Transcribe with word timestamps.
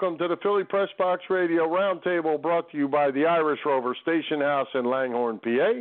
Welcome 0.00 0.18
to 0.18 0.28
the 0.28 0.40
Philly 0.42 0.64
Press 0.64 0.88
Box 0.96 1.24
Radio 1.28 1.68
Roundtable 1.68 2.40
brought 2.40 2.70
to 2.70 2.78
you 2.78 2.88
by 2.88 3.10
the 3.10 3.26
Irish 3.26 3.60
Rover 3.66 3.94
Station 4.00 4.40
House 4.40 4.68
in 4.72 4.86
Langhorne, 4.86 5.38
PA, 5.40 5.72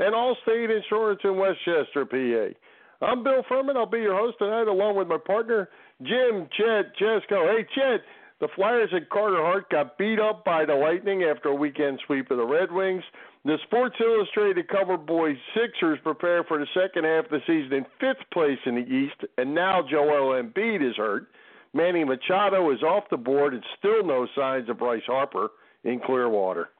and 0.00 0.14
Allstate 0.14 0.76
Insurance 0.76 1.20
in 1.24 1.38
Westchester, 1.38 2.04
PA. 2.04 3.06
I'm 3.06 3.24
Bill 3.24 3.42
Furman. 3.48 3.78
I'll 3.78 3.86
be 3.86 4.00
your 4.00 4.18
host 4.18 4.36
tonight 4.38 4.68
along 4.68 4.96
with 4.96 5.08
my 5.08 5.16
partner, 5.16 5.70
Jim 6.02 6.46
Chet 6.54 6.94
Chesko. 7.00 7.56
Hey, 7.56 7.66
Chet, 7.74 8.02
the 8.38 8.48
Flyers 8.54 8.90
at 8.94 9.08
Carter 9.08 9.40
Hart 9.40 9.70
got 9.70 9.96
beat 9.96 10.20
up 10.20 10.44
by 10.44 10.66
the 10.66 10.74
Lightning 10.74 11.22
after 11.22 11.48
a 11.48 11.54
weekend 11.54 11.98
sweep 12.04 12.30
of 12.30 12.36
the 12.36 12.44
Red 12.44 12.70
Wings. 12.70 13.04
The 13.46 13.56
Sports 13.66 13.96
Illustrated 13.98 14.68
cover 14.68 14.98
boys 14.98 15.38
Sixers 15.54 15.98
prepare 16.02 16.44
for 16.44 16.58
the 16.58 16.66
second 16.74 17.04
half 17.04 17.24
of 17.26 17.30
the 17.30 17.40
season 17.46 17.72
in 17.72 17.86
fifth 17.98 18.28
place 18.30 18.58
in 18.66 18.74
the 18.74 18.86
East, 18.86 19.24
and 19.38 19.54
now 19.54 19.80
Joel 19.90 20.42
Embiid 20.42 20.86
is 20.86 20.96
hurt. 20.96 21.28
Manny 21.74 22.04
Machado 22.04 22.70
is 22.70 22.82
off 22.82 23.04
the 23.10 23.16
board, 23.16 23.52
and 23.52 23.62
still 23.78 24.04
no 24.04 24.26
signs 24.36 24.68
of 24.68 24.78
Bryce 24.78 25.02
Harper 25.06 25.50
in 25.82 26.00
Clearwater. 26.00 26.70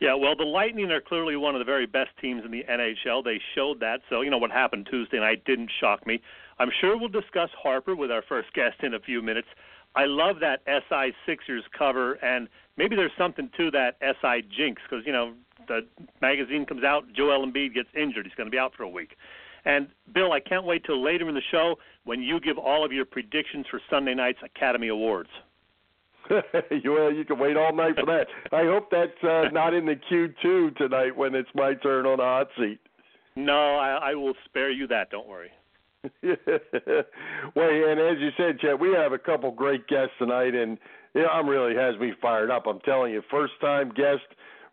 Yeah, 0.00 0.14
well, 0.14 0.34
the 0.34 0.44
Lightning 0.44 0.90
are 0.92 1.00
clearly 1.00 1.36
one 1.36 1.54
of 1.54 1.58
the 1.58 1.64
very 1.64 1.84
best 1.84 2.10
teams 2.22 2.42
in 2.44 2.50
the 2.50 2.62
NHL. 2.70 3.22
They 3.22 3.38
showed 3.54 3.80
that. 3.80 4.00
So, 4.08 4.22
you 4.22 4.30
know, 4.30 4.38
what 4.38 4.50
happened 4.50 4.88
Tuesday 4.90 5.18
night 5.18 5.44
didn't 5.44 5.70
shock 5.78 6.06
me. 6.06 6.22
I'm 6.58 6.70
sure 6.80 6.96
we'll 6.96 7.08
discuss 7.08 7.50
Harper 7.60 7.94
with 7.94 8.10
our 8.10 8.22
first 8.26 8.52
guest 8.54 8.76
in 8.82 8.94
a 8.94 9.00
few 9.00 9.20
minutes. 9.20 9.48
I 9.96 10.04
love 10.06 10.36
that 10.40 10.62
SI 10.66 11.12
Sixers 11.26 11.64
cover, 11.76 12.14
and 12.24 12.48
maybe 12.76 12.94
there's 12.96 13.10
something 13.18 13.50
to 13.56 13.70
that 13.72 13.96
SI 14.00 14.42
jinx 14.56 14.80
because, 14.88 15.04
you 15.04 15.12
know, 15.12 15.34
the 15.68 15.80
magazine 16.22 16.64
comes 16.64 16.84
out, 16.84 17.04
Joel 17.12 17.44
Embiid 17.44 17.74
gets 17.74 17.88
injured. 17.94 18.24
He's 18.24 18.34
going 18.36 18.46
to 18.46 18.50
be 18.50 18.58
out 18.58 18.72
for 18.74 18.84
a 18.84 18.88
week. 18.88 19.16
And 19.64 19.88
Bill, 20.14 20.32
I 20.32 20.40
can't 20.40 20.64
wait 20.64 20.84
till 20.84 21.02
later 21.02 21.28
in 21.28 21.34
the 21.34 21.42
show 21.50 21.76
when 22.04 22.22
you 22.22 22.40
give 22.40 22.58
all 22.58 22.84
of 22.84 22.92
your 22.92 23.04
predictions 23.04 23.66
for 23.70 23.80
Sunday 23.90 24.14
night's 24.14 24.38
Academy 24.42 24.88
Awards. 24.88 25.30
well, 26.30 27.12
you 27.12 27.24
can 27.26 27.38
wait 27.38 27.56
all 27.56 27.74
night 27.74 27.96
for 27.96 28.06
that. 28.06 28.26
I 28.52 28.64
hope 28.64 28.90
that's 28.90 29.24
uh, 29.24 29.50
not 29.52 29.74
in 29.74 29.84
the 29.84 29.96
Q2 30.10 30.76
tonight 30.76 31.16
when 31.16 31.34
it's 31.34 31.48
my 31.54 31.74
turn 31.74 32.06
on 32.06 32.18
the 32.18 32.24
hot 32.24 32.48
seat. 32.56 32.78
No, 33.36 33.76
I, 33.76 34.10
I 34.10 34.14
will 34.14 34.34
spare 34.44 34.70
you 34.70 34.86
that. 34.88 35.10
Don't 35.10 35.28
worry. 35.28 35.50
well, 36.22 37.68
and 37.68 38.00
as 38.00 38.18
you 38.18 38.30
said, 38.36 38.58
Chet, 38.60 38.78
we 38.78 38.92
have 38.94 39.12
a 39.12 39.18
couple 39.18 39.50
great 39.50 39.86
guests 39.86 40.14
tonight, 40.18 40.54
and 40.54 40.78
yeah, 41.14 41.26
I'm 41.26 41.48
really 41.48 41.74
has 41.74 41.98
me 42.00 42.12
fired 42.22 42.50
up. 42.50 42.66
I'm 42.66 42.80
telling 42.80 43.12
you, 43.12 43.22
first 43.30 43.52
time 43.60 43.90
guest 43.90 44.22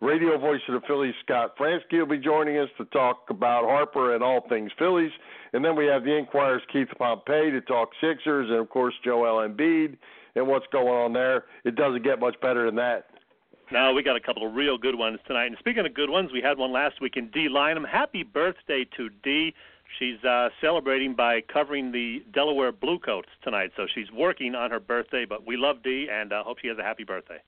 radio 0.01 0.37
voice 0.37 0.61
of 0.67 0.79
the 0.79 0.87
Phillies, 0.87 1.15
Scott 1.23 1.57
Franzke, 1.57 1.93
will 1.93 2.05
be 2.05 2.17
joining 2.17 2.57
us 2.57 2.69
to 2.77 2.85
talk 2.85 3.25
about 3.29 3.65
Harper 3.65 4.13
and 4.13 4.23
all 4.23 4.41
things 4.47 4.71
Phillies. 4.77 5.11
And 5.53 5.63
then 5.63 5.75
we 5.75 5.85
have 5.87 6.03
the 6.03 6.15
Inquirer's 6.15 6.61
Keith 6.71 6.89
Pompey 6.97 7.51
to 7.51 7.61
talk 7.61 7.89
Sixers, 8.01 8.49
and 8.49 8.59
of 8.59 8.69
course 8.69 8.93
Joel 9.03 9.47
Embiid 9.47 9.97
and 10.35 10.47
what's 10.47 10.67
going 10.71 10.87
on 10.87 11.13
there. 11.13 11.45
It 11.63 11.75
doesn't 11.75 12.03
get 12.03 12.19
much 12.19 12.39
better 12.41 12.65
than 12.65 12.75
that. 12.75 13.07
No, 13.71 13.91
we 13.93 14.01
got 14.01 14.15
a 14.15 14.21
couple 14.21 14.47
of 14.47 14.55
real 14.55 14.77
good 14.77 14.95
ones 14.95 15.19
tonight. 15.27 15.47
And 15.47 15.57
speaking 15.59 15.85
of 15.85 15.93
good 15.93 16.09
ones, 16.09 16.31
we 16.31 16.41
had 16.41 16.57
one 16.57 16.71
last 16.71 17.01
week 17.01 17.17
in 17.17 17.29
Dei 17.31 17.49
Lynam. 17.49 17.85
Happy 17.85 18.23
birthday 18.23 18.85
to 18.95 19.09
D. 19.23 19.53
She's 19.99 20.23
uh, 20.23 20.49
celebrating 20.61 21.15
by 21.15 21.41
covering 21.41 21.91
the 21.91 22.23
Delaware 22.33 22.71
Bluecoats 22.71 23.29
tonight, 23.43 23.71
so 23.75 23.87
she's 23.93 24.11
working 24.11 24.55
on 24.55 24.69
her 24.71 24.79
birthday. 24.79 25.25
But 25.25 25.45
we 25.45 25.57
love 25.57 25.83
Dee, 25.83 26.07
and 26.11 26.31
uh, 26.31 26.43
hope 26.43 26.59
she 26.61 26.67
has 26.67 26.77
a 26.77 26.83
happy 26.83 27.03
birthday. 27.03 27.41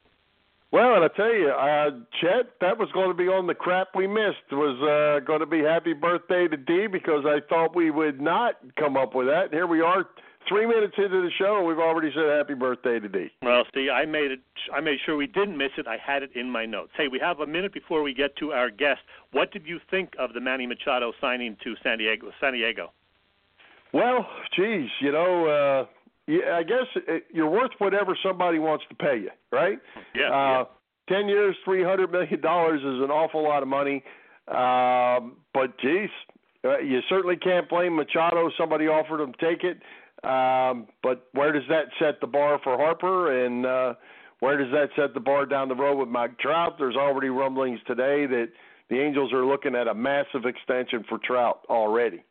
Well, 0.72 0.96
and 0.96 1.04
I 1.04 1.08
tell 1.08 1.34
you, 1.34 1.50
uh, 1.50 1.90
Chet, 2.22 2.54
that 2.62 2.78
was 2.78 2.90
going 2.94 3.10
to 3.10 3.16
be 3.16 3.28
on 3.28 3.48
the 3.48 3.56
crap 3.56 3.88
we 3.96 4.06
missed. 4.06 4.46
Was 4.52 4.78
uh, 4.84 5.26
going 5.26 5.40
to 5.40 5.48
be 5.48 5.64
happy 5.64 5.94
birthday 5.94 6.48
to 6.48 6.58
Dee 6.58 6.86
because 6.86 7.26
I 7.26 7.40
thought 7.50 7.76
we 7.76 7.90
would 7.90 8.22
not 8.22 8.56
come 8.78 8.96
up 8.96 9.16
with 9.16 9.26
that. 9.28 9.52
Here 9.52 9.66
we 9.66 9.82
are, 9.82 10.06
three 10.48 10.68
minutes 10.68 10.94
into 10.96 11.22
the 11.24 11.32
show, 11.40 11.58
and 11.58 11.66
we've 11.66 11.80
already 11.80 12.12
said 12.14 12.30
happy 12.38 12.54
birthday 12.54 13.00
to 13.00 13.10
Dee. 13.10 13.32
Well, 13.42 13.64
see, 13.74 13.90
I 13.90 14.06
made 14.06 14.30
it. 14.30 14.42
I 14.72 14.80
made 14.80 15.00
sure 15.04 15.16
we 15.18 15.26
didn't 15.26 15.58
miss 15.58 15.72
it. 15.80 15.88
I 15.88 15.98
had 15.98 16.22
it 16.22 16.36
in 16.36 16.52
my 16.52 16.68
notes. 16.68 16.92
Hey, 16.96 17.08
we 17.08 17.18
have 17.20 17.40
a 17.40 17.48
minute 17.48 17.74
before 17.74 18.04
we 18.04 18.14
get 18.14 18.36
to 18.38 18.52
our 18.52 18.70
guest. 18.70 19.02
What 19.32 19.52
did 19.52 19.66
you 19.66 19.80
think 19.90 20.14
of 20.20 20.34
the 20.34 20.40
Manny 20.40 20.68
Machado 20.68 21.14
signing 21.20 21.58
to 21.64 21.74
San 21.82 21.98
Diego? 21.98 22.30
San 22.40 22.54
Diego. 22.54 22.92
Well, 23.92 24.28
geez, 24.56 24.90
you 25.02 25.12
know. 25.12 25.48
Uh, 25.48 25.86
yeah, 26.30 26.54
I 26.54 26.62
guess 26.62 26.86
it, 27.08 27.24
you're 27.34 27.50
worth 27.50 27.72
whatever 27.80 28.16
somebody 28.22 28.60
wants 28.60 28.86
to 28.90 28.96
pay 28.96 29.18
you, 29.18 29.32
right? 29.52 29.80
Yeah. 30.14 30.28
Uh, 30.28 30.30
yeah. 30.30 30.64
Ten 31.10 31.28
years, 31.28 31.56
three 31.66 31.84
hundred 31.84 32.12
million 32.12 32.40
dollars 32.40 32.82
is 32.82 33.04
an 33.04 33.10
awful 33.10 33.44
lot 33.44 33.64
of 33.64 33.68
money. 33.68 34.04
Um, 34.48 35.38
but 35.56 35.76
geez, 35.80 36.10
uh, 36.64 36.78
you 36.78 37.00
certainly 37.10 37.36
can't 37.36 37.68
blame 37.68 37.96
Machado. 37.96 38.52
Somebody 38.60 38.86
offered 38.86 39.24
him 39.24 39.34
take 39.40 39.64
it. 39.64 39.82
Um, 40.24 40.86
but 41.02 41.30
where 41.32 41.52
does 41.52 41.64
that 41.70 41.86
set 41.98 42.22
the 42.22 42.28
bar 42.28 42.60
for 42.64 42.78
Harper, 42.78 43.46
and 43.46 43.66
uh, 43.66 43.94
where 44.40 44.58
does 44.58 44.72
that 44.72 44.90
set 44.96 45.16
the 45.16 45.20
bar 45.20 45.48
down 45.48 45.68
the 45.68 45.76
road 45.76 45.98
with 45.98 46.10
Mike 46.10 46.38
Trout? 46.38 46.76
There's 46.78 46.96
already 46.96 47.30
rumblings 47.30 47.80
today 47.88 48.28
that 48.28 48.50
the 48.92 49.00
Angels 49.00 49.34
are 49.34 49.46
looking 49.46 49.74
at 49.74 49.88
a 49.88 49.96
massive 49.96 50.46
extension 50.46 51.06
for 51.10 51.18
Trout 51.18 51.62
already. 51.70 52.24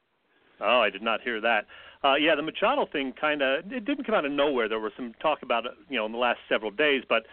Oh, 0.61 0.81
I 0.81 0.91
did 0.91 1.03
not 1.03 1.21
hear 1.23 1.41
that. 1.41 1.67
Uh, 2.05 2.15
yeah, 2.15 2.35
the 2.37 2.43
Machado 2.43 2.87
thing 2.87 3.13
kind 3.21 3.43
of 3.43 3.73
it 3.73 3.85
didn't 3.85 4.05
come 4.05 4.15
out 4.15 4.25
of 4.25 4.33
nowhere. 4.33 4.69
There 4.69 4.79
was 4.79 4.93
some 4.97 5.15
talk 5.21 5.43
about 5.43 5.67
it, 5.67 5.73
you 5.89 5.97
know, 5.97 6.07
in 6.07 6.13
the 6.13 6.19
last 6.19 6.39
several 6.49 6.71
days, 6.71 7.03
but 7.09 7.27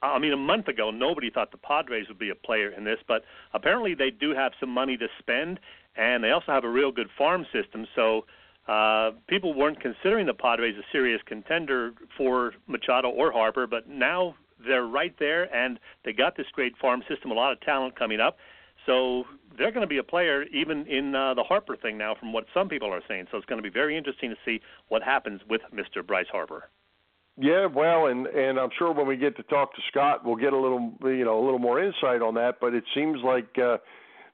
I 0.00 0.18
mean, 0.18 0.32
a 0.32 0.36
month 0.36 0.68
ago, 0.68 0.90
nobody 0.90 1.30
thought 1.30 1.50
the 1.52 1.58
Padres 1.58 2.08
would 2.08 2.18
be 2.18 2.30
a 2.30 2.34
player 2.34 2.70
in 2.70 2.84
this, 2.84 2.98
but 3.06 3.24
apparently 3.54 3.94
they 3.94 4.10
do 4.10 4.34
have 4.34 4.52
some 4.58 4.70
money 4.70 4.96
to 4.96 5.06
spend, 5.18 5.60
and 5.96 6.24
they 6.24 6.30
also 6.30 6.50
have 6.52 6.64
a 6.64 6.68
real 6.68 6.90
good 6.90 7.08
farm 7.16 7.46
system. 7.52 7.86
So 7.94 8.24
uh, 8.68 9.12
people 9.28 9.54
weren't 9.54 9.80
considering 9.80 10.26
the 10.26 10.34
Padres 10.34 10.76
a 10.76 10.82
serious 10.90 11.20
contender 11.26 11.92
for 12.16 12.54
Machado 12.66 13.10
or 13.10 13.32
Harper, 13.32 13.66
but 13.66 13.88
now 13.88 14.34
they're 14.66 14.86
right 14.86 15.14
there, 15.18 15.54
and 15.54 15.78
they 16.04 16.12
got 16.12 16.36
this 16.36 16.46
great 16.52 16.76
farm 16.78 17.02
system, 17.08 17.30
a 17.30 17.34
lot 17.34 17.52
of 17.52 17.60
talent 17.60 17.96
coming 17.96 18.20
up. 18.20 18.38
So 18.86 19.24
they're 19.56 19.70
going 19.70 19.82
to 19.82 19.88
be 19.88 19.98
a 19.98 20.02
player 20.02 20.44
even 20.44 20.86
in 20.86 21.14
uh, 21.14 21.34
the 21.34 21.42
Harper 21.42 21.76
thing 21.76 21.98
now, 21.98 22.14
from 22.18 22.32
what 22.32 22.44
some 22.54 22.68
people 22.68 22.92
are 22.92 23.02
saying. 23.08 23.26
So 23.30 23.36
it's 23.36 23.46
going 23.46 23.62
to 23.62 23.68
be 23.68 23.72
very 23.72 23.96
interesting 23.96 24.30
to 24.30 24.36
see 24.44 24.60
what 24.88 25.02
happens 25.02 25.40
with 25.48 25.60
Mr. 25.72 26.06
Bryce 26.06 26.26
Harper. 26.30 26.64
Yeah, 27.38 27.66
well, 27.66 28.06
and 28.06 28.26
and 28.26 28.58
I'm 28.58 28.68
sure 28.78 28.92
when 28.92 29.06
we 29.06 29.16
get 29.16 29.36
to 29.38 29.42
talk 29.44 29.74
to 29.74 29.80
Scott, 29.90 30.24
we'll 30.24 30.36
get 30.36 30.52
a 30.52 30.58
little 30.58 30.92
you 31.02 31.24
know 31.24 31.42
a 31.42 31.44
little 31.44 31.58
more 31.58 31.82
insight 31.82 32.20
on 32.20 32.34
that. 32.34 32.56
But 32.60 32.74
it 32.74 32.84
seems 32.94 33.20
like 33.24 33.48
uh, 33.58 33.78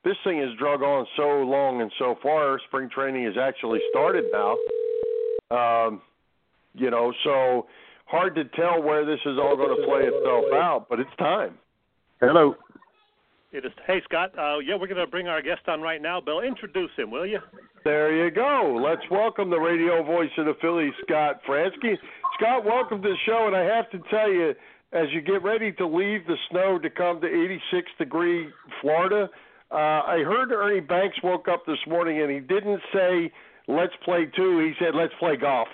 this 0.04 0.16
thing 0.24 0.40
has 0.40 0.48
drug 0.58 0.82
on 0.82 1.06
so 1.16 1.42
long 1.42 1.80
and 1.80 1.92
so 1.98 2.16
far. 2.22 2.58
Spring 2.66 2.90
training 2.92 3.24
has 3.24 3.34
actually 3.40 3.78
started 3.90 4.24
now. 4.32 4.56
Um, 5.50 6.02
you 6.74 6.90
know, 6.90 7.12
so 7.22 7.66
hard 8.06 8.34
to 8.34 8.44
tell 8.44 8.82
where 8.82 9.04
this 9.04 9.20
is 9.24 9.38
all 9.38 9.56
going 9.56 9.76
to 9.76 9.86
play 9.86 10.02
itself 10.02 10.44
out, 10.52 10.86
but 10.90 10.98
it's 10.98 11.14
time. 11.18 11.56
Hello. 12.20 12.56
It 13.50 13.64
is. 13.64 13.72
Hey, 13.86 14.02
Scott. 14.04 14.30
Uh, 14.38 14.58
yeah, 14.58 14.74
we're 14.74 14.88
going 14.88 15.00
to 15.00 15.06
bring 15.06 15.26
our 15.26 15.40
guest 15.40 15.62
on 15.68 15.80
right 15.80 16.02
now. 16.02 16.20
Bill, 16.20 16.40
introduce 16.40 16.90
him, 16.98 17.10
will 17.10 17.26
you? 17.26 17.38
There 17.82 18.14
you 18.14 18.30
go. 18.30 18.78
Let's 18.84 19.08
welcome 19.10 19.48
the 19.48 19.58
radio 19.58 20.02
voice 20.02 20.28
of 20.36 20.44
the 20.44 20.54
Phillies, 20.60 20.92
Scott 21.06 21.40
Franzke. 21.48 21.96
Scott, 22.38 22.66
welcome 22.66 23.00
to 23.00 23.08
the 23.08 23.16
show. 23.24 23.46
And 23.46 23.56
I 23.56 23.62
have 23.62 23.88
to 23.90 24.00
tell 24.10 24.30
you, 24.30 24.54
as 24.92 25.06
you 25.12 25.22
get 25.22 25.42
ready 25.42 25.72
to 25.72 25.86
leave 25.86 26.26
the 26.26 26.36
snow 26.50 26.78
to 26.78 26.90
come 26.90 27.22
to 27.22 27.26
86 27.26 27.90
degree 27.98 28.48
Florida, 28.82 29.30
uh, 29.70 29.74
I 29.74 30.22
heard 30.26 30.52
Ernie 30.52 30.80
Banks 30.80 31.16
woke 31.22 31.48
up 31.48 31.64
this 31.66 31.78
morning 31.86 32.20
and 32.20 32.30
he 32.30 32.40
didn't 32.40 32.80
say 32.92 33.32
let's 33.66 33.92
play 34.04 34.26
two. 34.36 34.58
He 34.58 34.72
said 34.78 34.94
let's 34.94 35.12
play 35.18 35.36
golf. 35.36 35.68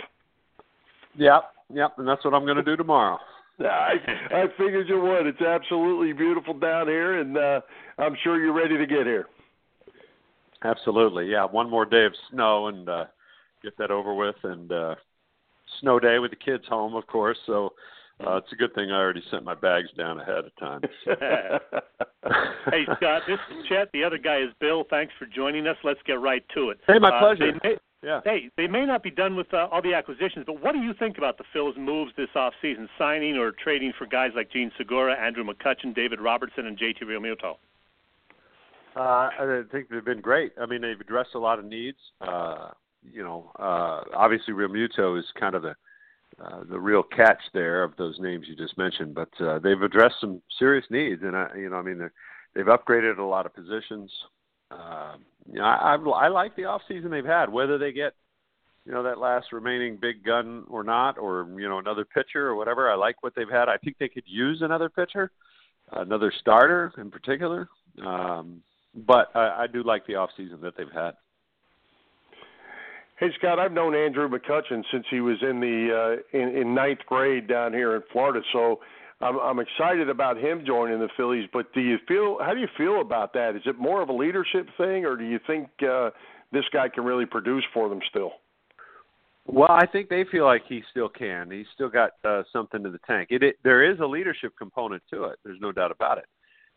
Yep, 1.17 1.43
yep, 1.73 1.94
and 1.99 2.06
that's 2.06 2.25
what 2.25 2.35
I'm 2.35 2.44
going 2.44 2.56
to 2.56 2.62
do 2.62 2.76
tomorrow. 2.76 3.19
I 3.61 3.95
I 4.31 4.45
figured 4.59 4.89
you 4.89 5.01
would. 5.01 5.27
It's 5.27 5.41
absolutely 5.41 6.12
beautiful 6.12 6.55
down 6.55 6.89
here, 6.89 7.21
and 7.21 7.37
uh, 7.37 7.61
I'm 7.99 8.17
sure 8.23 8.41
you're 8.41 8.53
ready 8.53 8.77
to 8.77 8.87
get 8.87 9.06
here. 9.06 9.27
Absolutely, 10.65 11.27
yeah. 11.31 11.45
One 11.45 11.71
more 11.71 11.85
day 11.85 12.05
of 12.05 12.12
snow 12.31 12.69
and 12.69 12.89
uh, 12.89 13.05
get 13.62 13.77
that 13.79 13.91
over 13.91 14.15
with, 14.15 14.37
and 14.43 14.73
uh, 14.73 14.95
snow 15.81 16.01
day 16.01 16.19
with 16.19 16.31
the 16.31 16.37
kids 16.37 16.65
home, 16.69 16.95
of 16.95 17.06
course. 17.06 17.39
So 17.47 17.75
uh, 18.27 18.37
it's 18.37 18.53
a 18.53 18.56
good 18.56 18.75
thing 18.75 18.91
I 18.91 18.99
already 18.99 19.23
sent 19.31 19.45
my 19.45 19.55
bags 19.55 19.89
down 19.97 20.21
ahead 20.21 20.45
of 20.47 20.57
time. 20.57 20.81
hey 22.71 22.85
Scott, 22.97 23.23
this 23.29 23.39
is 23.50 23.67
Chet. 23.69 23.91
The 23.93 24.03
other 24.05 24.19
guy 24.19 24.39
is 24.39 24.50
Bill. 24.61 24.85
Thanks 24.89 25.12
for 25.19 25.27
joining 25.27 25.67
us. 25.67 25.77
Let's 25.85 26.00
get 26.07 26.21
right 26.21 26.45
to 26.55 26.71
it. 26.71 26.81
Hey, 26.87 26.99
my 26.99 27.19
pleasure. 27.19 27.50
Uh, 27.55 27.59
may, 27.62 27.77
yeah. 28.05 28.21
Hey, 28.25 28.51
they 28.56 28.67
may 28.67 28.85
not 28.85 29.03
be 29.03 29.11
done 29.11 29.35
with 29.35 29.53
uh, 29.55 29.69
all 29.73 29.81
the 29.81 29.95
acquisitions, 29.95 30.45
but 30.47 30.62
what 30.62 30.73
do 30.73 30.79
you 30.79 30.93
think 30.99 31.19
about 31.19 31.39
the 31.39 31.45
Phil's 31.53 31.77
moves 31.79 32.12
this 32.17 32.29
offseason, 32.37 32.89
signing 32.99 33.37
or 33.37 33.53
trading 33.53 33.93
for 33.97 34.06
guys 34.06 34.31
like 34.37 34.51
Jean 34.53 34.71
Segura, 34.77 35.15
Andrew 35.15 35.45
McCutchen, 35.45 35.95
David 35.95 36.21
Robertson, 36.21 36.67
and 36.67 36.79
JT 36.79 37.03
Realmuto? 37.03 37.56
Uh, 38.97 39.01
I 39.01 39.62
think 39.73 39.89
they've 39.89 40.05
been 40.05 40.21
great. 40.21 40.53
I 40.61 40.67
mean, 40.67 40.83
they've 40.83 41.01
addressed 41.01 41.35
a 41.35 41.39
lot 41.39 41.59
of 41.59 41.65
needs. 41.65 41.99
Uh, 42.21 42.69
you 43.11 43.25
know, 43.25 43.51
uh, 43.59 44.03
obviously 44.15 44.55
Realmuto 44.55 45.19
is 45.19 45.25
kind 45.39 45.55
of 45.55 45.62
the 45.62 45.75
uh, 46.43 46.65
the 46.69 46.79
real 46.79 47.03
catch 47.03 47.41
there 47.53 47.85
of 47.85 47.97
those 47.97 48.19
names 48.19 48.47
you 48.49 48.57
just 48.57 48.77
mentioned, 48.77 49.15
but 49.15 49.29
uh, 49.41 49.61
they've 49.61 49.83
addressed 49.83 50.17
some 50.21 50.43
serious 50.59 50.85
needs, 50.91 51.23
and 51.23 51.37
I, 51.37 51.49
you 51.57 51.71
know, 51.71 51.77
I 51.77 51.83
mean, 51.83 52.11
they've 52.55 52.65
upgraded 52.65 53.19
a 53.19 53.23
lot 53.23 53.47
of 53.47 53.55
positions. 53.55 54.11
Uh, 54.70 55.14
you 55.50 55.58
know, 55.58 55.64
I, 55.64 55.94
I, 55.94 55.96
I 55.96 56.28
like 56.28 56.56
the 56.56 56.64
off 56.64 56.82
season 56.88 57.11
they've 57.11 57.25
had. 57.25 57.52
Whether 57.52 57.78
they 57.78 57.93
get, 57.93 58.14
you 58.84 58.93
know, 58.93 59.02
that 59.02 59.19
last 59.19 59.52
remaining 59.52 59.99
big 60.00 60.25
gun 60.25 60.64
or 60.69 60.82
not, 60.82 61.19
or 61.19 61.49
you 61.58 61.69
know, 61.69 61.78
another 61.78 62.05
pitcher 62.05 62.46
or 62.46 62.56
whatever, 62.56 62.90
I 62.90 62.94
like 62.94 63.22
what 63.22 63.34
they've 63.34 63.49
had. 63.49 63.69
I 63.69 63.76
think 63.76 63.99
they 63.99 64.08
could 64.08 64.25
use 64.26 64.62
another 64.62 64.88
pitcher, 64.88 65.31
another 65.93 66.32
starter 66.40 66.93
in 66.99 67.11
particular. 67.11 67.69
Um, 68.05 68.62
but 68.94 69.34
I, 69.34 69.64
I 69.64 69.66
do 69.72 69.82
like 69.82 70.06
the 70.06 70.16
off 70.16 70.31
season 70.37 70.61
that 70.62 70.76
they've 70.76 70.87
had. 70.93 71.12
Hey 73.16 73.28
Scott, 73.38 73.61
I've 73.61 73.72
known 73.72 73.94
Andrew 73.94 74.28
McCutchen 74.28 74.82
since 74.90 75.06
he 75.08 75.20
was 75.20 75.37
in 75.40 75.61
the 75.61 76.20
uh, 76.34 76.37
in, 76.37 76.56
in 76.56 76.75
ninth 76.75 76.99
grade 77.06 77.46
down 77.46 77.72
here 77.72 77.94
in 77.94 78.02
Florida. 78.12 78.40
So 78.52 78.81
I'm, 79.25 79.38
I'm 79.38 79.59
excited 79.59 80.11
about 80.11 80.37
him 80.37 80.65
joining 80.67 81.00
the 81.00 81.09
Phillies. 81.17 81.49
But 81.50 81.73
do 81.73 81.81
you 81.81 81.97
feel? 82.06 82.38
How 82.41 82.53
do 82.53 82.61
you 82.61 82.69
feel 82.76 83.00
about 83.00 83.32
that? 83.32 83.56
Is 83.56 83.62
it 83.65 83.79
more 83.79 84.03
of 84.03 84.11
a 84.11 84.12
leadership 84.12 84.69
thing, 84.76 85.06
or 85.06 85.17
do 85.17 85.25
you 85.25 85.41
think 85.47 85.69
uh, 85.82 86.11
this 86.53 86.65
guy 86.73 86.88
can 86.91 87.05
really 87.05 87.25
produce 87.25 87.65
for 87.73 87.88
them 87.88 88.00
still? 88.11 88.32
Well, 89.47 89.71
I 89.71 89.87
think 89.87 90.11
they 90.11 90.25
feel 90.31 90.44
like 90.44 90.62
he 90.69 90.82
still 90.91 91.09
can. 91.09 91.50
He's 91.50 91.67
still 91.75 91.88
got 91.88 92.11
uh, 92.25 92.43
something 92.53 92.82
to 92.82 92.91
the 92.91 93.00
tank. 93.06 93.29
It, 93.31 93.43
it 93.43 93.56
there 93.65 93.91
is 93.91 93.99
a 94.00 94.06
leadership 94.06 94.53
component 94.59 95.03
to 95.11 95.25
it. 95.25 95.38
There's 95.43 95.61
no 95.61 95.73
doubt 95.73 95.91
about 95.91 96.19
it. 96.19 96.26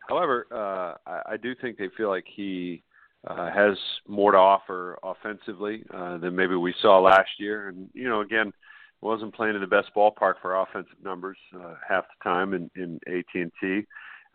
However, 0.07 0.47
uh, 0.51 1.09
I, 1.09 1.33
I 1.33 1.37
do 1.37 1.53
think 1.53 1.77
they 1.77 1.89
feel 1.97 2.07
like 2.07 2.25
he 2.33 2.81
uh, 3.27 3.51
has 3.51 3.77
more 4.07 4.31
to 4.31 4.37
offer 4.37 4.97
offensively 5.03 5.83
uh, 5.93 6.17
than 6.17 6.33
maybe 6.33 6.55
we 6.55 6.73
saw 6.81 6.99
last 6.99 7.29
year. 7.39 7.67
And 7.67 7.89
you 7.93 8.07
know, 8.07 8.21
again, 8.21 8.53
wasn't 9.01 9.35
playing 9.35 9.55
in 9.55 9.61
the 9.61 9.67
best 9.67 9.89
ballpark 9.95 10.35
for 10.41 10.55
offensive 10.55 10.97
numbers 11.03 11.37
uh, 11.55 11.75
half 11.87 12.05
the 12.05 12.29
time 12.29 12.53
in, 12.53 12.69
in 12.75 12.99
AT&T 13.07 13.85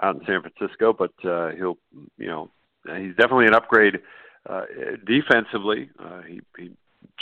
out 0.03 0.17
in 0.17 0.27
San 0.27 0.43
Francisco, 0.43 0.93
but 0.93 1.13
uh, 1.29 1.51
he'll, 1.51 1.79
you 2.17 2.27
know, 2.27 2.51
he's 2.85 3.15
definitely 3.17 3.47
an 3.47 3.55
upgrade 3.55 4.01
uh, 4.49 4.63
defensively. 5.07 5.91
Uh, 5.99 6.23
he, 6.23 6.41
he 6.59 6.71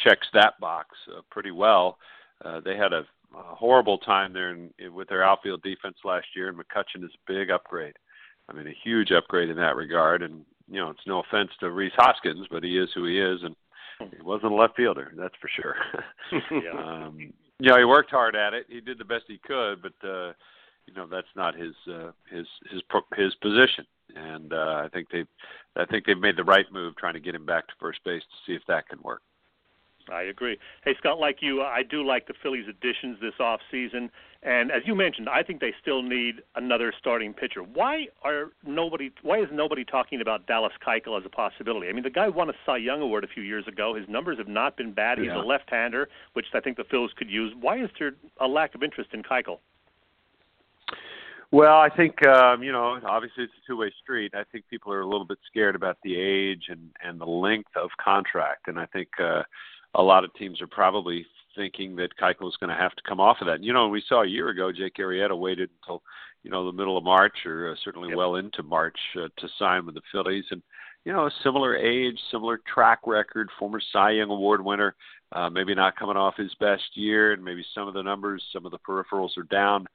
checks 0.02 0.26
that 0.32 0.58
box 0.60 0.88
uh, 1.16 1.20
pretty 1.30 1.50
well. 1.50 1.98
Uh, 2.44 2.60
they 2.60 2.76
had 2.76 2.92
a, 2.92 3.04
a 3.36 3.54
horrible 3.54 3.98
time 3.98 4.32
there 4.32 4.50
in, 4.50 4.70
with 4.94 5.08
their 5.08 5.24
outfield 5.24 5.62
defense 5.62 5.96
last 6.04 6.26
year, 6.34 6.48
and 6.48 6.58
McCutchen 6.58 7.04
is 7.04 7.10
a 7.14 7.32
big 7.32 7.50
upgrade. 7.50 7.94
I 8.48 8.52
mean, 8.52 8.66
a 8.66 8.76
huge 8.82 9.12
upgrade 9.12 9.50
in 9.50 9.56
that 9.56 9.76
regard. 9.76 10.22
And 10.22 10.44
you 10.68 10.80
know, 10.80 10.90
it's 10.90 11.06
no 11.06 11.20
offense 11.20 11.50
to 11.60 11.70
Rhys 11.70 11.92
Hoskins, 11.96 12.46
but 12.50 12.64
he 12.64 12.78
is 12.78 12.88
who 12.94 13.04
he 13.04 13.20
is, 13.20 13.42
and 13.42 13.56
he 14.16 14.22
wasn't 14.22 14.52
a 14.52 14.54
left 14.54 14.76
fielder, 14.76 15.12
that's 15.16 15.34
for 15.40 15.48
sure. 15.48 15.76
yeah. 16.50 16.70
um, 16.78 17.32
you 17.58 17.70
know, 17.70 17.78
he 17.78 17.84
worked 17.84 18.10
hard 18.10 18.34
at 18.36 18.54
it. 18.54 18.66
He 18.68 18.80
did 18.80 18.98
the 18.98 19.04
best 19.04 19.24
he 19.28 19.38
could, 19.38 19.82
but 19.82 19.92
uh, 20.06 20.32
you 20.86 20.94
know, 20.94 21.06
that's 21.06 21.28
not 21.36 21.54
his 21.54 21.74
uh, 21.88 22.12
his 22.30 22.46
his 22.70 22.82
his 23.16 23.34
position. 23.36 23.86
And 24.16 24.52
uh, 24.52 24.82
I 24.84 24.88
think 24.92 25.08
they've 25.12 25.28
I 25.76 25.84
think 25.84 26.06
they've 26.06 26.18
made 26.18 26.36
the 26.36 26.44
right 26.44 26.66
move 26.72 26.96
trying 26.96 27.14
to 27.14 27.20
get 27.20 27.34
him 27.34 27.46
back 27.46 27.66
to 27.68 27.74
first 27.78 28.02
base 28.04 28.22
to 28.22 28.36
see 28.46 28.56
if 28.56 28.62
that 28.66 28.88
can 28.88 28.98
work. 29.02 29.22
I 30.08 30.22
agree. 30.22 30.58
Hey, 30.84 30.94
Scott, 30.98 31.18
like 31.18 31.38
you, 31.40 31.62
I 31.62 31.82
do 31.82 32.04
like 32.04 32.26
the 32.26 32.34
Phillies' 32.42 32.66
additions 32.68 33.18
this 33.20 33.34
off 33.38 33.60
season, 33.70 34.10
and 34.42 34.70
as 34.70 34.82
you 34.86 34.94
mentioned, 34.94 35.28
I 35.28 35.42
think 35.42 35.60
they 35.60 35.74
still 35.80 36.02
need 36.02 36.36
another 36.56 36.92
starting 36.98 37.34
pitcher. 37.34 37.62
Why 37.62 38.06
are 38.22 38.52
nobody? 38.66 39.12
Why 39.22 39.40
is 39.40 39.48
nobody 39.52 39.84
talking 39.84 40.20
about 40.20 40.46
Dallas 40.46 40.72
Keuchel 40.86 41.18
as 41.18 41.26
a 41.26 41.28
possibility? 41.28 41.88
I 41.88 41.92
mean, 41.92 42.04
the 42.04 42.10
guy 42.10 42.28
won 42.28 42.48
a 42.48 42.54
Cy 42.64 42.78
Young 42.78 43.02
award 43.02 43.24
a 43.24 43.28
few 43.28 43.42
years 43.42 43.68
ago. 43.68 43.94
His 43.94 44.08
numbers 44.08 44.38
have 44.38 44.48
not 44.48 44.76
been 44.76 44.92
bad. 44.92 45.18
He's 45.18 45.26
yeah. 45.26 45.42
a 45.42 45.44
left-hander, 45.44 46.08
which 46.32 46.46
I 46.54 46.60
think 46.60 46.78
the 46.78 46.84
Phillies 46.84 47.10
could 47.16 47.28
use. 47.28 47.52
Why 47.60 47.82
is 47.82 47.90
there 47.98 48.12
a 48.40 48.46
lack 48.46 48.74
of 48.74 48.82
interest 48.82 49.10
in 49.12 49.22
Keuchel? 49.22 49.58
Well, 51.52 51.78
I 51.78 51.90
think 51.90 52.24
um, 52.26 52.62
you 52.62 52.72
know, 52.72 52.98
obviously 53.04 53.44
it's 53.44 53.52
a 53.62 53.66
two-way 53.66 53.92
street. 54.02 54.32
I 54.34 54.44
think 54.50 54.64
people 54.70 54.92
are 54.92 55.00
a 55.00 55.06
little 55.06 55.26
bit 55.26 55.38
scared 55.50 55.74
about 55.74 55.98
the 56.02 56.16
age 56.18 56.64
and 56.68 56.90
and 57.04 57.20
the 57.20 57.26
length 57.26 57.76
of 57.76 57.90
contract, 58.02 58.68
and 58.68 58.78
I 58.78 58.86
think. 58.86 59.08
uh 59.22 59.42
a 59.94 60.02
lot 60.02 60.24
of 60.24 60.32
teams 60.34 60.60
are 60.60 60.66
probably 60.66 61.26
thinking 61.56 61.96
that 61.96 62.16
Keuchel 62.16 62.48
is 62.48 62.56
going 62.60 62.70
to 62.70 62.80
have 62.80 62.94
to 62.94 63.02
come 63.08 63.20
off 63.20 63.38
of 63.40 63.46
that. 63.46 63.62
You 63.62 63.72
know, 63.72 63.88
we 63.88 64.02
saw 64.08 64.22
a 64.22 64.28
year 64.28 64.48
ago 64.48 64.70
Jake 64.72 64.96
Arrieta 64.98 65.38
waited 65.38 65.70
until 65.82 66.02
you 66.42 66.50
know 66.50 66.64
the 66.64 66.72
middle 66.72 66.96
of 66.96 67.04
March 67.04 67.44
or 67.44 67.72
uh, 67.72 67.74
certainly 67.84 68.08
yep. 68.08 68.16
well 68.16 68.36
into 68.36 68.62
March 68.62 68.98
uh, 69.16 69.28
to 69.38 69.48
sign 69.58 69.84
with 69.84 69.94
the 69.94 70.02
Phillies, 70.12 70.44
and 70.50 70.62
you 71.04 71.12
know 71.12 71.26
a 71.26 71.30
similar 71.42 71.76
age, 71.76 72.18
similar 72.30 72.60
track 72.72 73.00
record, 73.06 73.48
former 73.58 73.80
Cy 73.92 74.12
Young 74.12 74.30
Award 74.30 74.64
winner. 74.64 74.94
Uh, 75.32 75.48
maybe 75.48 75.76
not 75.76 75.96
coming 75.96 76.16
off 76.16 76.36
his 76.36 76.52
best 76.58 76.82
year, 76.94 77.32
and 77.32 77.44
maybe 77.44 77.64
some 77.72 77.86
of 77.86 77.94
the 77.94 78.02
numbers, 78.02 78.42
some 78.52 78.66
of 78.66 78.72
the 78.72 78.78
peripherals 78.78 79.36
are 79.38 79.44
down. 79.44 79.86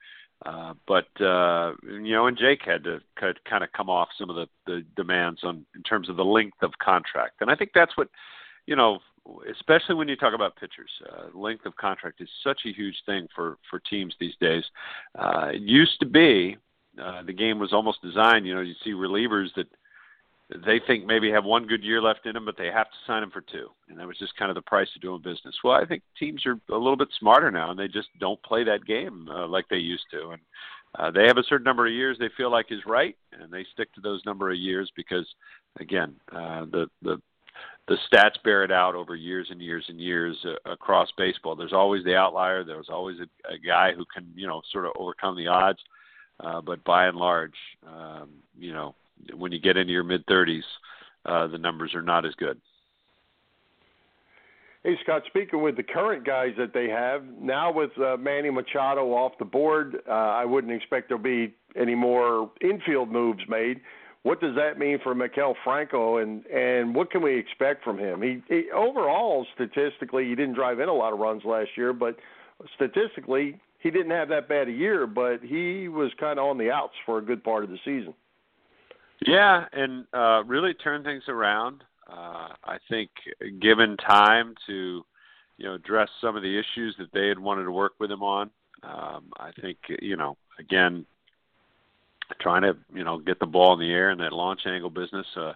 Uh, 0.45 0.73
but 0.87 1.07
uh, 1.21 1.73
you 1.83 2.13
know, 2.13 2.27
and 2.27 2.37
Jake 2.37 2.61
had 2.63 2.83
to 2.83 2.99
kind 3.19 3.63
of 3.63 3.71
come 3.75 3.89
off 3.89 4.09
some 4.17 4.29
of 4.29 4.35
the, 4.35 4.47
the 4.65 4.85
demands 4.95 5.41
on 5.43 5.65
in 5.75 5.83
terms 5.83 6.09
of 6.09 6.15
the 6.15 6.23
length 6.23 6.61
of 6.61 6.71
contract, 6.81 7.41
and 7.41 7.49
I 7.49 7.55
think 7.55 7.71
that's 7.73 7.97
what 7.97 8.09
you 8.65 8.75
know 8.75 8.99
especially 9.49 9.95
when 9.95 10.07
you 10.07 10.15
talk 10.15 10.33
about 10.33 10.55
pitchers. 10.55 10.91
Uh, 11.09 11.37
length 11.37 11.65
of 11.65 11.75
contract 11.75 12.21
is 12.21 12.29
such 12.43 12.61
a 12.65 12.73
huge 12.73 12.95
thing 13.05 13.27
for 13.35 13.57
for 13.69 13.79
teams 13.79 14.13
these 14.19 14.35
days. 14.39 14.63
Uh, 15.17 15.51
it 15.53 15.61
used 15.61 15.99
to 15.99 16.05
be 16.05 16.57
uh, 17.01 17.23
the 17.23 17.33
game 17.33 17.59
was 17.59 17.73
almost 17.73 18.01
designed. 18.01 18.45
You 18.45 18.55
know, 18.55 18.61
you 18.61 18.73
see 18.83 18.91
relievers 18.91 19.47
that 19.55 19.67
they 20.65 20.79
think 20.85 21.05
maybe 21.05 21.31
have 21.31 21.43
one 21.43 21.65
good 21.65 21.83
year 21.83 22.01
left 22.01 22.25
in 22.25 22.33
them, 22.33 22.45
but 22.45 22.55
they 22.57 22.67
have 22.67 22.87
to 22.87 22.97
sign 23.07 23.21
them 23.21 23.31
for 23.31 23.41
two, 23.41 23.69
and 23.89 23.99
that 23.99 24.07
was 24.07 24.19
just 24.19 24.35
kind 24.37 24.51
of 24.51 24.55
the 24.55 24.61
price 24.61 24.87
of 24.95 25.01
doing 25.01 25.21
business. 25.21 25.55
Well, 25.63 25.73
I 25.73 25.85
think 25.85 26.03
teams 26.19 26.45
are 26.45 26.59
a 26.69 26.77
little 26.77 26.97
bit 26.97 27.09
smarter 27.19 27.49
now, 27.49 27.71
and 27.71 27.79
they 27.79 27.87
just 27.87 28.09
don't 28.19 28.41
play 28.43 28.63
that 28.63 28.85
game 28.85 29.27
uh, 29.29 29.47
like 29.47 29.67
they 29.69 29.77
used 29.77 30.05
to, 30.11 30.31
and. 30.31 30.41
Uh, 30.97 31.11
they 31.11 31.25
have 31.27 31.35
a 31.35 31.43
certain 31.43 31.65
number 31.65 31.85
of 31.85 31.91
years 31.91 32.15
they 32.17 32.29
feel 32.37 32.49
like 32.49 32.67
is 32.71 32.85
right, 32.85 33.17
and 33.33 33.51
they 33.51 33.65
stick 33.73 33.93
to 33.93 33.99
those 33.99 34.21
number 34.25 34.49
of 34.49 34.55
years 34.55 34.89
because, 34.95 35.27
again, 35.81 36.15
uh, 36.31 36.63
the 36.71 36.87
the 37.01 37.21
the 37.87 37.97
stats 38.11 38.41
bear 38.43 38.63
it 38.63 38.71
out 38.71 38.95
over 38.95 39.15
years 39.15 39.47
and 39.51 39.61
years 39.61 39.85
and 39.89 39.99
years 39.99 40.37
uh, 40.45 40.71
across 40.71 41.09
baseball. 41.17 41.55
There's 41.55 41.73
always 41.73 42.03
the 42.03 42.15
outlier. 42.15 42.63
There's 42.63 42.89
always 42.89 43.17
a, 43.19 43.53
a 43.53 43.57
guy 43.57 43.91
who 43.93 44.05
can, 44.13 44.31
you 44.35 44.47
know, 44.47 44.61
sort 44.71 44.85
of 44.85 44.91
overcome 44.97 45.35
the 45.35 45.47
odds. 45.47 45.79
Uh, 46.39 46.61
but 46.61 46.83
by 46.83 47.07
and 47.07 47.17
large, 47.17 47.53
um, 47.87 48.29
you 48.57 48.73
know, 48.73 48.95
when 49.35 49.51
you 49.51 49.59
get 49.59 49.77
into 49.77 49.93
your 49.93 50.03
mid 50.03 50.25
30s, 50.25 50.63
uh, 51.25 51.47
the 51.47 51.57
numbers 51.57 51.93
are 51.95 52.01
not 52.01 52.25
as 52.25 52.33
good. 52.35 52.59
Hey 54.83 54.97
Scott, 55.01 55.23
speaking 55.25 55.63
with 55.63 55.77
the 55.77 55.83
current 55.83 56.25
guys 56.25 56.51
that 56.59 56.71
they 56.71 56.87
have 56.89 57.23
now, 57.41 57.71
with 57.73 57.89
uh, 57.97 58.17
Manny 58.17 58.51
Machado 58.51 59.13
off 59.13 59.31
the 59.39 59.45
board, 59.45 59.97
uh, 60.07 60.11
I 60.11 60.45
wouldn't 60.45 60.71
expect 60.71 61.07
there'll 61.09 61.23
be 61.23 61.55
any 61.75 61.95
more 61.95 62.51
infield 62.61 63.11
moves 63.11 63.41
made 63.49 63.81
what 64.25 64.41
does 64.41 64.55
that 64.55 64.79
mean 64.79 64.97
for 65.03 65.13
Maikel 65.13 65.53
Franco, 65.63 66.17
and 66.17 66.43
and 66.47 66.95
what 66.95 67.11
can 67.11 67.21
we 67.21 67.37
expect 67.37 67.83
from 67.83 67.99
him? 67.99 68.23
He, 68.23 68.41
he 68.49 68.71
overall, 68.71 69.45
statistically, 69.53 70.27
he 70.27 70.33
didn't 70.33 70.55
drive 70.55 70.79
in 70.79 70.89
a 70.89 70.93
lot 70.93 71.13
of 71.13 71.19
runs 71.19 71.43
last 71.45 71.69
year, 71.77 71.93
but 71.93 72.15
statistically, 72.73 73.59
he 73.77 73.91
didn't 73.91 74.09
have 74.09 74.27
that 74.29 74.49
bad 74.49 74.67
a 74.67 74.71
year. 74.71 75.05
But 75.05 75.43
he 75.43 75.89
was 75.89 76.11
kind 76.19 76.39
of 76.39 76.45
on 76.45 76.57
the 76.57 76.71
outs 76.71 76.95
for 77.05 77.19
a 77.19 77.21
good 77.21 77.43
part 77.43 77.63
of 77.63 77.69
the 77.69 77.77
season. 77.85 78.15
Yeah, 79.27 79.65
and 79.71 80.07
uh, 80.11 80.43
really 80.47 80.73
turn 80.73 81.03
things 81.03 81.25
around. 81.27 81.83
Uh, 82.09 82.49
I 82.63 82.77
think, 82.89 83.11
given 83.61 83.95
time 83.95 84.55
to, 84.65 85.05
you 85.57 85.65
know, 85.65 85.75
address 85.75 86.09
some 86.19 86.35
of 86.35 86.41
the 86.41 86.57
issues 86.57 86.95
that 86.97 87.09
they 87.13 87.27
had 87.27 87.37
wanted 87.37 87.65
to 87.65 87.71
work 87.71 87.93
with 87.99 88.09
him 88.09 88.23
on, 88.23 88.49
um, 88.81 89.25
I 89.37 89.51
think, 89.61 89.77
you 90.01 90.17
know, 90.17 90.35
again, 90.57 91.05
trying 92.39 92.63
to 92.63 92.75
you 92.93 93.03
know 93.03 93.19
get 93.19 93.39
the 93.39 93.45
ball 93.45 93.73
in 93.73 93.79
the 93.79 93.91
air 93.91 94.11
in 94.11 94.17
that 94.19 94.33
launch 94.33 94.61
angle 94.65 94.89
business. 94.89 95.27
Uh, 95.35 95.53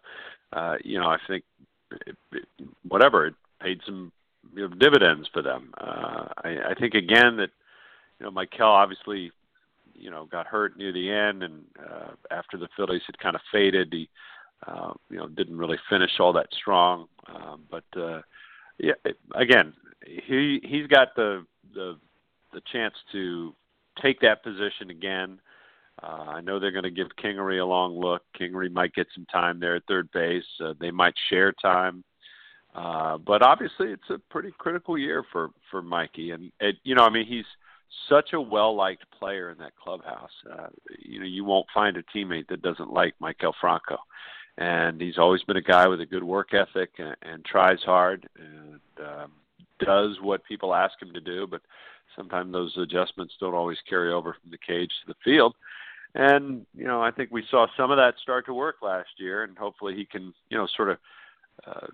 uh, 0.53 0.75
you 0.83 0.99
know, 0.99 1.07
I 1.07 1.17
think 1.27 1.43
it, 2.05 2.15
it, 2.31 2.45
whatever 2.87 3.27
it 3.27 3.35
paid 3.61 3.81
some 3.85 4.11
you 4.55 4.67
know, 4.67 4.75
dividends 4.75 5.27
for 5.33 5.41
them. 5.41 5.73
Uh, 5.79 6.25
I, 6.43 6.57
I 6.71 6.73
think 6.79 6.93
again 6.93 7.37
that 7.37 7.49
you 8.19 8.25
know 8.25 8.31
Maikel 8.31 8.61
obviously 8.61 9.31
you 9.95 10.09
know 10.09 10.25
got 10.25 10.47
hurt 10.47 10.77
near 10.77 10.91
the 10.91 11.11
end, 11.11 11.43
and 11.43 11.63
uh, 11.79 12.11
after 12.31 12.57
the 12.57 12.69
Phillies 12.75 13.01
had 13.05 13.19
kind 13.19 13.35
of 13.35 13.41
faded, 13.51 13.89
he 13.91 14.09
uh, 14.67 14.93
you 15.09 15.17
know 15.17 15.27
didn't 15.27 15.57
really 15.57 15.79
finish 15.89 16.11
all 16.19 16.33
that 16.33 16.47
strong. 16.51 17.07
Um, 17.27 17.63
but 17.69 17.83
uh, 17.99 18.21
yeah, 18.77 18.93
again, 19.35 19.73
he 20.05 20.61
he's 20.63 20.87
got 20.87 21.15
the 21.15 21.45
the 21.73 21.97
the 22.53 22.61
chance 22.71 22.95
to 23.11 23.53
take 24.01 24.21
that 24.21 24.43
position 24.43 24.89
again. 24.89 25.39
Uh, 26.01 26.25
I 26.27 26.41
know 26.41 26.59
they're 26.59 26.71
going 26.71 26.83
to 26.83 26.91
give 26.91 27.07
Kingery 27.21 27.61
a 27.61 27.65
long 27.65 27.99
look. 27.99 28.23
Kingery 28.39 28.71
might 28.71 28.93
get 28.93 29.07
some 29.13 29.25
time 29.25 29.59
there 29.59 29.75
at 29.75 29.83
third 29.87 30.09
base. 30.11 30.43
Uh, 30.63 30.73
they 30.79 30.91
might 30.91 31.13
share 31.29 31.51
time. 31.53 32.03
Uh, 32.75 33.17
but 33.17 33.41
obviously, 33.41 33.87
it's 33.87 34.09
a 34.09 34.19
pretty 34.29 34.51
critical 34.57 34.97
year 34.97 35.23
for 35.31 35.49
for 35.71 35.81
Mikey, 35.81 36.31
and 36.31 36.51
it, 36.59 36.75
you 36.83 36.93
know, 36.93 37.03
I 37.03 37.09
mean, 37.09 37.25
he's 37.25 37.45
such 38.07 38.33
a 38.33 38.39
well 38.39 38.75
liked 38.75 39.03
player 39.17 39.49
in 39.49 39.57
that 39.57 39.75
clubhouse. 39.75 40.31
Uh, 40.49 40.67
you 40.99 41.19
know, 41.19 41.25
you 41.25 41.43
won't 41.43 41.65
find 41.73 41.97
a 41.97 42.03
teammate 42.03 42.47
that 42.49 42.61
doesn't 42.61 42.93
like 42.93 43.15
Maikel 43.19 43.53
Franco, 43.59 43.97
and 44.59 45.01
he's 45.01 45.17
always 45.17 45.41
been 45.43 45.57
a 45.57 45.61
guy 45.61 45.87
with 45.87 45.99
a 45.99 46.05
good 46.05 46.23
work 46.23 46.53
ethic 46.53 46.91
and, 46.99 47.15
and 47.23 47.43
tries 47.43 47.79
hard 47.79 48.29
and 48.37 48.79
um, 49.03 49.31
does 49.79 50.17
what 50.21 50.43
people 50.43 50.75
ask 50.75 51.01
him 51.01 51.11
to 51.13 51.21
do, 51.21 51.47
but 51.47 51.61
sometimes 52.15 52.51
those 52.51 52.77
adjustments 52.77 53.33
don't 53.39 53.55
always 53.55 53.77
carry 53.89 54.11
over 54.11 54.35
from 54.39 54.51
the 54.51 54.57
cage 54.57 54.91
to 55.01 55.07
the 55.07 55.15
field. 55.23 55.55
And 56.15 56.65
you 56.75 56.85
know, 56.85 57.01
I 57.01 57.11
think 57.11 57.29
we 57.31 57.43
saw 57.49 57.67
some 57.77 57.91
of 57.91 57.97
that 57.97 58.15
start 58.21 58.45
to 58.47 58.53
work 58.53 58.77
last 58.81 59.09
year, 59.17 59.43
and 59.43 59.57
hopefully 59.57 59.95
he 59.95 60.05
can, 60.05 60.33
you 60.49 60.57
know, 60.57 60.67
sort 60.75 60.89
of 60.89 60.97
uh, 61.67 61.87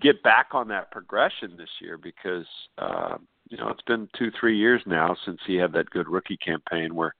get 0.00 0.22
back 0.22 0.48
on 0.52 0.68
that 0.68 0.90
progression 0.90 1.56
this 1.56 1.68
year 1.80 1.96
because 1.96 2.46
uh, 2.78 3.16
you 3.48 3.56
know 3.56 3.68
it's 3.68 3.82
been 3.82 4.08
two, 4.18 4.30
three 4.38 4.58
years 4.58 4.82
now 4.86 5.16
since 5.24 5.40
he 5.46 5.56
had 5.56 5.72
that 5.72 5.88
good 5.90 6.08
rookie 6.08 6.36
campaign 6.36 6.94
where 6.94 7.14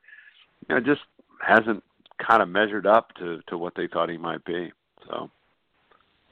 you 0.68 0.74
know 0.74 0.80
just 0.80 1.02
hasn't 1.40 1.82
kind 2.18 2.42
of 2.42 2.48
measured 2.48 2.86
up 2.86 3.14
to 3.14 3.40
to 3.48 3.56
what 3.56 3.74
they 3.74 3.86
thought 3.86 4.08
he 4.08 4.18
might 4.18 4.44
be. 4.44 4.70
So. 5.06 5.30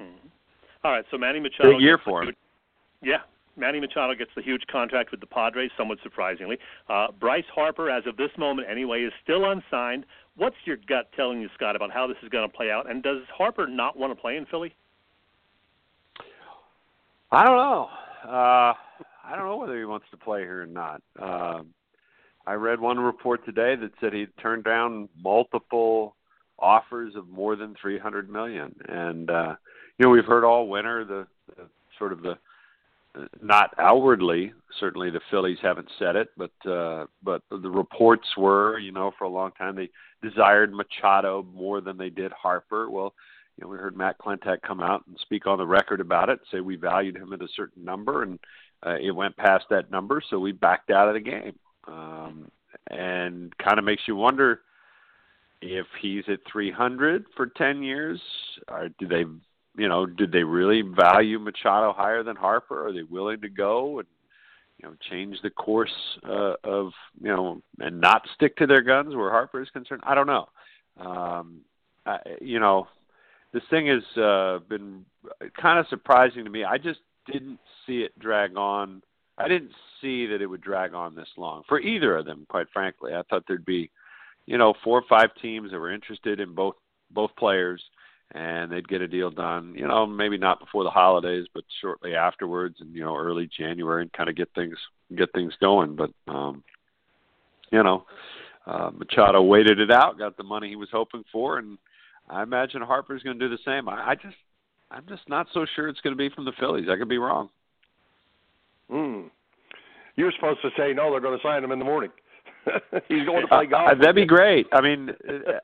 Mm-hmm. 0.01 0.29
All 0.85 0.93
right, 0.93 1.05
so 1.11 1.17
Manny 1.17 1.41
Machado. 1.41 1.73
Big 1.73 1.81
year 1.81 1.99
for 2.05 2.25
him. 2.25 2.35
Yeah, 3.03 3.19
Manny 3.57 3.81
Machado 3.81 4.15
gets 4.15 4.31
the 4.35 4.43
huge 4.43 4.63
contract 4.71 5.11
with 5.11 5.21
the 5.21 5.27
Padres, 5.27 5.71
somewhat 5.77 5.99
surprisingly. 6.03 6.59
Uh, 6.89 7.09
Bryce 7.19 7.45
Harper, 7.55 7.91
as 7.91 8.07
of 8.07 8.17
this 8.17 8.31
moment 8.39 8.69
anyway, 8.71 9.03
is 9.03 9.13
still 9.23 9.51
unsigned. 9.51 10.07
What's 10.37 10.57
your 10.65 10.79
gut 10.89 11.11
telling 11.15 11.41
you, 11.41 11.49
Scott, 11.55 11.77
about 11.77 11.91
how 11.91 12.07
this 12.07 12.17
is 12.23 12.29
going 12.31 12.49
to 12.49 12.57
play 12.57 12.71
out? 12.71 12.89
And 12.89 13.03
does 13.03 13.23
Harper 13.37 13.67
not 13.67 13.99
want 13.99 14.15
to 14.15 14.21
play 14.21 14.37
in 14.37 14.47
Philly? 14.47 14.75
I 17.31 17.45
don't 17.45 17.57
know. 17.57 17.89
Uh, 18.25 18.75
I 19.25 19.37
don't 19.37 19.47
know 19.47 19.57
whether 19.57 19.79
he 19.79 19.85
wants 19.85 20.07
to 20.11 20.17
play 20.17 20.41
here 20.41 20.63
or 20.63 20.67
not. 20.67 21.03
Uh, 21.19 21.63
I 22.47 22.55
read 22.55 22.81
one 22.81 22.99
report 22.99 23.45
today 23.45 23.77
that 23.77 23.93
said 24.01 24.13
he 24.13 24.27
turned 24.41 24.65
down 24.65 25.09
multiple 25.23 26.17
offers 26.59 27.15
of 27.17 27.29
more 27.29 27.57
than 27.57 27.75
300 27.81 28.31
million, 28.31 28.75
and 28.89 29.31
uh, 29.31 29.55
you 29.99 30.05
know 30.05 30.11
we've 30.11 30.25
heard 30.25 30.45
all 30.45 30.69
winter 30.69 31.05
the, 31.05 31.27
the 31.57 31.69
sort 31.99 32.13
of 32.13 32.23
the 32.23 32.37
not 33.41 33.75
outwardly. 33.79 34.53
Certainly, 34.81 35.11
the 35.11 35.21
Phillies 35.31 35.59
haven't 35.61 35.89
said 35.99 36.17
it, 36.17 36.29
but 36.37 36.71
uh, 36.71 37.07
but 37.23 37.43
the 37.51 37.71
reports 37.71 38.27
were, 38.37 38.79
you 38.79 38.93
know, 38.93 39.13
for 39.19 39.25
a 39.25 39.29
long 39.29 39.53
time 39.53 39.77
they 39.77 39.91
desired 40.23 40.73
Machado 40.73 41.47
more 41.55 41.81
than 41.81 41.99
they 41.99 42.11
did 42.11 42.33
Harper. 42.33 42.91
Well, 42.91 43.15
you 43.57 43.65
know, 43.65 43.71
we 43.71 43.77
heard 43.77 43.97
Matt 43.97 44.19
Klentak 44.19 44.63
come 44.63 44.81
out 44.81 45.05
and 45.07 45.17
speak 45.21 45.47
on 45.47 45.59
the 45.59 45.67
record 45.67 46.01
about 46.01 46.31
it, 46.31 46.41
say 46.51 46.61
we 46.61 46.77
valued 46.77 47.17
him 47.17 47.33
at 47.33 47.43
a 47.43 47.49
certain 47.55 47.85
number, 47.85 48.23
and 48.23 48.39
uh, 48.87 48.97
it 49.01 49.11
went 49.11 49.37
past 49.37 49.65
that 49.71 49.91
number, 49.91 50.23
so 50.31 50.39
we 50.39 50.53
backed 50.53 50.91
out 50.91 51.09
of 51.09 51.15
the 51.15 51.21
game. 51.21 51.59
Um, 51.87 52.51
and 52.89 53.57
kind 53.59 53.79
of 53.79 53.85
makes 53.85 54.03
you 54.07 54.17
wonder 54.17 54.61
if 55.61 55.87
he's 56.01 56.25
at 56.29 56.41
300 56.51 57.25
for 57.37 57.47
10 57.47 57.83
years, 57.83 58.21
or 58.69 58.89
do 58.99 59.07
they 59.07 59.25
you 59.77 59.89
know, 59.89 60.07
did 60.07 60.33
they 60.33 60.43
really 60.43 60.83
value 60.83 61.39
Machado 61.39 61.93
higher 61.93 62.23
than 62.23 62.37
Harper? 62.37 62.87
Are 62.87 62.93
they 62.93 63.03
willing 63.03 63.41
to 63.41 63.49
go 63.49 63.99
and 63.99 64.09
you 64.79 64.89
know 64.89 64.95
change 65.11 65.37
the 65.43 65.51
course 65.51 65.93
uh, 66.29 66.55
of 66.65 66.93
you 67.21 67.29
know 67.29 67.63
and 67.79 68.01
not 68.01 68.27
stick 68.35 68.57
to 68.57 68.67
their 68.67 68.83
guns 68.83 69.15
where 69.15 69.31
Harper 69.31 69.63
is 69.63 69.71
concerned? 69.71 70.03
I 70.05 70.15
don't 70.15 70.27
know. 70.27 70.49
Um, 70.99 71.61
I, 72.05 72.19
you 72.41 72.61
know, 72.61 72.89
this 73.53 73.63
thing 73.71 73.87
has 73.87 74.23
uh, 74.23 74.59
been 74.69 75.05
kind 75.61 75.79
of 75.79 75.87
surprising 75.89 76.45
to 76.45 76.51
me. 76.51 76.65
I 76.65 76.79
just 76.79 77.01
didn't 77.31 77.61
see 77.87 78.01
it 78.01 78.19
drag 78.19 78.57
on. 78.57 79.03
I 79.39 79.49
didn't 79.49 79.73
see 80.01 80.27
that 80.27 80.43
it 80.43 80.47
would 80.47 80.61
drag 80.61 80.93
on 80.93 81.15
this 81.15 81.29
long 81.39 81.63
for 81.69 81.81
either 81.81 82.17
of 82.17 82.27
them. 82.27 82.47
Quite 82.51 82.67
frankly, 82.73 83.15
I 83.15 83.23
thought 83.23 83.45
there'd 83.49 83.65
be, 83.65 83.91
you 84.45 84.59
know, 84.59 84.75
four 84.85 84.99
or 84.99 85.05
five 85.09 85.31
teams 85.41 85.71
that 85.71 85.79
were 85.79 85.93
interested 85.93 86.41
in 86.41 86.55
both 86.55 86.75
both 87.11 87.35
players 87.37 87.83
and 88.35 88.73
they'd 88.73 88.89
get 88.89 89.03
a 89.03 89.09
deal 89.09 89.31
done. 89.31 89.75
You 89.77 89.87
know, 89.87 90.07
maybe 90.07 90.39
not 90.39 90.61
before 90.61 90.85
the 90.85 90.91
holidays, 90.91 91.47
but 91.55 91.65
shortly 91.81 92.15
afterwards, 92.15 92.77
and 92.81 92.95
you 92.95 93.03
know, 93.03 93.17
early 93.17 93.49
January, 93.57 94.03
and 94.03 94.13
kind 94.13 94.29
of 94.29 94.37
get 94.37 94.49
things 94.55 94.77
get 95.17 95.33
things 95.33 95.53
going. 95.61 95.97
But 95.97 96.11
um, 96.29 96.63
you 97.71 97.83
know, 97.83 98.05
uh, 98.67 98.91
Machado 98.95 99.43
waited 99.43 99.81
it 99.81 99.91
out, 99.91 100.19
got 100.19 100.37
the 100.37 100.43
money 100.43 100.69
he 100.69 100.77
was 100.77 100.89
hoping 100.93 101.25
for, 101.33 101.59
and 101.59 101.79
I 102.29 102.43
imagine 102.43 102.83
Harper's 102.83 103.23
going 103.23 103.39
to 103.39 103.49
do 103.49 103.55
the 103.55 103.63
same. 103.65 103.89
I, 103.89 104.11
I 104.11 104.15
just, 104.15 104.37
I'm 104.91 105.05
just 105.09 105.29
not 105.29 105.47
so 105.53 105.67
sure 105.75 105.89
it's 105.89 106.01
going 106.01 106.17
to 106.17 106.19
be 106.19 106.35
from 106.35 106.45
the 106.45 106.53
Phillies. 106.59 106.89
I 106.91 106.97
could 106.97 107.09
be 107.09 107.19
wrong. 107.19 107.49
Hmm. 108.91 109.23
You 110.17 110.27
were 110.27 110.33
supposed 110.37 110.61
to 110.63 110.71
say 110.77 110.93
no. 110.93 111.11
They're 111.11 111.21
going 111.21 111.39
to 111.39 111.43
sign 111.43 111.65
him 111.65 111.73
in 111.73 111.79
the 111.79 111.85
morning. 111.85 112.11
He's 113.09 113.25
going 113.25 113.43
to 113.43 113.49
play 113.49 113.67
golf. 113.67 113.91
Uh, 113.91 113.95
that'd 113.95 114.15
be 114.15 114.27
great. 114.27 114.67
I 114.73 114.81
mean, 114.81 115.11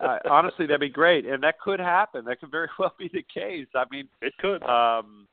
uh, 0.01 0.19
honestly, 0.29 0.67
that'd 0.67 0.81
be 0.81 0.89
great, 0.89 1.27
and 1.27 1.43
that 1.43 1.61
could 1.61 1.81
happen. 1.81 2.25
That 2.25 2.41
could 2.41 2.51
very 2.51 2.69
well 2.79 2.95
be 2.99 3.11
the 3.13 3.23
case. 3.23 3.67
I 3.75 3.85
mean, 3.91 4.09
it 4.21 4.35
could. 4.39 4.63
Um, 4.63 5.27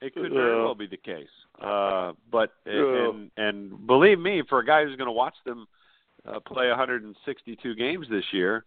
it 0.00 0.14
could 0.14 0.32
very 0.32 0.62
well 0.62 0.74
be 0.74 0.86
the 0.86 0.96
case. 0.96 1.28
Uh, 1.60 2.12
but 2.30 2.52
and 2.66 3.30
and 3.36 3.86
believe 3.86 4.18
me, 4.18 4.42
for 4.48 4.58
a 4.58 4.66
guy 4.66 4.84
who's 4.84 4.96
going 4.96 5.06
to 5.06 5.12
watch 5.12 5.34
them 5.46 5.66
uh, 6.28 6.40
play 6.40 6.68
162 6.68 7.74
games 7.74 8.06
this 8.10 8.24
year, 8.32 8.64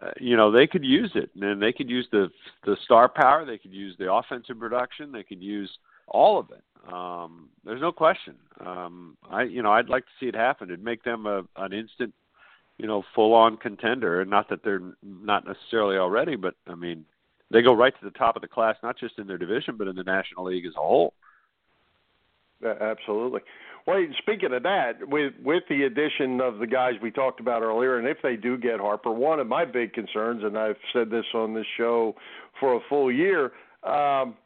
uh, 0.00 0.10
you 0.18 0.36
know 0.36 0.50
they 0.50 0.66
could 0.66 0.84
use 0.84 1.10
it, 1.14 1.30
and 1.40 1.60
they 1.60 1.72
could 1.72 1.90
use 1.90 2.06
the 2.12 2.30
the 2.64 2.76
star 2.84 3.08
power. 3.08 3.44
They 3.44 3.58
could 3.58 3.72
use 3.72 3.94
the 3.98 4.10
offensive 4.10 4.58
production. 4.58 5.12
They 5.12 5.22
could 5.22 5.42
use 5.42 5.70
all 6.08 6.38
of 6.38 6.50
it. 6.50 6.62
Um, 6.92 7.48
there's 7.64 7.80
no 7.80 7.92
question. 7.92 8.34
Um, 8.60 9.16
I, 9.30 9.42
you 9.42 9.62
know, 9.62 9.72
I'd 9.72 9.88
like 9.88 10.04
to 10.04 10.10
see 10.20 10.26
it 10.26 10.34
happen. 10.34 10.68
It'd 10.68 10.84
make 10.84 11.02
them 11.02 11.26
a, 11.26 11.42
an 11.56 11.72
instant, 11.72 12.12
you 12.78 12.86
know, 12.86 13.02
full-on 13.14 13.56
contender. 13.56 14.20
And 14.20 14.30
not 14.30 14.50
that 14.50 14.62
they're 14.62 14.82
not 15.02 15.46
necessarily 15.46 15.96
already, 15.96 16.36
but 16.36 16.54
I 16.66 16.74
mean, 16.74 17.04
they 17.50 17.62
go 17.62 17.72
right 17.72 17.94
to 17.98 18.04
the 18.04 18.10
top 18.10 18.36
of 18.36 18.42
the 18.42 18.48
class, 18.48 18.76
not 18.82 18.98
just 18.98 19.18
in 19.18 19.26
their 19.26 19.38
division, 19.38 19.76
but 19.76 19.88
in 19.88 19.96
the 19.96 20.02
National 20.02 20.44
League 20.46 20.66
as 20.66 20.74
a 20.76 20.80
whole. 20.80 21.14
Yeah, 22.62 22.74
absolutely. 22.80 23.40
Well, 23.86 24.02
speaking 24.18 24.54
of 24.54 24.62
that, 24.62 25.08
with 25.08 25.34
with 25.42 25.64
the 25.68 25.82
addition 25.82 26.40
of 26.40 26.58
the 26.58 26.66
guys 26.66 26.94
we 27.02 27.10
talked 27.10 27.38
about 27.38 27.62
earlier, 27.62 27.98
and 27.98 28.08
if 28.08 28.16
they 28.22 28.36
do 28.36 28.56
get 28.56 28.80
Harper, 28.80 29.12
one 29.12 29.40
of 29.40 29.46
my 29.46 29.66
big 29.66 29.92
concerns, 29.92 30.42
and 30.42 30.56
I've 30.56 30.78
said 30.92 31.10
this 31.10 31.26
on 31.34 31.52
this 31.52 31.66
show 31.76 32.14
for 32.58 32.74
a 32.74 32.80
full 32.88 33.12
year, 33.12 33.52
um, 33.82 34.36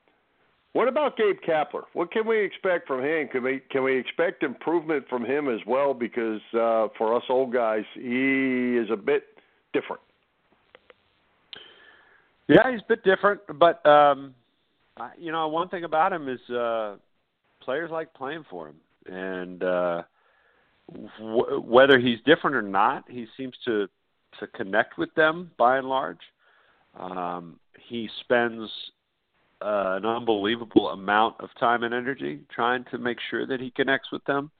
what 0.78 0.86
about 0.86 1.16
Gabe 1.16 1.38
Kapler? 1.44 1.82
What 1.92 2.12
can 2.12 2.24
we 2.24 2.38
expect 2.40 2.86
from 2.86 3.02
him? 3.02 3.26
Can 3.26 3.42
we 3.42 3.60
can 3.68 3.82
we 3.82 3.98
expect 3.98 4.44
improvement 4.44 5.06
from 5.10 5.24
him 5.24 5.48
as 5.48 5.58
well? 5.66 5.92
Because 5.92 6.40
uh, 6.54 6.86
for 6.96 7.16
us 7.16 7.24
old 7.28 7.52
guys, 7.52 7.82
he 7.94 8.76
is 8.76 8.88
a 8.88 8.96
bit 8.96 9.24
different. 9.72 10.00
Yeah, 12.46 12.70
he's 12.70 12.80
a 12.80 12.88
bit 12.88 13.02
different, 13.02 13.40
but 13.58 13.84
um, 13.84 14.36
you 15.18 15.32
know, 15.32 15.48
one 15.48 15.68
thing 15.68 15.82
about 15.82 16.12
him 16.12 16.28
is 16.28 16.38
uh, 16.48 16.94
players 17.60 17.90
like 17.90 18.14
playing 18.14 18.44
for 18.48 18.68
him, 18.68 18.76
and 19.06 19.64
uh, 19.64 20.02
w- 21.18 21.60
whether 21.60 21.98
he's 21.98 22.20
different 22.24 22.54
or 22.54 22.62
not, 22.62 23.02
he 23.08 23.26
seems 23.36 23.54
to 23.64 23.88
to 24.38 24.46
connect 24.46 24.96
with 24.96 25.12
them 25.16 25.50
by 25.58 25.78
and 25.78 25.88
large. 25.88 26.20
Um, 26.96 27.58
he 27.88 28.08
spends 28.20 28.70
uh, 29.60 29.96
an 29.96 30.06
unbelievable 30.06 30.88
amount 30.90 31.36
of 31.40 31.48
time 31.58 31.82
and 31.82 31.92
energy 31.92 32.40
trying 32.54 32.84
to 32.90 32.98
make 32.98 33.18
sure 33.30 33.46
that 33.46 33.60
he 33.60 33.70
connects 33.70 34.12
with 34.12 34.24
them. 34.24 34.50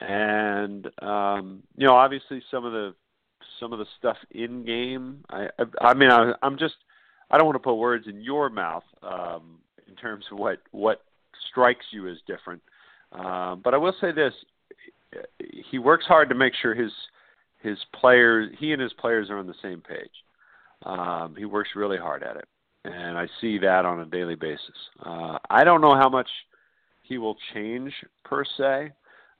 And 0.00 0.88
um, 1.02 1.62
you 1.76 1.86
know, 1.86 1.94
obviously, 1.94 2.42
some 2.50 2.64
of 2.64 2.72
the 2.72 2.94
some 3.60 3.72
of 3.72 3.78
the 3.78 3.86
stuff 3.98 4.16
in 4.30 4.64
game. 4.64 5.24
I 5.30 5.48
I, 5.58 5.88
I 5.88 5.94
mean, 5.94 6.10
I, 6.10 6.32
I'm 6.42 6.58
just 6.58 6.74
I 7.30 7.38
don't 7.38 7.46
want 7.46 7.56
to 7.56 7.60
put 7.60 7.74
words 7.74 8.06
in 8.06 8.20
your 8.20 8.50
mouth 8.50 8.84
um, 9.02 9.58
in 9.88 9.94
terms 9.94 10.24
of 10.30 10.38
what 10.38 10.58
what 10.72 11.02
strikes 11.50 11.86
you 11.92 12.08
as 12.08 12.18
different. 12.26 12.62
Um, 13.12 13.62
but 13.64 13.72
I 13.72 13.78
will 13.78 13.94
say 14.00 14.12
this: 14.12 14.34
he 15.70 15.78
works 15.78 16.04
hard 16.04 16.28
to 16.28 16.34
make 16.34 16.52
sure 16.60 16.74
his 16.74 16.92
his 17.62 17.78
players, 17.94 18.52
he 18.58 18.72
and 18.72 18.82
his 18.82 18.92
players 18.94 19.30
are 19.30 19.38
on 19.38 19.46
the 19.46 19.54
same 19.62 19.80
page. 19.80 20.10
Um, 20.82 21.34
he 21.38 21.46
works 21.46 21.70
really 21.74 21.96
hard 21.96 22.22
at 22.22 22.36
it 22.36 22.46
and 22.86 23.18
I 23.18 23.26
see 23.40 23.58
that 23.58 23.84
on 23.84 24.00
a 24.00 24.06
daily 24.06 24.34
basis. 24.34 24.76
Uh, 25.04 25.38
I 25.50 25.64
don't 25.64 25.80
know 25.80 25.94
how 25.94 26.08
much 26.08 26.28
he 27.02 27.18
will 27.18 27.36
change 27.54 27.92
per 28.24 28.44
se. 28.56 28.92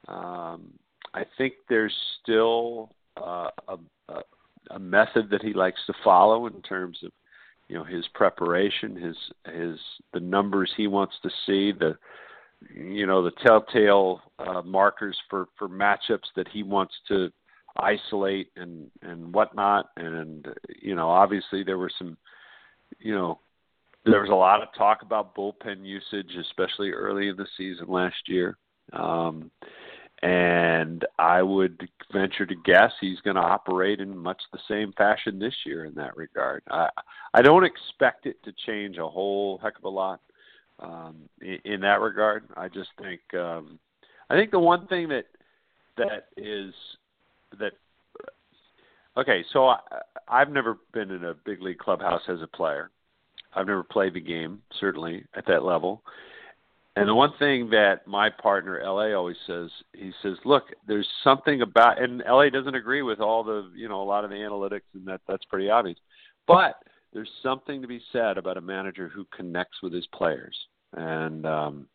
Um, 0.09 0.73
I 1.15 1.25
think 1.39 1.55
there's 1.69 1.95
still 2.23 2.95
uh, 3.17 3.51
a, 3.69 3.77
a, 4.09 4.21
a 4.71 4.79
method 4.79 5.31
that 5.31 5.43
he 5.43 5.53
likes 5.53 5.81
to 5.87 5.95
follow 6.05 6.47
in 6.47 6.61
terms 6.63 6.99
of 7.05 7.13
you 7.69 7.77
know 7.77 7.85
his 7.85 8.07
preparation, 8.15 8.95
his 8.95 9.17
his 9.53 9.79
the 10.13 10.21
numbers 10.21 10.71
he 10.77 10.87
wants 10.87 11.15
to 11.23 11.31
see, 11.47 11.73
the 11.73 11.97
you 12.73 13.07
know 13.07 13.23
the 13.23 13.33
telltale 13.45 14.21
uh, 14.39 14.63
markers 14.63 15.17
for 15.29 15.47
for 15.59 15.69
matchups 15.69 16.29
that 16.37 16.49
he 16.49 16.63
wants 16.63 16.95
to 17.09 17.31
isolate 17.79 18.51
and 18.57 18.89
and 19.03 19.35
whatnot. 19.35 19.91
And 19.97 20.47
you 20.81 20.95
know 20.95 21.09
obviously 21.09 21.65
there 21.65 21.79
were 21.79 21.91
some 21.99 22.17
you 22.99 23.15
know, 23.15 23.41
there 24.05 24.21
was 24.21 24.31
a 24.31 24.35
lot 24.35 24.63
of 24.63 24.69
talk 24.77 25.03
about 25.03 25.35
bullpen 25.35 25.85
usage, 25.85 26.31
especially 26.41 26.91
early 26.91 27.29
in 27.29 27.37
the 27.37 27.47
season 27.57 27.89
last 27.89 28.29
year. 28.29 28.57
Um, 28.93 29.51
and 30.23 31.05
I 31.19 31.43
would 31.43 31.89
venture 32.13 32.47
to 32.47 32.55
guess 32.65 32.93
he's 33.01 33.21
going 33.21 33.37
to 33.37 33.43
operate 33.43 34.01
in 34.01 34.17
much 34.17 34.41
the 34.53 34.59
same 34.69 34.93
fashion 34.93 35.39
this 35.39 35.55
year 35.67 35.85
in 35.85 35.95
that 35.95 36.17
regard. 36.17 36.63
I 36.71 36.89
I 37.35 37.43
don't 37.43 37.65
expect 37.65 38.27
it 38.27 38.43
to 38.45 38.53
change 38.65 38.97
a 38.97 39.07
whole 39.07 39.59
heck 39.59 39.77
of 39.77 39.85
a 39.85 39.89
lot 39.89 40.21
um, 40.79 41.29
in, 41.43 41.59
in 41.65 41.81
that 41.83 42.01
regard. 42.01 42.45
I 42.57 42.69
just 42.69 42.89
think 43.01 43.21
um, 43.35 43.79
I 44.31 44.37
think 44.37 44.53
the 44.53 44.59
one 44.59 44.87
thing 44.87 45.09
that 45.09 45.27
that 45.99 46.29
is 46.37 46.73
that 47.59 47.73
okay, 49.17 49.45
so 49.53 49.69
I, 49.69 49.79
I've 50.29 50.51
never 50.51 50.79
been 50.93 51.11
in 51.11 51.25
a 51.25 51.35
big 51.35 51.63
league 51.63 51.79
clubhouse 51.79 52.23
as 52.29 52.43
a 52.43 52.47
player. 52.47 52.91
I've 53.55 53.67
never 53.67 53.83
played 53.83 54.15
the 54.15 54.21
game, 54.21 54.63
certainly 54.79 55.25
at 55.35 55.47
that 55.47 55.65
level. 55.65 56.03
And 56.97 57.07
the 57.07 57.15
one 57.15 57.33
thing 57.39 57.69
that 57.71 58.07
my 58.07 58.31
partner 58.31 58.81
LA 58.83 59.15
always 59.15 59.37
says, 59.47 59.71
he 59.93 60.13
says, 60.23 60.39
"Look, 60.47 60.73
there's 60.87 61.09
something 61.23 61.61
about," 61.61 62.01
and 62.01 62.23
LA 62.27 62.49
doesn't 62.49 62.75
agree 62.75 63.03
with 63.03 63.21
all 63.21 63.45
the, 63.45 63.71
you 63.75 63.87
know, 63.87 64.01
a 64.01 64.05
lot 64.05 64.25
of 64.25 64.31
the 64.31 64.37
analytics, 64.37 64.81
and 64.95 65.07
that 65.07 65.21
that's 65.29 65.45
pretty 65.45 65.69
obvious. 65.69 65.99
But 66.47 66.77
there's 67.13 67.31
something 67.43 67.83
to 67.83 67.89
be 67.89 68.01
said 68.13 68.39
about 68.39 68.57
a 68.57 68.63
manager 68.63 69.09
who 69.09 69.27
connects 69.27 69.83
with 69.83 69.93
his 69.93 70.07
players, 70.07 70.57
and 70.95 71.45
um, 71.45 71.87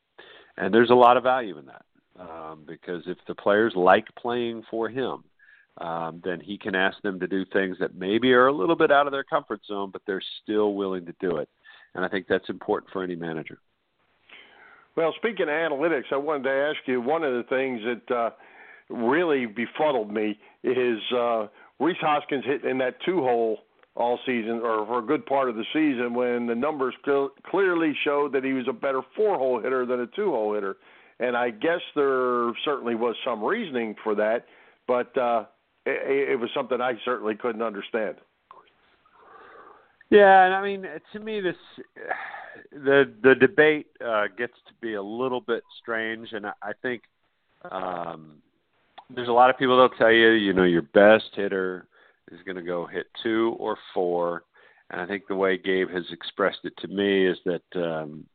and 0.58 0.72
there's 0.72 0.92
a 0.92 0.96
lot 0.96 1.18
of 1.18 1.24
value 1.24 1.58
in 1.58 1.66
that 1.66 1.86
um, 2.20 2.64
because 2.68 3.04
if 3.08 3.18
the 3.28 3.36
players 3.36 3.74
like 3.76 4.06
playing 4.16 4.64
for 4.70 4.88
him, 4.88 5.24
um, 5.78 6.22
then 6.24 6.40
he 6.40 6.58
can 6.58 6.76
ask 6.76 7.02
them 7.02 7.20
to 7.20 7.28
do 7.28 7.46
things 7.46 7.78
that 7.80 7.96
maybe 7.96 8.34
are 8.34 8.48
a 8.48 8.54
little 8.54 8.76
bit 8.76 8.92
out 8.92 9.08
of 9.08 9.12
their 9.12 9.24
comfort 9.24 9.62
zone, 9.66 9.90
but 9.92 10.02
they're 10.06 10.22
still 10.44 10.74
willing 10.74 11.06
to 11.06 11.16
do 11.20 11.38
it. 11.38 11.50
And 11.96 12.04
I 12.04 12.08
think 12.08 12.28
that's 12.28 12.50
important 12.50 12.92
for 12.92 13.04
any 13.04 13.16
manager. 13.16 13.60
Well, 14.96 15.14
speaking 15.18 15.44
of 15.44 15.50
analytics, 15.50 16.12
I 16.12 16.18
wanted 16.18 16.44
to 16.44 16.52
ask 16.52 16.78
you 16.86 17.02
one 17.02 17.24
of 17.24 17.34
the 17.34 17.44
things 17.44 17.82
that 17.86 18.16
uh, 18.16 18.30
really 18.90 19.46
befuddled 19.46 20.12
me 20.12 20.38
is 20.64 21.00
uh, 21.16 21.48
Rhys 21.80 21.96
Hoskins 22.02 22.44
hitting 22.46 22.70
in 22.70 22.78
that 22.80 22.96
two 23.06 23.22
hole 23.22 23.60
all 23.96 24.20
season 24.26 24.62
or 24.64 24.86
for 24.86 25.00
a 25.00 25.06
good 25.06 25.26
part 25.26 25.50
of 25.50 25.56
the 25.56 25.66
season 25.74 26.14
when 26.14 26.48
the 26.48 26.56
numbers 26.56 26.94
cl- 27.06 27.32
clearly 27.46 27.94
showed 28.04 28.34
that 28.34 28.44
he 28.44 28.54
was 28.54 28.66
a 28.70 28.74
better 28.74 29.02
four 29.16 29.38
hole 29.38 29.62
hitter 29.62 29.86
than 29.86 30.02
a 30.02 30.08
two 30.08 30.32
hole 30.32 30.54
hitter. 30.54 30.78
And 31.20 31.36
I 31.36 31.50
guess 31.50 31.82
there 31.96 32.52
certainly 32.64 32.96
was 32.96 33.16
some 33.26 33.44
reasoning 33.44 33.96
for 34.04 34.16
that, 34.16 34.46
but 34.88 35.16
uh, 35.18 35.46
it, 35.86 36.30
it 36.32 36.40
was 36.40 36.50
something 36.54 36.82
I 36.82 36.94
certainly 37.04 37.36
couldn't 37.36 37.62
understand. 37.62 38.16
Yeah, 40.10 40.46
and 40.46 40.54
I 40.54 40.62
mean, 40.62 40.86
to 41.14 41.20
me, 41.20 41.40
this 41.40 41.56
the 42.72 43.12
the 43.24 43.34
debate 43.36 43.88
uh, 44.06 44.26
gets 44.38 44.54
to 44.68 44.74
be 44.82 44.96
a 44.96 45.02
little 45.02 45.42
bit 45.42 45.64
strange, 45.82 46.34
and 46.34 46.46
I, 46.48 46.54
I 46.62 46.72
think 46.82 47.04
um, 47.70 48.42
there's 49.10 49.30
a 49.30 49.34
lot 49.34 49.50
of 49.50 49.58
people 49.58 49.78
that'll 49.78 49.98
tell 49.98 50.12
you, 50.12 50.32
you 50.32 50.54
know, 50.54 50.64
your 50.64 50.82
best 50.82 51.30
hitter 51.34 51.88
is 52.32 52.40
going 52.46 52.58
to 52.58 52.62
go 52.62 52.86
hit 52.86 53.08
two 53.24 53.56
or 53.58 53.78
four, 53.94 54.44
and 54.90 55.00
I 55.00 55.06
think 55.06 55.28
the 55.28 55.36
way 55.36 55.58
Gabe 55.58 55.90
has 55.90 56.06
expressed 56.12 56.60
it 56.66 56.74
to 56.80 56.88
me 56.90 57.26
is 57.26 57.38
that 57.46 57.64
um, 57.76 58.26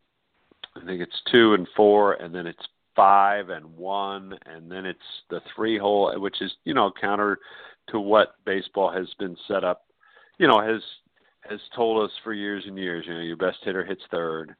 I 0.76 0.84
think 0.86 1.02
it's 1.02 1.22
two 1.30 1.54
and 1.54 1.68
four, 1.76 2.14
and 2.14 2.34
then 2.34 2.46
it's 2.46 2.66
five 2.96 3.50
and 3.50 3.76
one, 3.76 4.38
and 4.46 4.70
then 4.70 4.86
it's 4.86 4.98
the 5.30 5.40
three 5.54 5.78
hole, 5.78 6.12
which 6.18 6.40
is 6.40 6.52
you 6.64 6.74
know 6.74 6.90
counter 7.00 7.38
to 7.90 8.00
what 8.00 8.34
baseball 8.44 8.90
has 8.90 9.06
been 9.18 9.36
set 9.46 9.62
up, 9.62 9.84
you 10.38 10.48
know, 10.48 10.60
has 10.60 10.82
has 11.48 11.60
told 11.74 12.02
us 12.04 12.10
for 12.24 12.32
years 12.32 12.64
and 12.66 12.78
years. 12.78 13.04
You 13.06 13.14
know, 13.14 13.20
your 13.20 13.36
best 13.36 13.58
hitter 13.62 13.84
hits 13.84 14.02
third. 14.10 14.56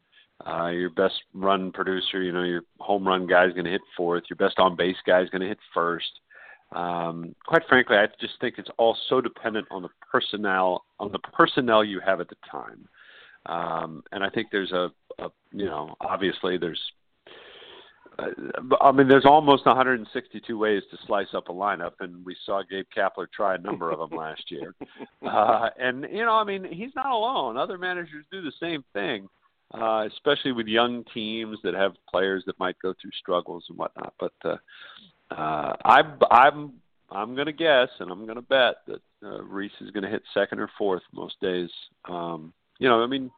Uh, 0.47 0.67
your 0.67 0.91
best 0.91 1.15
run 1.33 1.73
producer, 1.73 2.23
you 2.23 2.31
know, 2.31 2.43
your 2.43 2.61
home 2.79 3.09
run 3.09 3.27
guy 3.27 3.47
is 3.47 3.55
going 3.55 3.65
to 3.65 3.71
hit 3.71 3.81
fourth. 3.97 4.25
Your 4.29 4.37
best 4.37 4.59
on 4.59 4.77
base 4.77 4.97
guy 5.07 5.23
is 5.23 5.31
going 5.31 5.41
to 5.41 5.49
hit 5.49 5.59
first. 5.73 6.21
Um, 6.73 7.35
quite 7.47 7.63
frankly, 7.69 7.97
I 7.97 8.07
just 8.21 8.35
think 8.41 8.57
it's 8.59 8.69
all 8.77 8.97
so 9.09 9.21
dependent 9.21 9.67
on 9.71 9.83
the 9.83 9.89
personnel 10.13 10.85
on 11.01 11.11
the 11.11 11.19
personnel 11.19 11.83
you 11.83 12.01
have 12.05 12.21
at 12.21 12.29
the 12.29 12.37
time. 12.51 12.87
Um, 13.47 14.03
and 14.13 14.23
I 14.25 14.29
think 14.29 14.49
there's 14.51 14.73
a, 14.73 14.91
a 15.19 15.31
you 15.53 15.67
know, 15.67 15.95
obviously 16.01 16.59
there's 16.59 16.81
I 18.19 18.93
mean, 18.93 19.09
there's 19.09 19.27
almost 19.27 19.67
162 19.67 20.59
ways 20.59 20.83
to 20.91 20.97
slice 21.07 21.29
up 21.35 21.49
a 21.49 21.53
lineup, 21.53 21.93
and 22.01 22.25
we 22.25 22.35
saw 22.47 22.63
Gabe 22.69 22.87
Kapler 22.97 23.27
try 23.31 23.55
a 23.55 23.59
number 23.59 23.91
of 23.91 23.99
them 23.99 24.11
last 24.19 24.51
year. 24.51 24.75
Uh, 25.27 25.69
and 25.79 26.07
you 26.11 26.25
know, 26.25 26.35
I 26.35 26.45
mean, 26.45 26.65
he's 26.65 26.95
not 26.95 27.11
alone. 27.11 27.57
Other 27.57 27.79
managers 27.79 28.25
do 28.33 28.41
the 28.41 28.53
same 28.61 28.85
thing, 28.93 29.29
uh, 29.75 30.07
especially 30.13 30.53
with 30.53 30.67
young 30.67 31.05
teams 31.13 31.59
that 31.63 31.75
have 31.75 31.93
players 32.11 32.43
that 32.47 32.59
might 32.59 32.77
go 32.81 32.95
through 33.01 33.13
struggles 33.21 33.65
and 33.69 33.77
whatnot. 33.77 34.15
But 34.19 34.33
uh, 34.45 34.57
uh, 35.31 35.77
I, 35.85 36.03
I'm 36.31 36.73
I'm 37.11 37.35
going 37.35 37.47
to 37.47 37.53
guess, 37.53 37.89
and 38.01 38.11
I'm 38.11 38.25
going 38.25 38.37
to 38.37 38.43
bet 38.43 38.77
that 38.87 39.01
uh, 39.23 39.43
Rhys 39.43 39.71
is 39.81 39.91
going 39.91 40.05
to 40.05 40.11
hit 40.11 40.23
second 40.33 40.61
or 40.61 40.71
fourth 40.79 41.03
most 41.13 41.39
days. 41.41 41.71
Um, 42.09 42.53
you 42.79 42.89
know, 42.89 43.03
I 43.03 43.07
mean 43.07 43.31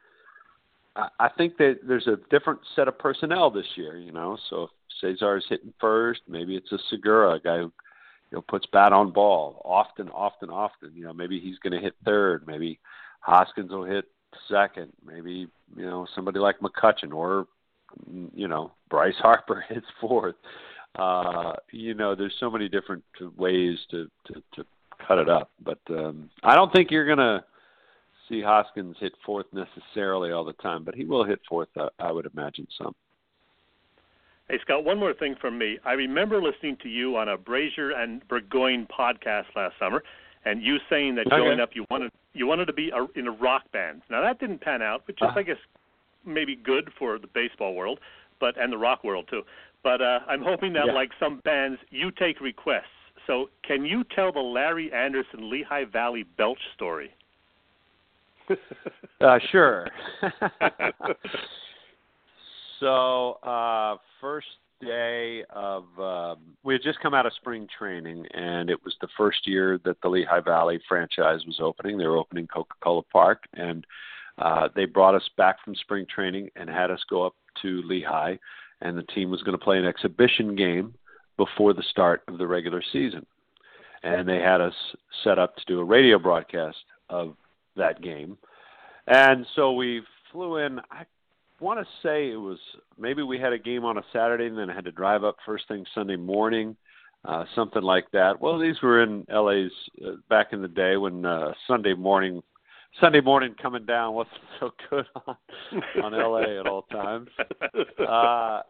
I 1.21 1.29
think 1.37 1.57
that 1.59 1.81
there's 1.87 2.07
a 2.07 2.19
different 2.31 2.61
set 2.75 2.89
of 2.89 2.99
personnel 2.99 3.51
this 3.51 3.67
year, 3.77 3.97
you 3.99 4.13
know. 4.13 4.37
So 4.51 4.69
Cesar 5.01 5.37
is 5.37 5.45
hitting 5.49 5.73
first, 5.81 6.21
maybe 6.29 6.57
it's 6.57 6.73
a 6.73 6.79
Segura, 6.91 7.35
a 7.35 7.41
guy 7.41 7.59
who 7.59 7.73
you 8.31 8.37
know 8.37 8.43
puts 8.43 8.67
bat 8.73 8.93
on 8.93 9.13
ball 9.13 9.63
often, 9.65 10.09
often, 10.09 10.51
often. 10.51 10.93
You 10.95 11.05
know, 11.05 11.13
maybe 11.13 11.39
he's 11.41 11.59
going 11.59 11.73
to 11.73 11.81
hit 11.81 11.95
third. 12.05 12.47
Maybe 12.47 12.79
Hoskins 13.21 13.71
will 13.71 13.85
hit 13.85 14.07
second. 14.51 14.93
Maybe 15.07 15.49
you 15.77 15.87
know 15.87 16.07
somebody 16.15 16.39
like 16.41 16.59
McCutchen 16.61 17.13
or 17.13 17.47
you 18.35 18.49
know 18.49 18.73
Bryce 18.91 19.19
Harper 19.19 19.65
hits 19.69 19.87
fourth. 20.01 20.37
Uh, 20.99 21.53
you 21.71 21.95
know, 21.95 22.15
there's 22.15 22.35
so 22.41 22.51
many 22.51 22.69
different 22.69 23.05
ways 23.37 23.79
to 23.91 24.11
to, 24.27 24.43
to 24.55 24.65
cut 25.07 25.19
it 25.19 25.29
up, 25.29 25.51
but 25.65 25.79
um, 25.91 26.29
I 26.43 26.57
don't 26.57 26.73
think 26.73 26.91
you're 26.91 27.07
gonna 27.07 27.45
see 28.29 28.43
Hoskins 28.43 28.97
hit 29.01 29.13
fourth 29.25 29.47
necessarily 29.53 30.33
all 30.33 30.45
the 30.45 30.53
time, 30.55 30.85
but 30.85 30.95
he 30.95 31.05
will 31.05 31.25
hit 31.25 31.41
fourth, 31.49 31.69
uh, 31.77 31.89
I 31.99 32.13
would 32.13 32.27
imagine 32.35 32.67
some. 32.77 32.95
Hey 34.49 34.59
Scott, 34.63 34.83
one 34.83 34.99
more 34.99 35.13
thing 35.13 35.35
from 35.41 35.59
me. 35.59 35.79
I 35.85 35.93
remember 35.93 36.41
listening 36.41 36.79
to 36.83 36.89
you 36.89 37.17
on 37.17 37.29
a 37.29 37.37
Brasier 37.37 37.95
and 37.95 38.27
Burgoyne 38.29 38.87
podcast 38.87 39.45
last 39.55 39.75
summer, 39.79 40.03
and 40.47 40.63
you 40.63 40.79
saying 40.89 41.17
that 41.17 41.27
okay. 41.27 41.37
growing 41.37 41.61
up 41.61 41.71
you 41.75 41.85
wanted 41.91 42.11
you 42.33 42.47
wanted 42.47 42.65
to 42.67 42.73
be 42.73 42.91
a, 42.91 43.19
in 43.19 43.27
a 43.27 43.31
rock 43.31 43.71
band. 43.73 44.01
Now 44.11 44.23
that 44.23 44.41
didn't 44.41 44.63
pan 44.63 44.81
out, 44.81 45.07
which 45.07 45.19
is 45.21 45.29
uh, 45.29 45.39
I 45.39 45.43
guess 45.43 45.59
maybe 46.25 46.57
good 46.57 46.91
for 46.99 47.19
the 47.19 47.27
baseball 47.27 47.75
world, 47.75 48.01
but 48.41 48.59
and 48.59 48.73
the 48.73 48.79
rock 48.79 49.05
world 49.05 49.27
too. 49.29 49.43
But 49.83 50.01
uh, 50.01 50.21
I'm 50.27 50.43
hoping 50.43 50.73
that 50.73 50.87
yeah. 50.87 50.93
like 50.93 51.11
some 51.21 51.41
bands, 51.45 51.79
you 51.91 52.11
take 52.11 52.41
requests. 52.41 52.85
So 53.27 53.51
can 53.67 53.85
you 53.85 54.03
tell 54.15 54.33
the 54.33 54.41
Larry 54.41 54.91
Andersen 54.95 55.51
Lehigh 55.51 55.85
Valley 55.85 56.25
Belch 56.39 56.59
story? 56.75 57.11
uh, 59.21 59.39
sure. 59.51 59.89
so, 62.81 63.33
uh, 63.43 63.97
first 64.21 64.47
day 64.81 65.45
of 65.51 65.85
um, 65.99 66.39
we 66.63 66.75
had 66.75 66.83
just 66.83 67.01
come 67.01 67.15
out 67.15 67.27
of 67.27 67.33
spring 67.35 67.67
training, 67.79 68.25
and 68.35 68.71
it 68.71 68.83
was 68.85 68.95
the 69.01 69.09
first 69.17 69.47
year 69.47 69.79
that 69.85 70.01
the 70.03 70.09
Lehigh 70.09 70.41
Valley 70.41 70.81
franchise 70.89 71.41
was 71.47 71.59
opening. 71.61 71.99
They 71.99 72.07
were 72.07 72.17
opening 72.17 72.47
Coca-Cola 72.47 73.03
Park, 73.13 73.45
and 73.55 73.87
uh, 74.39 74.69
they 74.75 74.85
brought 74.85 75.15
us 75.15 75.29
back 75.37 75.57
from 75.65 75.75
spring 75.75 76.07
training 76.13 76.51
and 76.57 76.69
had 76.69 76.91
us 76.91 77.01
go 77.11 77.27
up 77.27 77.35
to 77.63 77.83
Lehigh, 77.85 78.37
and 78.81 78.97
the 78.97 79.03
team 79.03 79.31
was 79.31 79.43
going 79.43 79.59
to 79.59 79.65
play 79.65 79.79
an 79.79 79.87
exhibition 79.87 80.55
game 80.55 80.95
before 81.37 81.73
the 81.73 81.83
start 81.91 82.23
of 82.29 82.39
the 82.39 82.47
regular 82.47 82.83
season. 82.93 83.27
And 84.05 84.29
they 84.29 84.39
had 84.39 84.61
us 84.61 84.75
set 85.25 85.41
up 85.41 85.57
to 85.57 85.63
do 85.67 85.81
a 85.81 85.85
radio 85.85 86.19
broadcast 86.21 86.77
of 87.11 87.35
that 87.79 88.03
game. 88.03 88.37
And 89.07 89.47
so 89.57 89.73
we 89.73 90.03
flew 90.33 90.59
in. 90.59 90.79
I 90.91 91.05
want 91.61 91.81
to 91.81 91.87
say 92.03 92.31
it 92.31 92.37
was 92.37 92.59
maybe 92.99 93.23
we 93.23 93.39
had 93.39 93.53
a 93.53 93.59
game 93.59 93.85
on 93.85 93.99
a 93.99 94.03
Saturday 94.13 94.47
and 94.47 94.59
then 94.59 94.71
I 94.71 94.75
had 94.75 94.85
to 94.85 94.93
drive 94.93 95.25
up 95.25 95.37
first 95.45 95.67
thing 95.69 95.85
Sunday 95.95 96.17
morning, 96.17 96.77
uh, 97.25 97.45
something 97.55 97.83
like 97.83 98.11
that. 98.13 98.41
Well, 98.41 98.59
these 98.59 98.81
were 98.83 99.03
in 99.03 99.25
LA's 99.29 99.73
uh, 100.05 100.13
back 100.29 100.49
in 100.53 100.63
the 100.63 100.69
day 100.69 100.97
when 100.97 101.25
uh, 101.25 101.53
Sunday 101.67 101.95
morning. 101.95 102.43
Sunday 103.03 103.21
morning 103.21 103.55
coming 103.61 103.85
down 103.85 104.15
wasn't 104.15 104.41
so 104.61 104.71
good 104.89 105.05
on 105.27 105.37
on 106.03 106.13
LA 106.13 106.59
at 106.59 106.67
all 106.67 106.83
times. 106.83 107.29
Uh 107.99 108.63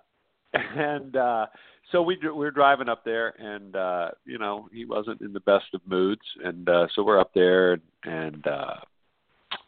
and 0.52 1.16
uh 1.16 1.46
so 1.92 2.02
we 2.02 2.18
we 2.22 2.30
were 2.30 2.50
driving 2.50 2.88
up 2.88 3.04
there 3.04 3.28
and 3.40 3.76
uh 3.76 4.10
you 4.24 4.38
know 4.38 4.68
he 4.72 4.84
wasn't 4.84 5.20
in 5.20 5.32
the 5.32 5.40
best 5.40 5.66
of 5.74 5.80
moods 5.86 6.22
and 6.44 6.68
uh 6.68 6.86
so 6.94 7.02
we're 7.02 7.20
up 7.20 7.32
there 7.34 7.74
and, 7.74 7.82
and 8.04 8.46
uh 8.46 8.76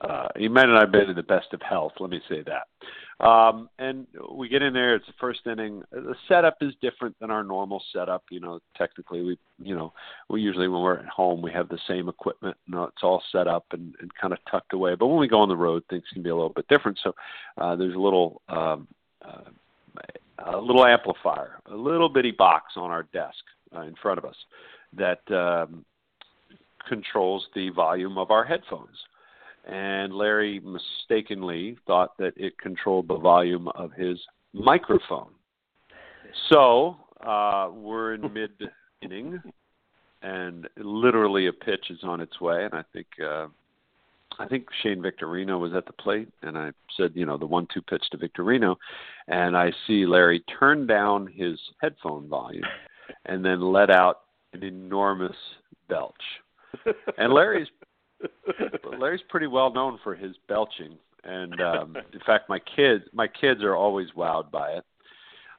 uh, 0.00 0.28
he 0.36 0.48
might 0.48 0.66
not 0.66 0.82
have 0.82 0.92
been 0.92 1.10
in 1.10 1.16
the 1.16 1.22
best 1.22 1.52
of 1.52 1.60
health. 1.62 1.92
Let 2.00 2.10
me 2.10 2.20
say 2.28 2.42
that. 2.42 3.24
Um, 3.24 3.68
and 3.78 4.06
we 4.32 4.48
get 4.48 4.62
in 4.62 4.72
there. 4.72 4.94
It's 4.94 5.06
the 5.06 5.12
first 5.20 5.40
inning. 5.46 5.82
The 5.92 6.14
setup 6.26 6.56
is 6.62 6.72
different 6.80 7.16
than 7.20 7.30
our 7.30 7.44
normal 7.44 7.82
setup. 7.92 8.24
You 8.30 8.40
know, 8.40 8.60
technically, 8.76 9.22
we 9.22 9.38
you 9.62 9.74
know 9.74 9.92
we 10.30 10.40
usually 10.40 10.68
when 10.68 10.80
we're 10.82 10.98
at 10.98 11.06
home 11.06 11.42
we 11.42 11.52
have 11.52 11.68
the 11.68 11.78
same 11.86 12.08
equipment. 12.08 12.56
You 12.66 12.76
know, 12.76 12.84
it's 12.84 13.02
all 13.02 13.22
set 13.30 13.46
up 13.46 13.66
and, 13.72 13.94
and 14.00 14.10
kind 14.14 14.32
of 14.32 14.38
tucked 14.50 14.72
away. 14.72 14.94
But 14.94 15.08
when 15.08 15.18
we 15.18 15.28
go 15.28 15.40
on 15.40 15.50
the 15.50 15.56
road, 15.56 15.82
things 15.90 16.04
can 16.12 16.22
be 16.22 16.30
a 16.30 16.34
little 16.34 16.48
bit 16.48 16.68
different. 16.68 16.98
So 17.02 17.14
uh, 17.58 17.76
there's 17.76 17.94
a 17.94 18.00
little. 18.00 18.42
Um, 18.48 18.88
uh, 19.22 19.50
a 20.46 20.56
little 20.56 20.86
amplifier, 20.86 21.60
a 21.66 21.74
little 21.74 22.08
bitty 22.08 22.30
box 22.30 22.72
on 22.76 22.90
our 22.90 23.02
desk 23.12 23.36
uh, 23.76 23.82
in 23.82 23.94
front 24.00 24.18
of 24.18 24.24
us 24.24 24.36
that 24.96 25.20
um, 25.30 25.84
controls 26.88 27.46
the 27.54 27.70
volume 27.70 28.18
of 28.18 28.30
our 28.30 28.44
headphones. 28.44 28.96
And 29.68 30.14
Larry 30.14 30.60
mistakenly 30.60 31.76
thought 31.86 32.16
that 32.18 32.32
it 32.36 32.58
controlled 32.58 33.08
the 33.08 33.18
volume 33.18 33.68
of 33.68 33.92
his 33.92 34.18
microphone. 34.52 35.30
So 36.48 36.96
uh, 37.24 37.70
we're 37.72 38.14
in 38.14 38.32
mid 38.32 38.52
inning, 39.02 39.40
and 40.22 40.68
literally 40.76 41.46
a 41.46 41.52
pitch 41.52 41.86
is 41.90 41.98
on 42.02 42.20
its 42.20 42.40
way. 42.40 42.64
And 42.64 42.74
I 42.74 42.84
think 42.92 43.06
uh, 43.22 43.48
I 44.38 44.46
think 44.46 44.66
Shane 44.82 45.02
Victorino 45.02 45.58
was 45.58 45.74
at 45.74 45.86
the 45.86 45.92
plate, 45.92 46.28
and 46.42 46.56
I 46.56 46.70
said, 46.96 47.12
you 47.14 47.26
know, 47.26 47.36
the 47.36 47.46
one-two 47.46 47.82
pitch 47.82 48.04
to 48.12 48.16
Victorino, 48.16 48.76
and 49.28 49.56
I 49.56 49.72
see 49.86 50.06
Larry 50.06 50.42
turn 50.58 50.86
down 50.86 51.26
his 51.26 51.58
headphone 51.82 52.28
volume, 52.28 52.64
and 53.26 53.44
then 53.44 53.60
let 53.60 53.90
out 53.90 54.20
an 54.52 54.62
enormous 54.62 55.36
belch. 55.88 56.14
And 57.18 57.32
Larry's 57.32 57.68
Larry's 58.98 59.22
pretty 59.28 59.46
well 59.46 59.72
known 59.72 59.98
for 60.02 60.14
his 60.14 60.36
belching, 60.48 60.96
and 61.24 61.60
um, 61.60 61.96
in 62.12 62.20
fact, 62.26 62.48
my 62.48 62.58
kids 62.58 63.04
my 63.12 63.26
kids 63.28 63.62
are 63.62 63.76
always 63.76 64.08
wowed 64.16 64.50
by 64.50 64.72
it. 64.72 64.84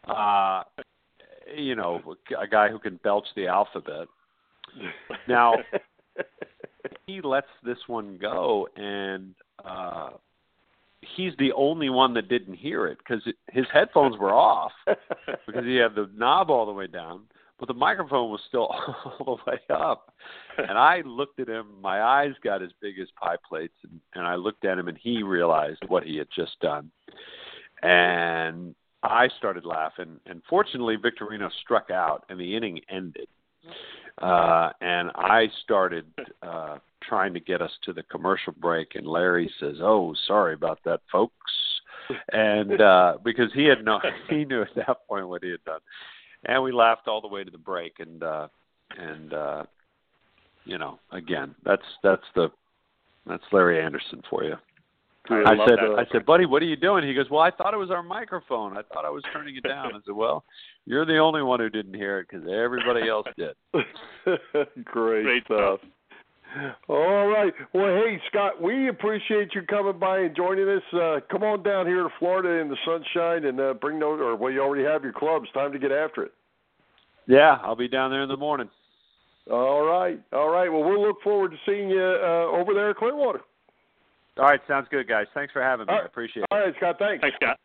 Uh, 0.07 0.63
you 1.55 1.75
know, 1.75 2.01
a 2.39 2.47
guy 2.47 2.69
who 2.69 2.79
can 2.79 2.99
belch 3.03 3.25
the 3.35 3.47
alphabet. 3.47 4.07
Now, 5.27 5.55
he 7.07 7.21
lets 7.21 7.47
this 7.63 7.77
one 7.87 8.17
go, 8.19 8.67
and 8.75 9.35
uh, 9.63 10.11
he's 11.15 11.33
the 11.37 11.51
only 11.53 11.89
one 11.89 12.13
that 12.13 12.29
didn't 12.29 12.55
hear 12.55 12.87
it 12.87 12.97
because 12.97 13.21
his 13.51 13.65
headphones 13.73 14.17
were 14.17 14.33
off 14.33 14.71
because 15.45 15.65
he 15.65 15.75
had 15.75 15.95
the 15.95 16.09
knob 16.15 16.49
all 16.49 16.65
the 16.65 16.71
way 16.71 16.87
down, 16.87 17.21
but 17.61 17.67
the 17.67 17.75
microphone 17.75 18.31
was 18.31 18.41
still 18.47 18.63
all 19.19 19.39
the 19.45 19.51
way 19.51 19.59
up. 19.69 20.11
And 20.57 20.77
I 20.77 21.01
looked 21.05 21.39
at 21.39 21.47
him, 21.47 21.67
my 21.81 22.03
eyes 22.03 22.33
got 22.43 22.61
as 22.61 22.71
big 22.81 22.99
as 22.99 23.07
pie 23.19 23.37
plates, 23.47 23.73
and, 23.83 24.01
and 24.15 24.27
I 24.27 24.35
looked 24.35 24.65
at 24.65 24.77
him, 24.77 24.89
and 24.89 24.97
he 24.97 25.23
realized 25.23 25.81
what 25.87 26.03
he 26.03 26.17
had 26.17 26.27
just 26.35 26.59
done. 26.59 26.91
And 27.81 28.75
I 29.01 29.29
started 29.37 29.65
laughing, 29.65 30.19
and 30.25 30.41
fortunately, 30.49 30.97
Victorino 30.97 31.49
struck 31.63 31.89
out, 31.89 32.25
and 32.27 32.37
the 32.37 32.55
inning 32.55 32.81
ended. 32.89 33.27
Uh, 34.21 34.71
and 34.81 35.09
I 35.15 35.47
started 35.63 36.05
uh, 36.43 36.79
trying 37.01 37.33
to 37.33 37.39
get 37.39 37.61
us 37.61 37.71
to 37.85 37.93
the 37.93 38.03
commercial 38.03 38.53
break, 38.59 38.95
and 38.95 39.07
Larry 39.07 39.49
says, 39.57 39.77
"Oh, 39.81 40.13
sorry 40.27 40.53
about 40.53 40.79
that, 40.83 40.99
folks," 41.09 41.33
and 42.33 42.81
uh, 42.81 43.17
because 43.23 43.51
he 43.53 43.63
had 43.63 43.85
no, 43.85 44.01
he 44.29 44.43
knew 44.43 44.63
at 44.63 44.75
that 44.75 45.07
point 45.07 45.29
what 45.29 45.43
he 45.43 45.51
had 45.51 45.63
done, 45.63 45.79
and 46.45 46.63
we 46.63 46.71
laughed 46.71 47.07
all 47.07 47.21
the 47.21 47.27
way 47.27 47.43
to 47.43 47.51
the 47.51 47.57
break, 47.57 47.99
and 47.99 48.23
uh, 48.23 48.47
and 48.97 49.33
uh, 49.33 49.63
you 50.65 50.77
know, 50.77 50.99
again, 51.11 51.55
that's 51.63 51.83
that's 52.03 52.23
the 52.35 52.49
that's 53.25 53.43
Larry 53.51 53.81
Andersen 53.81 54.21
for 54.29 54.43
you. 54.43 54.55
I, 55.29 55.35
I 55.35 55.67
said, 55.67 55.77
that. 55.77 55.95
I 55.99 56.11
said, 56.11 56.25
buddy, 56.25 56.45
what 56.45 56.63
are 56.63 56.65
you 56.65 56.75
doing? 56.75 57.07
He 57.07 57.13
goes, 57.13 57.29
well, 57.29 57.41
I 57.41 57.51
thought 57.51 57.75
it 57.75 57.77
was 57.77 57.91
our 57.91 58.01
microphone. 58.01 58.75
I 58.75 58.81
thought 58.81 59.05
I 59.05 59.09
was 59.09 59.23
turning 59.31 59.55
it 59.55 59.63
down. 59.63 59.93
I 59.93 59.99
said, 60.03 60.15
well, 60.15 60.43
you're 60.85 61.05
the 61.05 61.19
only 61.19 61.43
one 61.43 61.59
who 61.59 61.69
didn't 61.69 61.93
hear 61.93 62.19
it 62.19 62.27
because 62.29 62.47
everybody 62.51 63.07
else 63.07 63.27
did. 63.37 63.55
Great, 64.83 65.23
Great 65.23 65.45
stuff. 65.45 65.79
All 66.87 67.27
right. 67.27 67.53
Well, 67.73 67.95
hey, 67.95 68.19
Scott, 68.29 68.61
we 68.61 68.89
appreciate 68.89 69.53
you 69.55 69.61
coming 69.63 69.99
by 69.99 70.19
and 70.19 70.35
joining 70.35 70.67
us. 70.67 70.83
Uh, 70.93 71.19
come 71.29 71.43
on 71.43 71.63
down 71.63 71.87
here 71.87 72.03
to 72.03 72.09
Florida 72.19 72.61
in 72.61 72.69
the 72.69 72.77
sunshine 72.85 73.45
and 73.45 73.59
uh, 73.59 73.73
bring 73.73 73.99
those, 73.99 74.19
or 74.19 74.35
well, 74.35 74.51
you 74.51 74.61
already 74.61 74.83
have 74.83 75.03
your 75.03 75.13
clubs. 75.13 75.47
Time 75.53 75.71
to 75.71 75.79
get 75.79 75.91
after 75.91 76.23
it. 76.23 76.33
Yeah, 77.27 77.57
I'll 77.63 77.75
be 77.75 77.87
down 77.87 78.11
there 78.11 78.23
in 78.23 78.29
the 78.29 78.37
morning. 78.37 78.69
All 79.49 79.83
right. 79.83 80.19
All 80.33 80.49
right. 80.49 80.71
Well, 80.71 80.83
we'll 80.83 81.01
look 81.01 81.21
forward 81.23 81.51
to 81.51 81.57
seeing 81.65 81.89
you 81.89 82.01
uh, 82.01 82.45
over 82.51 82.73
there 82.73 82.91
at 82.91 82.97
Clearwater. 82.97 83.41
All 84.37 84.45
right, 84.45 84.61
sounds 84.67 84.87
good, 84.89 85.07
guys. 85.07 85.27
Thanks 85.33 85.51
for 85.51 85.61
having 85.61 85.87
me. 85.87 85.93
All 85.93 86.01
I 86.01 86.05
appreciate 86.05 86.43
it. 86.43 86.47
All 86.51 86.59
right, 86.59 86.73
Scott. 86.77 86.95
Thanks. 86.99 87.21
Thanks, 87.21 87.37
Scott. 87.41 87.59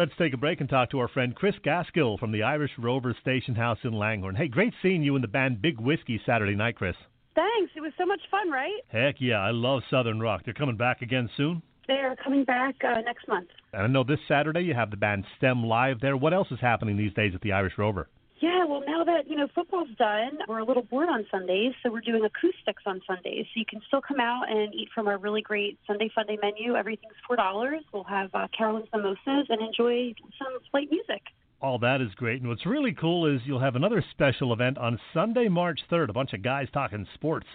Let's 0.00 0.16
take 0.16 0.32
a 0.32 0.38
break 0.38 0.62
and 0.62 0.68
talk 0.70 0.92
to 0.92 0.98
our 1.00 1.08
friend 1.08 1.36
Chris 1.36 1.56
Gaskill 1.62 2.18
from 2.18 2.32
the 2.32 2.42
Irish 2.42 2.70
Rover 2.78 3.14
Station 3.20 3.54
House 3.54 3.76
in 3.84 3.92
Langhorne. 3.92 4.34
Hey, 4.34 4.48
great 4.48 4.72
seeing 4.80 5.02
you 5.02 5.14
in 5.14 5.20
the 5.20 5.28
band 5.28 5.60
Big 5.60 5.78
Whiskey 5.78 6.18
Saturday 6.24 6.54
night, 6.54 6.76
Chris. 6.76 6.96
Thanks. 7.34 7.72
It 7.76 7.82
was 7.82 7.92
so 7.98 8.06
much 8.06 8.22
fun, 8.30 8.50
right? 8.50 8.80
Heck 8.88 9.16
yeah, 9.18 9.40
I 9.40 9.50
love 9.50 9.82
Southern 9.90 10.18
Rock. 10.18 10.40
They're 10.42 10.54
coming 10.54 10.78
back 10.78 11.02
again 11.02 11.28
soon. 11.36 11.60
They're 11.86 12.16
coming 12.24 12.44
back 12.44 12.76
uh, 12.82 13.02
next 13.02 13.28
month. 13.28 13.48
And 13.74 13.82
I 13.82 13.86
know 13.88 14.02
this 14.02 14.20
Saturday 14.26 14.62
you 14.62 14.72
have 14.72 14.90
the 14.90 14.96
band 14.96 15.26
STEM 15.36 15.64
live 15.64 16.00
there. 16.00 16.16
What 16.16 16.32
else 16.32 16.48
is 16.50 16.60
happening 16.62 16.96
these 16.96 17.12
days 17.12 17.34
at 17.34 17.42
the 17.42 17.52
Irish 17.52 17.74
Rover? 17.76 18.08
Yeah, 18.40 18.64
well, 18.64 18.82
now 18.86 19.04
that 19.04 19.28
you 19.28 19.36
know 19.36 19.48
football's 19.54 19.90
done, 19.98 20.38
we're 20.48 20.60
a 20.60 20.64
little 20.64 20.82
bored 20.82 21.10
on 21.10 21.26
Sundays, 21.30 21.74
so 21.82 21.90
we're 21.92 22.00
doing 22.00 22.24
acoustics 22.24 22.82
on 22.86 23.02
Sundays. 23.06 23.44
So 23.52 23.60
you 23.60 23.66
can 23.66 23.82
still 23.86 24.00
come 24.00 24.18
out 24.18 24.50
and 24.50 24.74
eat 24.74 24.88
from 24.94 25.08
our 25.08 25.18
really 25.18 25.42
great 25.42 25.78
Sunday 25.86 26.10
Funday 26.16 26.40
menu. 26.40 26.74
Everything's 26.74 27.12
four 27.26 27.36
dollars. 27.36 27.82
We'll 27.92 28.04
have 28.04 28.30
uh, 28.34 28.48
Carolyn's 28.56 28.88
mimosas 28.94 29.46
and 29.50 29.60
enjoy 29.60 30.14
some 30.38 30.58
light 30.72 30.88
music. 30.90 31.22
All 31.60 31.78
that 31.80 32.00
is 32.00 32.08
great. 32.16 32.40
And 32.40 32.48
what's 32.48 32.64
really 32.64 32.92
cool 32.92 33.26
is 33.26 33.42
you'll 33.44 33.60
have 33.60 33.76
another 33.76 34.02
special 34.12 34.54
event 34.54 34.78
on 34.78 34.98
Sunday, 35.12 35.48
March 35.48 35.80
3rd. 35.90 36.08
A 36.08 36.14
bunch 36.14 36.32
of 36.32 36.42
guys 36.42 36.68
talking 36.72 37.06
sports. 37.14 37.46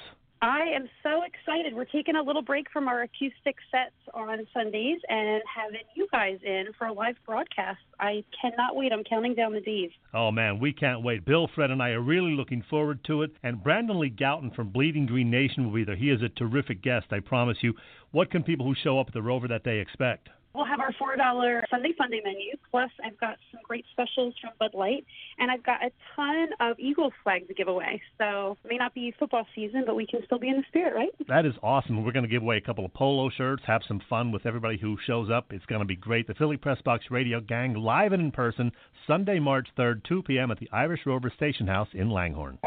I 0.42 0.62
am 0.76 0.88
so 1.02 1.22
excited. 1.24 1.74
We're 1.74 1.86
taking 1.86 2.16
a 2.16 2.22
little 2.22 2.42
break 2.42 2.70
from 2.72 2.88
our 2.88 3.02
acoustic 3.02 3.56
sets 3.72 3.96
on 4.14 4.46
Sundays 4.54 5.00
and 5.08 5.42
having 5.54 5.82
you 5.96 6.08
guys 6.12 6.38
in 6.44 6.66
for 6.78 6.88
a 6.88 6.94
live 6.94 7.16
broadcast. 7.26 7.80
I 8.00 8.24
cannot 8.40 8.76
wait. 8.76 8.92
I'm 8.92 9.04
counting 9.04 9.34
down 9.34 9.54
the 9.54 9.62
days. 9.62 9.92
Oh 10.14 10.32
man, 10.32 10.60
we 10.60 10.74
can't 10.74 11.04
wait. 11.04 11.26
Bill, 11.26 11.50
Fred, 11.56 11.72
and 11.72 11.82
I 11.82 11.92
are 11.92 12.02
really 12.02 12.34
looking 12.34 12.64
forward 12.70 13.04
to 13.06 13.24
it. 13.24 13.32
And 13.44 13.64
Brandon 13.64 14.00
Lee 14.00 14.10
Gowton 14.10 14.54
from 14.56 14.70
Bleeding 14.70 15.06
Green 15.06 15.32
Nation 15.32 15.66
will 15.66 15.74
be 15.74 15.84
there. 15.84 15.96
He 15.96 16.10
is 16.10 16.22
a 16.22 16.30
terrific 16.30 16.82
guest, 16.82 17.08
I 17.12 17.22
promise 17.22 17.58
you. 17.62 17.74
What 18.12 18.30
can 18.30 18.44
people 18.44 18.66
who 18.66 18.76
show 18.84 19.00
up 19.00 19.08
at 19.08 19.14
the 19.14 19.22
Rover 19.22 19.48
that 19.48 19.64
day 19.64 19.80
expect? 19.80 20.30
We'll 20.56 20.66
have 20.66 20.80
our 20.80 20.94
four 20.98 21.16
dollar 21.18 21.64
Sunday 21.70 21.90
Funday 22.00 22.24
menu. 22.24 22.54
Plus, 22.72 22.90
I've 23.04 23.20
got 23.20 23.36
some 23.52 23.60
great 23.64 23.86
specials 23.92 24.34
from 24.40 24.52
Bud 24.60 24.74
Light, 24.74 25.06
and 25.38 25.52
I've 25.52 25.64
got 25.64 25.84
a 25.84 25.92
ton 26.16 26.48
of 26.62 26.80
Eagles 26.80 27.12
flags 27.24 27.48
to 27.48 27.54
give 27.54 27.68
away. 27.68 28.02
So 28.18 28.58
it 28.64 28.70
may 28.70 28.78
not 28.78 28.94
be 28.94 29.14
football 29.20 29.46
season, 29.54 29.84
but 29.86 29.96
we 29.96 30.08
can 30.08 30.22
still 30.26 30.40
be 30.40 30.48
in 30.48 30.58
the 30.58 30.64
spirit, 30.70 30.96
right? 30.96 31.10
That 31.28 31.46
is 31.46 31.54
awesome. 31.62 32.04
We're 32.06 32.14
going 32.14 32.24
to 32.24 32.30
give 32.30 32.42
away 32.42 32.58
a 32.58 32.62
couple 32.62 32.86
of 32.86 32.94
polo 32.94 33.30
shirts, 33.30 33.64
have 33.68 33.82
some 33.88 34.02
fun 34.10 34.32
with 34.32 34.46
everybody 34.46 34.78
who 34.78 34.98
shows 35.06 35.30
up. 35.30 35.52
It's 35.52 35.66
going 35.66 35.82
to 35.82 35.86
be 35.86 35.98
great. 35.98 36.28
The 36.28 36.36
Philly 36.36 36.58
Press 36.58 36.82
Box 36.84 37.06
Radio 37.12 37.42
Gang 37.42 37.74
live 37.74 38.14
and 38.14 38.22
in 38.22 38.32
person 38.32 38.72
Sunday, 39.08 39.40
March 39.40 39.68
3rd, 39.78 40.04
2 40.06 40.24
p.m. 40.24 40.52
at 40.52 40.60
the 40.60 40.70
Irish 40.72 41.02
Rover 41.06 41.32
Station 41.36 41.68
House 41.68 41.90
in 41.94 42.10
Langhorne. 42.10 42.58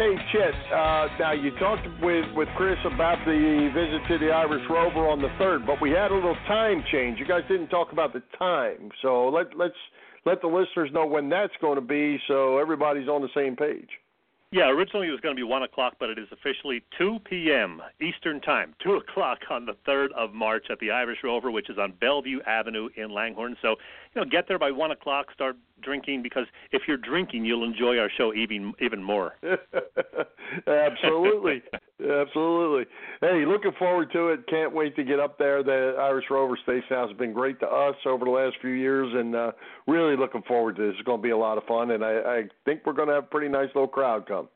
Hey, 0.00 0.16
Chet. 0.32 0.54
Uh, 0.72 1.08
now 1.18 1.32
you 1.32 1.50
talked 1.58 1.86
with 2.00 2.24
with 2.34 2.48
Chris 2.56 2.78
about 2.86 3.18
the 3.26 3.68
visit 3.74 4.00
to 4.08 4.16
the 4.16 4.32
Irish 4.32 4.62
Rover 4.70 5.06
on 5.06 5.20
the 5.20 5.28
third, 5.38 5.66
but 5.66 5.78
we 5.82 5.90
had 5.90 6.10
a 6.10 6.14
little 6.14 6.38
time 6.48 6.82
change. 6.90 7.18
You 7.18 7.26
guys 7.26 7.42
didn't 7.48 7.68
talk 7.68 7.92
about 7.92 8.14
the 8.14 8.22
time, 8.38 8.88
so 9.02 9.28
let 9.28 9.54
let's 9.58 9.76
let 10.24 10.40
the 10.40 10.46
listeners 10.46 10.88
know 10.94 11.04
when 11.04 11.28
that's 11.28 11.52
going 11.60 11.74
to 11.74 11.82
be, 11.82 12.18
so 12.28 12.56
everybody's 12.56 13.08
on 13.08 13.20
the 13.20 13.28
same 13.34 13.56
page. 13.56 13.90
Yeah, 14.52 14.68
originally 14.68 15.06
it 15.06 15.12
was 15.12 15.20
going 15.20 15.36
to 15.36 15.38
be 15.38 15.44
1 15.44 15.62
o'clock, 15.62 15.94
but 16.00 16.10
it 16.10 16.18
is 16.18 16.26
officially 16.32 16.82
2 16.98 17.20
p.m. 17.24 17.80
Eastern 18.00 18.40
Time, 18.40 18.74
2 18.82 18.94
o'clock 18.94 19.38
on 19.48 19.64
the 19.64 19.74
3rd 19.86 20.08
of 20.16 20.34
March 20.34 20.66
at 20.70 20.80
the 20.80 20.90
Irish 20.90 21.18
Rover, 21.22 21.52
which 21.52 21.70
is 21.70 21.78
on 21.78 21.92
Bellevue 22.00 22.40
Avenue 22.48 22.88
in 22.96 23.12
Langhorne. 23.12 23.56
So, 23.62 23.76
you 24.12 24.20
know, 24.20 24.24
get 24.28 24.48
there 24.48 24.58
by 24.58 24.72
1 24.72 24.90
o'clock, 24.90 25.26
start 25.32 25.56
drinking, 25.82 26.24
because 26.24 26.46
if 26.72 26.82
you're 26.88 26.96
drinking, 26.96 27.44
you'll 27.44 27.62
enjoy 27.62 27.98
our 27.98 28.10
show 28.10 28.34
even 28.34 28.72
even 28.80 29.00
more. 29.00 29.36
Absolutely. 30.66 31.62
Absolutely. 32.02 32.86
Hey, 33.20 33.44
looking 33.46 33.72
forward 33.78 34.10
to 34.12 34.28
it. 34.28 34.46
Can't 34.48 34.74
wait 34.74 34.96
to 34.96 35.04
get 35.04 35.20
up 35.20 35.38
there. 35.38 35.62
The 35.62 35.96
Irish 35.98 36.24
Rover 36.30 36.58
Station 36.62 36.88
House 36.88 37.10
has 37.10 37.18
been 37.18 37.32
great 37.32 37.60
to 37.60 37.66
us 37.66 37.96
over 38.06 38.24
the 38.24 38.30
last 38.30 38.56
few 38.60 38.70
years, 38.70 39.12
and 39.14 39.34
uh, 39.34 39.52
really 39.86 40.16
looking 40.16 40.42
forward 40.42 40.76
to 40.76 40.82
this. 40.82 40.94
It's 40.98 41.06
going 41.06 41.18
to 41.18 41.22
be 41.22 41.30
a 41.30 41.36
lot 41.36 41.58
of 41.58 41.64
fun, 41.64 41.90
and 41.90 42.04
I, 42.04 42.12
I 42.12 42.42
think 42.64 42.82
we're 42.86 42.94
going 42.94 43.08
to 43.08 43.14
have 43.14 43.24
a 43.24 43.26
pretty 43.26 43.48
nice 43.48 43.68
little 43.74 43.88
crowd 43.88 44.26
come. 44.26 44.48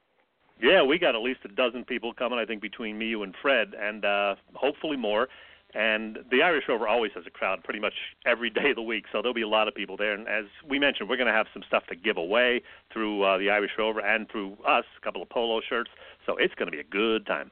Yeah, 0.63 0.83
we 0.83 0.99
got 0.99 1.15
at 1.15 1.21
least 1.21 1.41
a 1.45 1.49
dozen 1.49 1.85
people 1.85 2.15
coming, 2.15 2.39
I 2.39 2.47
think, 2.47 2.63
between 2.63 2.97
me, 2.97 3.07
you, 3.07 3.23
and 3.25 3.35
Fred, 3.43 3.75
and 3.79 4.05
uh, 4.05 4.37
hopefully 4.55 4.97
more. 4.97 5.29
And 5.75 6.19
the 6.31 6.43
Irish 6.43 6.65
Rover 6.69 6.87
always 6.87 7.11
has 7.15 7.25
a 7.27 7.31
crowd 7.31 7.65
pretty 7.65 7.81
much 7.81 7.95
every 8.25 8.51
day 8.59 8.71
of 8.71 8.77
the 8.77 8.83
week, 8.83 9.05
so 9.11 9.21
there'll 9.21 9.35
be 9.35 9.43
a 9.43 9.49
lot 9.49 9.69
of 9.69 9.75
people 9.75 9.97
there. 9.97 10.15
And 10.15 10.29
as 10.29 10.45
we 10.69 10.79
mentioned, 10.79 11.09
we're 11.09 11.17
going 11.17 11.29
to 11.29 11.33
have 11.33 11.47
some 11.53 11.63
stuff 11.67 11.85
to 11.89 11.97
give 11.97 12.17
away 12.17 12.63
through 12.93 13.23
uh, 13.23 13.39
the 13.39 13.51
Irish 13.51 13.73
Rover 13.79 14.01
and 14.01 14.31
through 14.31 14.57
us, 14.67 14.85
a 14.97 15.05
couple 15.05 15.23
of 15.23 15.29
polo 15.29 15.61
shirts. 15.69 15.91
So 16.27 16.37
it's 16.37 16.55
going 16.55 16.67
to 16.67 16.73
be 16.73 16.81
a 16.81 16.85
good 16.85 17.27
time. 17.27 17.51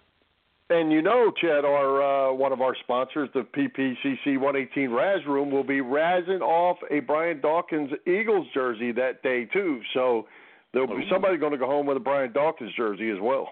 And 0.71 0.91
you 0.91 1.03
know, 1.03 1.33
Chet, 1.39 1.67
our 1.67 2.31
uh, 2.31 2.33
one 2.33 2.53
of 2.53 2.63
our 2.63 2.75
sponsors, 2.83 3.29
the 3.35 3.41
PPCC 3.41 4.39
118 4.39 4.91
Raz 4.91 5.21
Room, 5.27 5.51
will 5.51 5.65
be 5.65 5.81
razzing 5.81 6.41
off 6.41 6.79
a 6.91 7.01
Brian 7.01 7.41
Dawkins 7.41 7.91
Eagles 8.07 8.47
jersey 8.55 8.91
that 8.93 9.23
day 9.23 9.45
too. 9.45 9.83
So 9.93 10.27
There'll 10.73 10.89
be 10.89 11.07
somebody 11.11 11.37
going 11.37 11.53
to 11.53 11.59
go 11.59 11.67
home 11.67 11.87
with 11.87 11.99
a 11.99 12.01
Brian 12.01 12.33
Dawkins 12.33 12.73
jersey 12.75 13.11
as 13.11 13.19
well. 13.21 13.51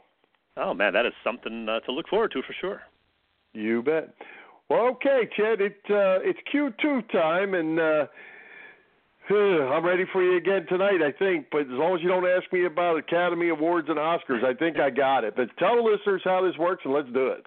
Oh 0.57 0.73
man, 0.73 0.95
that 0.95 1.07
is 1.07 1.13
something 1.23 1.69
uh, 1.69 1.81
to 1.81 1.93
look 1.93 2.09
forward 2.09 2.33
to 2.33 2.43
for 2.43 2.55
sure. 2.61 2.83
You 3.53 3.83
bet. 3.83 4.15
Well, 4.71 4.87
okay, 4.93 5.29
Chet, 5.37 5.61
it 5.61 5.77
uh, 5.91 6.23
it's 6.23 6.39
Q2 6.55 7.11
time, 7.11 7.55
and 7.55 7.81
uh, 7.81 8.07
I'm 9.35 9.85
ready 9.85 10.05
for 10.13 10.23
you 10.23 10.37
again 10.37 10.65
tonight, 10.69 11.03
I 11.03 11.11
think. 11.11 11.47
But 11.51 11.63
as 11.63 11.71
long 11.71 11.97
as 11.97 12.03
you 12.03 12.09
don't 12.09 12.25
ask 12.25 12.51
me 12.53 12.67
about 12.67 12.97
Academy 12.97 13.49
Awards 13.49 13.89
and 13.89 13.99
Oscars, 13.99 14.45
I 14.45 14.55
think 14.55 14.79
I 14.79 14.91
got 14.91 15.25
it. 15.25 15.35
But 15.35 15.49
tell 15.59 15.75
the 15.75 15.83
listeners 15.83 16.23
how 16.25 16.47
this 16.47 16.57
works, 16.57 16.83
and 16.85 16.95
let's 16.95 17.09
do 17.13 17.27
it. 17.27 17.47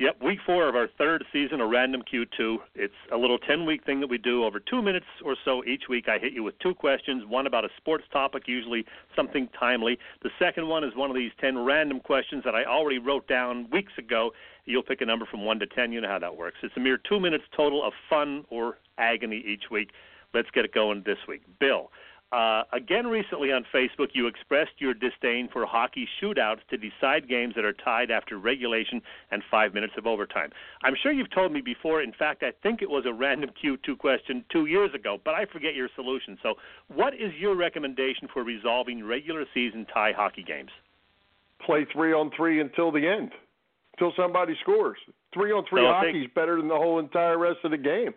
Yep, 0.00 0.22
week 0.22 0.38
four 0.46 0.68
of 0.68 0.76
our 0.76 0.86
third 0.96 1.24
season 1.32 1.60
of 1.60 1.70
Random 1.70 2.02
Q2. 2.02 2.58
It's 2.76 2.94
a 3.12 3.16
little 3.16 3.36
10 3.36 3.66
week 3.66 3.84
thing 3.84 3.98
that 3.98 4.06
we 4.06 4.16
do 4.16 4.44
over 4.44 4.60
two 4.60 4.80
minutes 4.80 5.06
or 5.24 5.34
so 5.44 5.64
each 5.64 5.88
week. 5.88 6.08
I 6.08 6.20
hit 6.20 6.32
you 6.32 6.44
with 6.44 6.56
two 6.60 6.72
questions 6.72 7.24
one 7.26 7.48
about 7.48 7.64
a 7.64 7.68
sports 7.78 8.04
topic, 8.12 8.44
usually 8.46 8.84
something 9.16 9.48
timely. 9.58 9.98
The 10.22 10.30
second 10.38 10.68
one 10.68 10.84
is 10.84 10.94
one 10.94 11.10
of 11.10 11.16
these 11.16 11.32
10 11.40 11.58
random 11.58 11.98
questions 11.98 12.44
that 12.44 12.54
I 12.54 12.64
already 12.64 13.00
wrote 13.00 13.26
down 13.26 13.68
weeks 13.72 13.92
ago. 13.98 14.30
You'll 14.66 14.84
pick 14.84 15.00
a 15.00 15.04
number 15.04 15.26
from 15.26 15.44
1 15.44 15.58
to 15.58 15.66
10. 15.66 15.90
You 15.90 16.00
know 16.00 16.08
how 16.08 16.20
that 16.20 16.36
works. 16.36 16.58
It's 16.62 16.76
a 16.76 16.80
mere 16.80 16.98
two 16.98 17.18
minutes 17.18 17.42
total 17.56 17.84
of 17.84 17.92
fun 18.08 18.44
or 18.50 18.78
agony 18.98 19.42
each 19.44 19.64
week. 19.68 19.90
Let's 20.32 20.50
get 20.52 20.64
it 20.64 20.72
going 20.72 21.02
this 21.06 21.18
week. 21.26 21.42
Bill, 21.58 21.90
uh, 22.30 22.64
again, 22.72 23.06
recently 23.06 23.52
on 23.52 23.64
Facebook, 23.74 24.08
you 24.12 24.26
expressed 24.26 24.72
your 24.78 24.92
disdain 24.92 25.48
for 25.50 25.64
hockey 25.64 26.06
shootouts 26.20 26.60
to 26.68 26.76
decide 26.76 27.26
games 27.26 27.54
that 27.54 27.64
are 27.64 27.72
tied 27.72 28.10
after 28.10 28.38
regulation 28.38 29.00
and 29.30 29.42
five 29.50 29.72
minutes 29.72 29.94
of 29.96 30.06
overtime. 30.06 30.50
I'm 30.82 30.94
sure 31.02 31.10
you've 31.10 31.30
told 31.30 31.52
me 31.52 31.62
before. 31.62 32.02
In 32.02 32.12
fact, 32.12 32.42
I 32.42 32.52
think 32.62 32.82
it 32.82 32.90
was 32.90 33.06
a 33.06 33.12
random 33.14 33.50
Q2 33.62 33.96
question 33.96 34.44
two 34.52 34.66
years 34.66 34.90
ago, 34.94 35.18
but 35.24 35.34
I 35.34 35.46
forget 35.46 35.74
your 35.74 35.88
solution. 35.94 36.36
So, 36.42 36.54
what 36.88 37.14
is 37.14 37.32
your 37.38 37.56
recommendation 37.56 38.28
for 38.30 38.44
resolving 38.44 39.02
regular 39.02 39.46
season 39.54 39.86
tie 39.92 40.12
hockey 40.12 40.42
games? 40.42 40.70
Play 41.64 41.86
three 41.90 42.12
on 42.12 42.30
three 42.36 42.60
until 42.60 42.92
the 42.92 43.08
end, 43.08 43.32
until 43.94 44.12
somebody 44.22 44.54
scores. 44.60 44.98
Three 45.32 45.50
on 45.50 45.64
three 45.68 45.82
so 45.82 45.86
hockey 45.86 46.24
is 46.24 46.30
better 46.34 46.56
than 46.56 46.68
the 46.68 46.76
whole 46.76 46.98
entire 46.98 47.38
rest 47.38 47.60
of 47.64 47.70
the 47.70 47.78
game. 47.78 48.12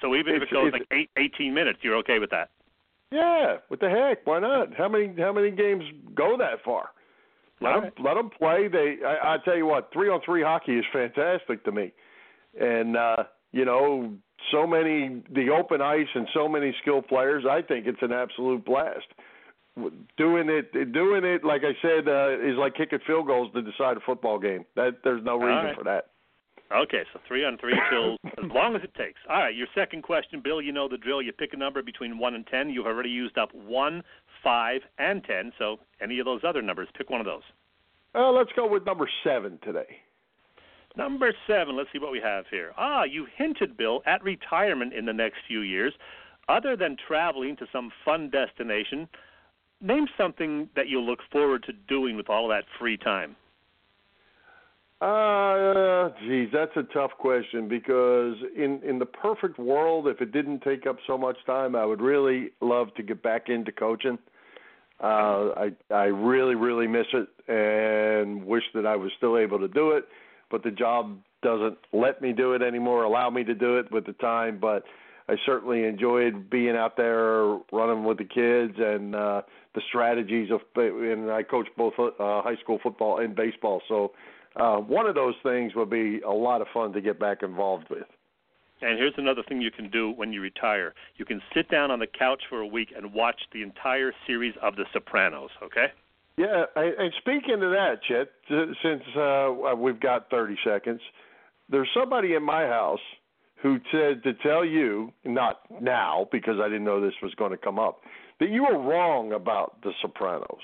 So 0.00 0.14
even 0.14 0.36
if 0.36 0.42
it 0.42 0.50
goes 0.52 0.72
like 0.72 0.86
eight, 0.92 1.10
18 1.16 1.52
minutes, 1.52 1.80
you're 1.82 1.96
okay 1.96 2.18
with 2.20 2.30
that? 2.30 2.50
Yeah, 3.12 3.56
what 3.68 3.80
the 3.80 3.90
heck? 3.90 4.26
Why 4.26 4.40
not? 4.40 4.74
How 4.76 4.88
many 4.88 5.12
how 5.18 5.32
many 5.32 5.50
games 5.50 5.84
go 6.14 6.36
that 6.38 6.64
far? 6.64 6.90
Let 7.60 7.68
All 7.68 7.80
them 7.80 7.84
right. 7.84 8.04
let 8.04 8.14
them 8.14 8.30
play. 8.30 8.68
They 8.68 9.04
I, 9.06 9.34
I 9.34 9.36
tell 9.44 9.56
you 9.56 9.66
what, 9.66 9.90
three 9.92 10.08
on 10.08 10.20
three 10.24 10.42
hockey 10.42 10.78
is 10.78 10.84
fantastic 10.92 11.64
to 11.64 11.72
me, 11.72 11.92
and 12.58 12.96
uh, 12.96 13.24
you 13.52 13.64
know 13.64 14.14
so 14.50 14.66
many 14.66 15.22
the 15.32 15.50
open 15.50 15.82
ice 15.82 16.08
and 16.14 16.26
so 16.34 16.48
many 16.48 16.74
skilled 16.80 17.06
players. 17.06 17.44
I 17.48 17.62
think 17.62 17.86
it's 17.86 18.02
an 18.02 18.12
absolute 18.12 18.64
blast. 18.64 19.06
Doing 20.18 20.50
it, 20.50 20.92
doing 20.92 21.24
it, 21.24 21.44
like 21.44 21.62
I 21.64 21.72
said, 21.80 22.06
uh, 22.06 22.46
is 22.46 22.56
like 22.58 22.74
kicking 22.74 22.98
field 23.06 23.26
goals 23.26 23.50
to 23.54 23.62
decide 23.62 23.96
a 23.96 24.00
football 24.04 24.38
game. 24.38 24.66
That 24.76 24.98
there's 25.02 25.24
no 25.24 25.36
reason 25.36 25.64
right. 25.64 25.76
for 25.76 25.84
that. 25.84 26.11
Okay, 26.74 27.02
so 27.12 27.20
three 27.28 27.44
on 27.44 27.58
three 27.58 27.78
kills 27.90 28.18
as 28.24 28.50
long 28.50 28.74
as 28.74 28.82
it 28.82 28.94
takes. 28.94 29.20
All 29.28 29.38
right, 29.38 29.54
your 29.54 29.66
second 29.74 30.02
question, 30.02 30.40
Bill. 30.42 30.62
You 30.62 30.72
know 30.72 30.88
the 30.88 30.96
drill. 30.96 31.20
You 31.20 31.32
pick 31.32 31.52
a 31.52 31.56
number 31.56 31.82
between 31.82 32.18
one 32.18 32.34
and 32.34 32.46
ten. 32.46 32.70
You've 32.70 32.86
already 32.86 33.10
used 33.10 33.36
up 33.36 33.54
one, 33.54 34.02
five, 34.42 34.80
and 34.98 35.22
ten. 35.24 35.52
So 35.58 35.78
any 36.00 36.18
of 36.18 36.24
those 36.24 36.40
other 36.46 36.62
numbers, 36.62 36.88
pick 36.96 37.10
one 37.10 37.20
of 37.20 37.26
those. 37.26 37.42
Uh, 38.14 38.30
let's 38.30 38.50
go 38.56 38.66
with 38.66 38.84
number 38.84 39.08
seven 39.24 39.58
today. 39.62 39.98
Number 40.96 41.32
seven. 41.46 41.76
Let's 41.76 41.88
see 41.92 41.98
what 41.98 42.12
we 42.12 42.20
have 42.20 42.44
here. 42.50 42.72
Ah, 42.76 43.04
you 43.04 43.26
hinted, 43.36 43.76
Bill, 43.76 44.02
at 44.06 44.22
retirement 44.22 44.92
in 44.92 45.06
the 45.06 45.12
next 45.12 45.38
few 45.46 45.60
years. 45.60 45.92
Other 46.48 46.76
than 46.76 46.96
traveling 47.06 47.56
to 47.56 47.66
some 47.72 47.90
fun 48.04 48.28
destination, 48.28 49.08
name 49.80 50.06
something 50.18 50.68
that 50.76 50.88
you 50.88 51.00
look 51.00 51.20
forward 51.30 51.62
to 51.64 51.72
doing 51.88 52.16
with 52.16 52.28
all 52.28 52.50
of 52.50 52.56
that 52.56 52.64
free 52.78 52.96
time. 52.96 53.36
Uh, 55.02 56.10
geez, 56.20 56.48
that's 56.52 56.76
a 56.76 56.84
tough 56.94 57.10
question 57.18 57.66
because 57.66 58.36
in 58.56 58.80
in 58.84 59.00
the 59.00 59.06
perfect 59.06 59.58
world, 59.58 60.06
if 60.06 60.20
it 60.20 60.30
didn't 60.30 60.60
take 60.60 60.86
up 60.86 60.96
so 61.08 61.18
much 61.18 61.36
time, 61.44 61.74
I 61.74 61.84
would 61.84 62.00
really 62.00 62.50
love 62.60 62.94
to 62.94 63.02
get 63.02 63.20
back 63.20 63.48
into 63.48 63.72
coaching. 63.72 64.16
Uh, 65.02 65.48
I 65.56 65.72
I 65.90 66.04
really 66.04 66.54
really 66.54 66.86
miss 66.86 67.06
it 67.14 67.28
and 67.48 68.46
wish 68.46 68.62
that 68.74 68.86
I 68.86 68.94
was 68.94 69.10
still 69.16 69.36
able 69.36 69.58
to 69.58 69.66
do 69.66 69.90
it, 69.90 70.04
but 70.52 70.62
the 70.62 70.70
job 70.70 71.18
doesn't 71.42 71.78
let 71.92 72.22
me 72.22 72.32
do 72.32 72.52
it 72.52 72.62
anymore, 72.62 73.02
allow 73.02 73.28
me 73.28 73.42
to 73.42 73.54
do 73.56 73.78
it 73.78 73.90
with 73.90 74.06
the 74.06 74.12
time. 74.12 74.58
But 74.60 74.84
I 75.28 75.34
certainly 75.44 75.82
enjoyed 75.82 76.48
being 76.48 76.76
out 76.76 76.96
there 76.96 77.58
running 77.72 78.04
with 78.04 78.18
the 78.18 78.24
kids 78.24 78.74
and 78.78 79.16
uh, 79.16 79.42
the 79.74 79.80
strategies 79.88 80.52
of. 80.52 80.60
And 80.76 81.28
I 81.28 81.42
coach 81.42 81.66
both 81.76 81.94
uh, 81.98 82.12
high 82.18 82.56
school 82.62 82.78
football 82.80 83.18
and 83.18 83.34
baseball, 83.34 83.82
so 83.88 84.12
uh, 84.56 84.76
one 84.76 85.06
of 85.06 85.14
those 85.14 85.34
things 85.42 85.74
would 85.74 85.90
be 85.90 86.20
a 86.20 86.30
lot 86.30 86.60
of 86.60 86.66
fun 86.72 86.92
to 86.92 87.00
get 87.00 87.18
back 87.18 87.42
involved 87.42 87.88
with. 87.90 88.06
And 88.82 88.98
here's 88.98 89.14
another 89.16 89.42
thing 89.48 89.60
you 89.60 89.70
can 89.70 89.88
do 89.90 90.10
when 90.10 90.32
you 90.32 90.40
retire. 90.40 90.92
You 91.16 91.24
can 91.24 91.40
sit 91.54 91.70
down 91.70 91.90
on 91.90 92.00
the 92.00 92.06
couch 92.06 92.42
for 92.48 92.60
a 92.60 92.66
week 92.66 92.88
and 92.94 93.14
watch 93.14 93.40
the 93.52 93.62
entire 93.62 94.12
series 94.26 94.54
of 94.60 94.74
The 94.74 94.84
Sopranos, 94.92 95.50
okay? 95.62 95.86
Yeah, 96.36 96.64
and 96.74 97.12
speaking 97.18 97.54
of 97.54 97.70
that, 97.70 98.00
Chet, 98.08 98.28
since 98.48 99.02
uh, 99.16 99.74
we've 99.76 100.00
got 100.00 100.30
30 100.30 100.56
seconds, 100.64 101.00
there's 101.68 101.88
somebody 101.94 102.34
in 102.34 102.42
my 102.42 102.66
house 102.66 103.00
who 103.62 103.78
said 103.92 104.24
to 104.24 104.34
tell 104.42 104.64
you, 104.64 105.12
not 105.24 105.60
now 105.80 106.26
because 106.32 106.56
I 106.60 106.68
didn't 106.68 106.84
know 106.84 107.00
this 107.00 107.14
was 107.22 107.34
going 107.36 107.52
to 107.52 107.56
come 107.56 107.78
up, 107.78 108.00
that 108.40 108.48
you 108.48 108.64
were 108.64 108.78
wrong 108.78 109.32
about 109.32 109.80
The 109.82 109.92
Sopranos. 110.00 110.62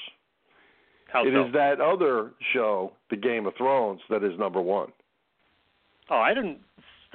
How 1.09 1.27
It 1.27 1.33
so? 1.33 1.47
is 1.47 1.53
that 1.55 1.81
other 1.81 2.31
show, 2.53 2.93
The 3.11 3.17
Game 3.17 3.47
of 3.47 3.55
Thrones, 3.57 4.01
that 4.11 4.23
is 4.23 4.39
number 4.39 4.61
one. 4.61 4.93
Oh, 6.11 6.17
I 6.19 6.35
didn't. 6.35 6.59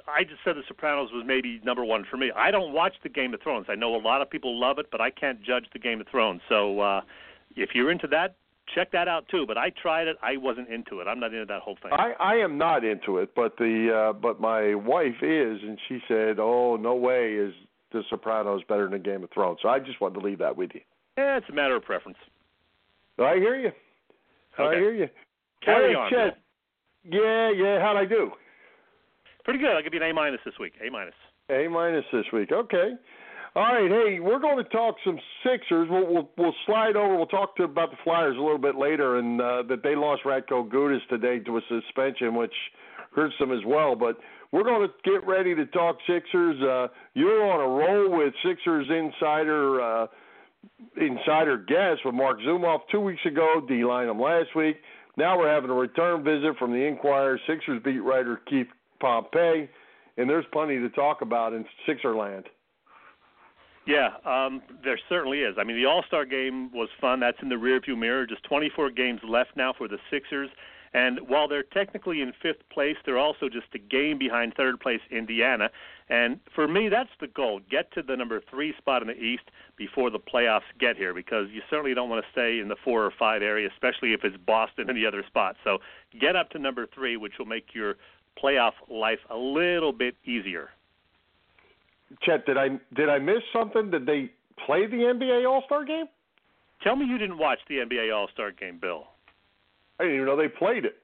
I 0.08 0.24
just 0.24 0.40
said 0.44 0.56
The 0.56 0.64
Sopranos 0.68 1.10
was 1.14 1.24
maybe 1.26 1.62
number 1.64 1.86
one 1.86 2.04
for 2.10 2.18
me. 2.18 2.32
I 2.36 2.52
don't 2.52 2.74
watch 2.74 2.94
the 3.04 3.10
Game 3.10 3.34
of 3.34 3.42
Thrones. 3.42 3.68
I 3.70 3.76
know 3.76 3.96
a 3.96 4.02
lot 4.02 4.22
of 4.22 4.30
people 4.30 4.60
love 4.60 4.78
it, 4.80 4.88
but 4.92 5.00
I 5.00 5.10
can't 5.10 5.42
judge 5.42 5.66
the 5.72 5.80
Game 5.80 6.02
of 6.02 6.08
Thrones. 6.08 6.42
So 6.50 6.80
uh, 6.80 7.02
if 7.56 7.70
you're 7.74 7.90
into 7.92 8.08
that, 8.08 8.36
check 8.76 8.92
that 8.92 9.08
out 9.08 9.28
too. 9.30 9.46
But 9.48 9.58
I 9.58 9.70
tried 9.70 10.08
it. 10.08 10.18
I 10.22 10.38
wasn't 10.38 10.70
into 10.70 11.00
it. 11.00 11.08
I'm 11.08 11.20
not 11.20 11.34
into 11.34 11.46
that 11.46 11.62
whole 11.62 11.78
thing. 11.82 11.92
I, 11.94 12.14
I 12.20 12.36
am 12.36 12.58
not 12.58 12.84
into 12.84 13.20
it, 13.20 13.34
but 13.36 13.58
the 13.58 14.10
uh, 14.10 14.14
but 14.14 14.42
my 14.42 14.76
wife 14.76 15.22
is, 15.22 15.60
and 15.62 15.78
she 15.88 16.00
said, 16.08 16.38
"Oh, 16.40 16.76
no 16.76 16.96
way 16.96 17.34
is 17.34 17.54
The 17.92 18.04
Sopranos 18.10 18.62
better 18.68 18.90
than 18.90 19.02
Game 19.04 19.24
of 19.24 19.30
Thrones." 19.32 19.60
So 19.62 19.70
I 19.70 19.80
just 19.80 20.02
wanted 20.02 20.20
to 20.20 20.26
leave 20.26 20.40
that 20.40 20.58
with 20.58 20.72
you. 20.74 20.82
Yeah, 21.18 21.38
it's 21.38 21.50
a 21.50 21.54
matter 21.54 21.76
of 21.76 21.84
preference. 21.84 22.18
I 23.20 23.36
hear 23.36 23.56
you. 23.56 23.72
I 24.58 24.76
hear 24.76 24.94
you. 24.94 25.08
Carry 25.64 25.96
on. 25.96 26.10
Chet. 26.12 26.38
Yeah, 27.04 27.52
yeah. 27.52 27.82
How'd 27.82 27.98
I 27.98 28.06
do? 28.06 28.32
Pretty 29.44 29.60
good. 29.60 29.72
I'll 29.72 29.84
give 29.84 29.94
you 29.94 30.02
an 30.04 30.10
A 30.10 30.14
minus 30.14 30.40
this 30.46 30.54
week. 30.60 30.74
A 30.86 30.90
minus. 30.90 31.14
A 31.50 31.68
minus 31.68 32.06
this 32.14 32.26
week. 32.32 32.52
Okay. 32.52 32.92
All 33.56 33.64
right. 33.64 33.90
Hey, 33.90 34.20
we're 34.20 34.40
going 34.40 34.58
to 34.58 34.70
talk 34.70 34.96
some 35.06 35.20
Sixers. 35.44 35.88
We'll 35.90 36.08
we'll, 36.08 36.30
we'll 36.38 36.56
slide 36.66 36.96
over. 36.96 37.16
We'll 37.16 37.28
talk 37.28 37.56
to 37.58 37.64
about 37.64 37.92
the 37.92 37.98
Flyers 38.04 38.38
a 38.38 38.42
little 38.42 38.58
bit 38.58 38.76
later, 38.76 39.18
and 39.18 39.42
uh, 39.42 39.64
that 39.70 39.84
they 39.84 39.96
lost 39.96 40.24
Radko 40.24 40.68
Gudas 40.70 41.06
today 41.10 41.40
to 41.40 41.58
a 41.58 41.62
suspension, 41.68 42.36
which 42.36 42.54
hurts 43.14 43.36
them 43.40 43.52
as 43.52 43.60
well. 43.66 43.96
But 43.96 44.18
we're 44.52 44.64
going 44.64 44.88
to 44.88 45.10
get 45.10 45.26
ready 45.28 45.54
to 45.56 45.66
talk 45.68 45.98
Sixers. 46.08 46.62
Uh, 46.62 46.88
you're 47.14 47.44
on 47.52 47.60
a 47.60 47.68
roll 47.68 48.18
with 48.18 48.34
Sixers 48.46 48.88
insider. 48.90 49.82
Uh, 49.82 50.08
insider 50.98 51.58
guest 51.58 52.02
with 52.06 52.16
Marc 52.16 52.40
Zumoff 52.40 52.82
two 52.92 53.00
weeks 53.00 53.26
ago, 53.26 53.62
Dei 53.68 53.82
Lynam 53.82 54.20
last 54.20 54.56
week. 54.56 54.78
Now 55.18 55.38
we're 55.38 55.54
having 55.54 55.70
a 55.70 55.74
return 55.74 56.24
visit 56.24 56.58
from 56.58 56.72
the 56.72 56.86
Inquirer 56.86 57.40
Sixers 57.48 57.82
beat 57.84 58.00
writer 58.00 58.42
Keith 58.50 58.68
Pompey, 59.00 59.70
and 60.18 60.30
there's 60.30 60.46
plenty 60.52 60.80
to 60.80 60.90
talk 60.90 61.22
about 61.22 61.54
in 61.54 61.66
Sixerland. 61.88 62.46
Yeah, 63.86 64.10
um, 64.26 64.62
there 64.84 65.00
certainly 65.10 65.40
is. 65.40 65.56
I 65.60 65.64
mean, 65.64 65.76
the 65.76 65.86
All 65.86 66.04
Star 66.08 66.26
game 66.26 66.72
was 66.72 66.88
fun. 67.02 67.20
That's 67.20 67.38
in 67.42 67.50
the 67.50 67.56
rearview 67.56 67.98
mirror. 67.98 68.26
Just 68.26 68.44
24 68.44 68.92
games 68.92 69.20
left 69.28 69.52
now 69.58 69.74
for 69.78 69.88
the 69.88 69.98
Sixers. 70.10 70.50
And 70.94 71.20
while 71.28 71.48
they're 71.48 71.64
technically 71.64 72.22
in 72.22 72.34
fifth 72.42 72.70
place, 72.70 72.98
they're 73.06 73.18
also 73.18 73.50
just 73.50 73.68
a 73.74 73.80
game 73.80 74.20
behind 74.20 74.54
third 74.56 74.80
place 74.80 75.02
Indiana. 75.10 75.70
And 76.10 76.40
for 76.54 76.68
me, 76.68 76.90
that's 76.90 77.10
the 77.20 77.28
goal: 77.28 77.62
get 77.70 77.92
to 77.94 78.04
the 78.04 78.16
number 78.16 78.42
three 78.50 78.74
spot 78.78 79.02
in 79.02 79.08
the 79.08 79.18
East 79.20 79.44
before 79.76 80.12
the 80.12 80.20
playoffs 80.20 80.62
get 80.80 80.96
here, 80.96 81.14
because 81.14 81.48
you 81.52 81.62
certainly 81.70 81.96
don't 81.96 82.10
want 82.10 82.24
to 82.24 82.32
stay 82.32 82.60
in 82.60 82.68
the 82.68 82.76
four 82.84 83.04
or 83.04 83.12
five 83.18 83.42
area, 83.42 83.70
especially 83.74 84.14
if 84.14 84.24
it's 84.24 84.38
Boston 84.46 84.90
and 84.90 84.98
the 84.98 85.06
other 85.06 85.24
spot. 85.26 85.56
So 85.64 85.80
get 86.20 86.36
up 86.36 86.52
to 86.52 86.60
number 86.60 86.86
three, 86.94 87.18
which 87.18 87.34
will 87.40 87.48
make 87.48 87.74
your 87.74 87.96
playoff 88.42 88.74
life 88.90 89.20
a 89.30 89.38
little 89.38 89.94
bit 89.94 90.16
easier. 90.26 90.70
Chet, 92.22 92.46
did 92.46 92.58
I 92.58 92.80
did 92.96 93.10
I 93.10 93.18
miss 93.18 93.42
something? 93.52 93.90
Did 93.90 94.06
they 94.06 94.30
play 94.66 94.86
the 94.86 94.98
NBA 94.98 95.50
All 95.50 95.64
Star 95.66 95.84
game? 95.84 96.06
Tell 96.84 96.96
me 96.96 97.06
you 97.06 97.18
didn't 97.18 97.38
watch 97.38 97.60
the 97.68 97.76
NBA 97.76 98.14
All 98.16 98.28
Star 98.34 98.52
game, 98.52 98.78
Bill. 98.80 99.08
I 100.00 100.04
didn't 100.04 100.16
even 100.16 100.28
know 100.28 100.36
they 100.36 100.48
played 100.48 100.86
it. 100.86 100.98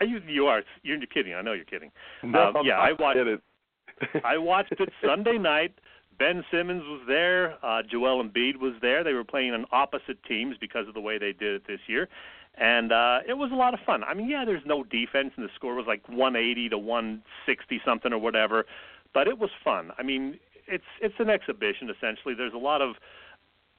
You 0.00 0.20
you 0.26 0.46
are 0.46 0.62
you're 0.82 0.98
kidding. 1.06 1.34
I 1.34 1.42
know 1.42 1.52
you're 1.52 1.64
kidding. 1.64 1.92
No, 2.22 2.52
Um, 2.56 2.66
yeah, 2.66 2.78
I 2.78 2.92
watched. 2.92 3.18
kidding. 3.18 3.40
I 4.24 4.36
watched 4.38 4.72
it 4.78 4.88
Sunday 5.04 5.38
night. 5.38 5.74
Ben 6.18 6.44
Simmons 6.50 6.82
was 6.86 7.00
there. 7.06 7.56
Uh, 7.64 7.82
Joel 7.88 8.22
Embiid 8.22 8.56
was 8.56 8.74
there. 8.80 9.04
They 9.04 9.12
were 9.12 9.24
playing 9.24 9.52
on 9.54 9.64
opposite 9.70 10.22
teams 10.24 10.56
because 10.60 10.88
of 10.88 10.94
the 10.94 11.00
way 11.00 11.18
they 11.18 11.32
did 11.32 11.54
it 11.54 11.62
this 11.66 11.80
year, 11.86 12.08
and 12.56 12.92
uh, 12.92 13.20
it 13.28 13.34
was 13.34 13.50
a 13.52 13.54
lot 13.54 13.74
of 13.74 13.80
fun. 13.86 14.02
I 14.04 14.14
mean, 14.14 14.28
yeah, 14.28 14.44
there's 14.44 14.64
no 14.66 14.82
defense, 14.82 15.32
and 15.36 15.44
the 15.44 15.50
score 15.54 15.74
was 15.74 15.86
like 15.86 16.06
180 16.08 16.68
to 16.70 16.78
160 16.78 17.80
something 17.84 18.12
or 18.12 18.18
whatever, 18.18 18.66
but 19.14 19.28
it 19.28 19.38
was 19.38 19.50
fun. 19.64 19.90
I 19.98 20.02
mean, 20.02 20.38
it's 20.66 20.84
it's 21.00 21.14
an 21.18 21.30
exhibition 21.30 21.90
essentially. 21.90 22.34
There's 22.34 22.54
a 22.54 22.58
lot 22.58 22.82
of 22.82 22.96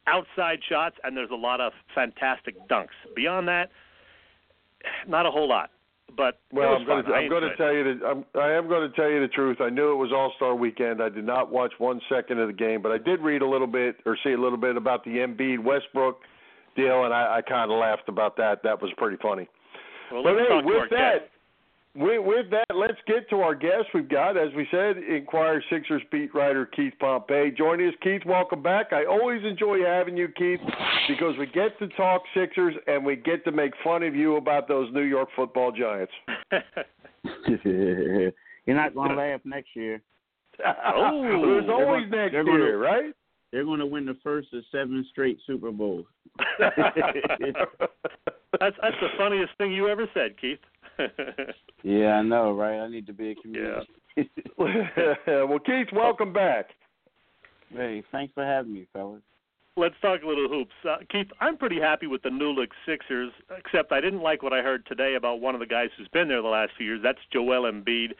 outside 0.07 0.59
shots 0.67 0.95
and 1.03 1.15
there's 1.15 1.31
a 1.31 1.35
lot 1.35 1.61
of 1.61 1.71
fantastic 1.95 2.55
dunks. 2.67 2.89
Beyond 3.15 3.47
that, 3.47 3.69
not 5.07 5.25
a 5.25 5.31
whole 5.31 5.47
lot. 5.47 5.69
But 6.15 6.39
well, 6.51 6.75
I'm 6.75 6.85
going 6.85 7.05
to 7.05 7.11
I'm 7.11 7.29
going 7.29 7.41
to 7.41 7.55
tell 7.55 7.73
you 7.73 7.83
that 7.83 8.05
I'm, 8.05 8.23
I 8.39 8.51
am 8.51 8.67
going 8.67 8.87
to 8.87 8.95
tell 8.95 9.09
you 9.09 9.19
the 9.19 9.27
truth. 9.27 9.57
I 9.59 9.69
knew 9.69 9.91
it 9.91 9.95
was 9.95 10.11
All 10.13 10.31
Star 10.35 10.53
Weekend. 10.53 11.01
I 11.01 11.09
did 11.09 11.25
not 11.25 11.51
watch 11.51 11.73
one 11.79 11.99
second 12.07 12.39
of 12.39 12.47
the 12.47 12.53
game, 12.53 12.81
but 12.83 12.91
I 12.91 12.99
did 12.99 13.19
read 13.21 13.41
a 13.41 13.47
little 13.47 13.67
bit 13.67 13.95
or 14.05 14.15
see 14.23 14.33
a 14.33 14.39
little 14.39 14.57
bit 14.57 14.77
about 14.77 15.03
the 15.05 15.11
Embiid 15.11 15.63
Westbrook 15.63 16.19
deal, 16.75 17.05
and 17.05 17.13
I, 17.13 17.37
I 17.37 17.41
kind 17.41 17.71
of 17.71 17.79
laughed 17.79 18.09
about 18.09 18.37
that. 18.37 18.61
That 18.63 18.79
was 18.81 18.91
pretty 18.97 19.17
funny. 19.21 19.47
Well, 20.11 20.23
but 20.23 20.35
hey, 20.37 20.61
with 20.63 20.89
that, 20.91 21.29
with, 21.95 22.25
with 22.25 22.49
that, 22.51 22.75
let's 22.75 22.97
get 23.07 23.29
to 23.29 23.41
our 23.41 23.53
guest. 23.53 23.85
We've 23.93 24.09
got, 24.09 24.37
as 24.37 24.49
we 24.55 24.67
said, 24.71 24.97
Inquirer 24.97 25.63
Sixers 25.69 26.01
beat 26.11 26.33
writer 26.33 26.65
Keith 26.65 26.93
Pompey 26.99 27.51
joining 27.55 27.87
us. 27.89 27.93
Keith, 28.01 28.21
welcome 28.25 28.63
back. 28.63 28.91
I 28.91 29.05
always 29.05 29.43
enjoy 29.43 29.83
having 29.85 30.17
you, 30.17 30.27
Keith, 30.29 30.59
because 31.07 31.35
we 31.37 31.45
get 31.47 31.77
to 31.79 31.87
talk 31.89 32.23
Sixers 32.35 32.75
and 32.87 33.05
we 33.05 33.15
get 33.15 33.45
to 33.45 33.51
make 33.51 33.73
fun 33.83 34.01
of 34.03 34.15
you 34.15 34.37
about 34.37 34.67
those 34.67 34.91
New 34.93 35.03
York 35.03 35.29
Football 35.35 35.71
Giants. 35.71 36.13
You're 37.47 38.31
not 38.67 38.95
going 38.95 39.09
to 39.09 39.15
laugh 39.15 39.41
next 39.43 39.75
year. 39.75 40.01
oh, 40.65 41.21
there's 41.21 41.69
always 41.69 42.09
next 42.09 42.33
year, 42.33 42.43
gonna, 42.43 42.77
right? 42.77 43.13
They're 43.51 43.65
going 43.65 43.79
to 43.79 43.85
win 43.85 44.05
the 44.05 44.17
first 44.23 44.47
of 44.53 44.63
seven 44.71 45.05
straight 45.11 45.37
Super 45.45 45.71
Bowls. 45.71 46.05
that's 46.59 46.75
that's 48.59 48.99
the 48.99 49.09
funniest 49.17 49.51
thing 49.59 49.71
you 49.71 49.87
ever 49.87 50.07
said, 50.13 50.39
Keith. 50.41 50.59
Yeah, 51.83 52.15
I 52.15 52.21
know, 52.21 52.53
right? 52.53 52.79
I 52.79 52.89
need 52.89 53.07
to 53.07 53.13
be 53.13 53.31
a 53.31 53.35
comedian. 53.35 53.81
Yeah. 54.15 54.23
well, 54.57 55.59
Keith, 55.59 55.87
welcome 55.91 56.33
back. 56.33 56.69
Hey, 57.69 58.03
thanks 58.11 58.33
for 58.33 58.45
having 58.45 58.73
me, 58.73 58.87
fellas. 58.93 59.21
Let's 59.75 59.95
talk 60.01 60.21
a 60.21 60.27
little 60.27 60.47
hoops. 60.47 60.73
Uh, 60.87 60.97
Keith, 61.11 61.27
I'm 61.41 61.57
pretty 61.57 61.79
happy 61.79 62.05
with 62.05 62.21
the 62.21 62.29
new 62.29 62.51
look 62.51 62.69
Sixers, 62.85 63.31
except 63.57 63.91
I 63.91 64.01
didn't 64.01 64.21
like 64.21 64.43
what 64.43 64.53
I 64.53 64.61
heard 64.61 64.85
today 64.85 65.15
about 65.15 65.41
one 65.41 65.55
of 65.55 65.59
the 65.59 65.65
guys 65.65 65.89
who's 65.97 66.07
been 66.09 66.27
there 66.27 66.41
the 66.43 66.47
last 66.47 66.73
few 66.77 66.85
years. 66.85 66.99
That's 67.01 67.17
Joel 67.31 67.71
Embiid. 67.71 68.11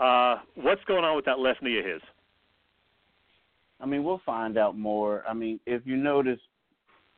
Uh, 0.00 0.40
what's 0.56 0.82
going 0.84 1.04
on 1.04 1.14
with 1.14 1.24
that 1.26 1.38
left 1.38 1.62
knee 1.62 1.78
of 1.78 1.84
his? 1.84 2.02
I 3.80 3.86
mean, 3.86 4.02
we'll 4.02 4.20
find 4.26 4.58
out 4.58 4.76
more. 4.76 5.22
I 5.28 5.34
mean, 5.34 5.60
if 5.66 5.82
you 5.84 5.96
notice, 5.96 6.40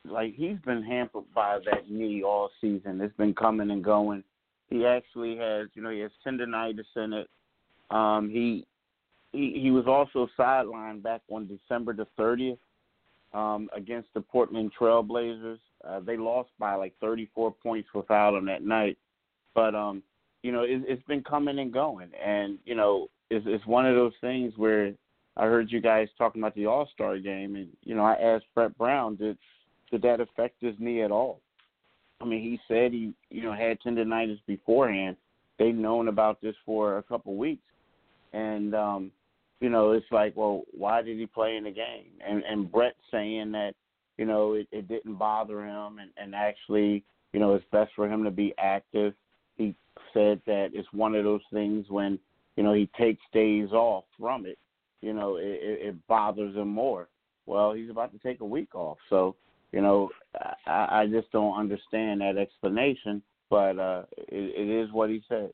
like 0.05 0.35
he's 0.35 0.57
been 0.65 0.83
hampered 0.83 1.23
by 1.33 1.59
that 1.65 1.89
knee 1.89 2.23
all 2.23 2.49
season. 2.59 3.01
It's 3.01 3.15
been 3.17 3.33
coming 3.33 3.71
and 3.71 3.83
going. 3.83 4.23
He 4.71 4.85
actually 4.85 5.37
has, 5.37 5.67
you 5.73 5.83
know, 5.83 5.89
he 5.89 5.99
has 5.99 6.11
tendonitis 6.25 6.85
in 6.95 7.13
it. 7.13 7.29
Um, 7.91 8.29
he 8.29 8.65
he 9.33 9.59
he 9.61 9.69
was 9.69 9.85
also 9.85 10.29
sidelined 10.39 11.03
back 11.03 11.21
on 11.29 11.45
December 11.45 11.93
the 11.93 12.07
30th 12.17 12.57
um, 13.33 13.69
against 13.75 14.07
the 14.13 14.21
Portland 14.21 14.71
Trailblazers. 14.79 15.59
Uh, 15.85 15.99
they 15.99 16.15
lost 16.15 16.49
by 16.57 16.75
like 16.75 16.93
34 17.01 17.53
points 17.61 17.89
without 17.93 18.33
him 18.33 18.45
that 18.45 18.63
night, 18.63 18.97
but 19.53 19.75
um, 19.75 20.01
you 20.41 20.53
know, 20.53 20.63
it, 20.63 20.81
it's 20.87 21.03
been 21.03 21.23
coming 21.23 21.59
and 21.59 21.73
going, 21.73 22.09
and 22.23 22.57
you 22.65 22.73
know, 22.73 23.09
it's 23.29 23.45
it's 23.47 23.65
one 23.65 23.85
of 23.85 23.95
those 23.95 24.13
things 24.21 24.53
where 24.55 24.93
I 25.35 25.45
heard 25.45 25.69
you 25.69 25.81
guys 25.81 26.07
talking 26.17 26.41
about 26.41 26.55
the 26.55 26.65
All 26.65 26.87
Star 26.93 27.19
game, 27.19 27.57
and 27.57 27.67
you 27.83 27.93
know, 27.93 28.05
I 28.05 28.13
asked 28.13 28.45
Brett 28.55 28.77
Brown, 28.77 29.17
did 29.17 29.37
did 29.91 30.01
that 30.03 30.21
affect 30.21 30.61
his 30.61 30.75
knee 30.79 31.01
at 31.01 31.11
all? 31.11 31.41
I 32.21 32.25
mean, 32.25 32.41
he 32.41 32.59
said 32.67 32.91
he, 32.91 33.13
you 33.29 33.43
know, 33.43 33.53
had 33.53 33.79
tendonitis 33.81 34.39
beforehand. 34.45 35.17
They've 35.57 35.75
known 35.75 36.07
about 36.07 36.41
this 36.41 36.55
for 36.65 36.97
a 36.97 37.03
couple 37.03 37.35
weeks, 37.35 37.63
and 38.33 38.75
um, 38.75 39.11
you 39.59 39.69
know, 39.69 39.91
it's 39.91 40.11
like, 40.11 40.35
well, 40.35 40.63
why 40.71 41.01
did 41.01 41.17
he 41.17 41.25
play 41.25 41.57
in 41.57 41.63
the 41.63 41.71
game? 41.71 42.11
And 42.27 42.43
and 42.43 42.71
Brett 42.71 42.95
saying 43.11 43.51
that, 43.53 43.73
you 44.17 44.25
know, 44.25 44.53
it, 44.53 44.67
it 44.71 44.87
didn't 44.87 45.15
bother 45.15 45.65
him, 45.65 45.99
and 45.99 46.11
and 46.17 46.35
actually, 46.35 47.03
you 47.33 47.39
know, 47.39 47.53
it's 47.53 47.65
best 47.71 47.91
for 47.95 48.07
him 48.07 48.23
to 48.23 48.31
be 48.31 48.53
active. 48.57 49.13
He 49.55 49.75
said 50.13 50.41
that 50.45 50.69
it's 50.73 50.87
one 50.91 51.15
of 51.15 51.23
those 51.23 51.41
things 51.53 51.85
when, 51.89 52.17
you 52.55 52.63
know, 52.63 52.73
he 52.73 52.89
takes 52.97 53.21
days 53.33 53.71
off 53.71 54.05
from 54.19 54.45
it, 54.45 54.57
you 55.01 55.13
know, 55.13 55.35
it, 55.35 55.59
it 55.61 56.07
bothers 56.07 56.55
him 56.55 56.69
more. 56.69 57.07
Well, 57.45 57.73
he's 57.73 57.89
about 57.89 58.11
to 58.13 58.19
take 58.19 58.41
a 58.41 58.45
week 58.45 58.73
off, 58.75 58.97
so 59.09 59.35
you 59.71 59.81
know, 59.81 60.09
I, 60.65 61.01
I 61.01 61.07
just 61.07 61.31
don't 61.31 61.57
understand 61.57 62.21
that 62.21 62.37
explanation, 62.37 63.21
but 63.49 63.79
uh, 63.79 64.03
it, 64.17 64.69
it 64.69 64.83
is 64.83 64.91
what 64.91 65.09
he 65.09 65.21
said. 65.27 65.51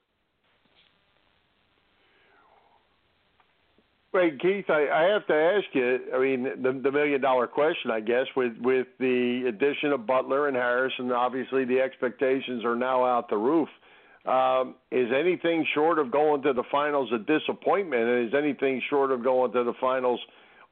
Wait, 4.14 4.40
Keith, 4.40 4.66
I, 4.70 4.88
I 4.90 5.04
have 5.14 5.28
to 5.28 5.34
ask 5.34 5.66
you. 5.74 6.00
I 6.16 6.20
mean, 6.20 6.44
the, 6.44 6.80
the 6.82 6.92
million 6.92 7.22
dollar 7.22 7.46
question, 7.46 7.92
I 7.92 8.00
guess, 8.00 8.26
with 8.36 8.54
with 8.62 8.88
the 9.00 9.44
addition 9.48 9.92
of 9.92 10.08
Butler 10.08 10.48
and 10.48 10.56
Harris, 10.56 10.94
and 10.98 11.12
obviously 11.12 11.66
the 11.66 11.80
expectations 11.80 12.66
are 12.66 12.76
now 12.76 13.06
out 13.06 13.30
the 13.30 13.38
roof. 13.38 13.70
Um, 14.26 14.76
is 14.92 15.10
anything 15.16 15.66
short 15.74 16.00
of 16.00 16.12
going 16.12 16.42
to 16.44 16.54
the 16.54 16.64
finals 16.72 17.12
a 17.14 17.20
disappointment? 17.20 18.28
Is 18.28 18.34
anything 18.34 18.82
short 18.90 19.12
of 19.12 19.24
going 19.24 19.52
to 19.52 19.64
the 19.64 19.74
finals 19.80 20.20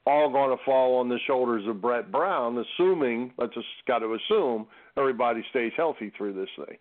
all 0.06 0.30
going 0.30 0.56
to 0.56 0.64
fall 0.64 1.00
on 1.00 1.10
the 1.10 1.20
shoulders 1.26 1.64
of 1.68 1.82
Brett 1.82 2.12
Brown, 2.12 2.58
assuming, 2.58 3.34
let's 3.38 3.54
just 3.54 3.68
got 3.88 4.00
to 4.00 4.16
assume, 4.16 4.68
everybody 4.98 5.44
stays 5.50 5.72
healthy 5.76 6.12
through 6.16 6.34
this 6.34 6.50
thing. 6.58 6.78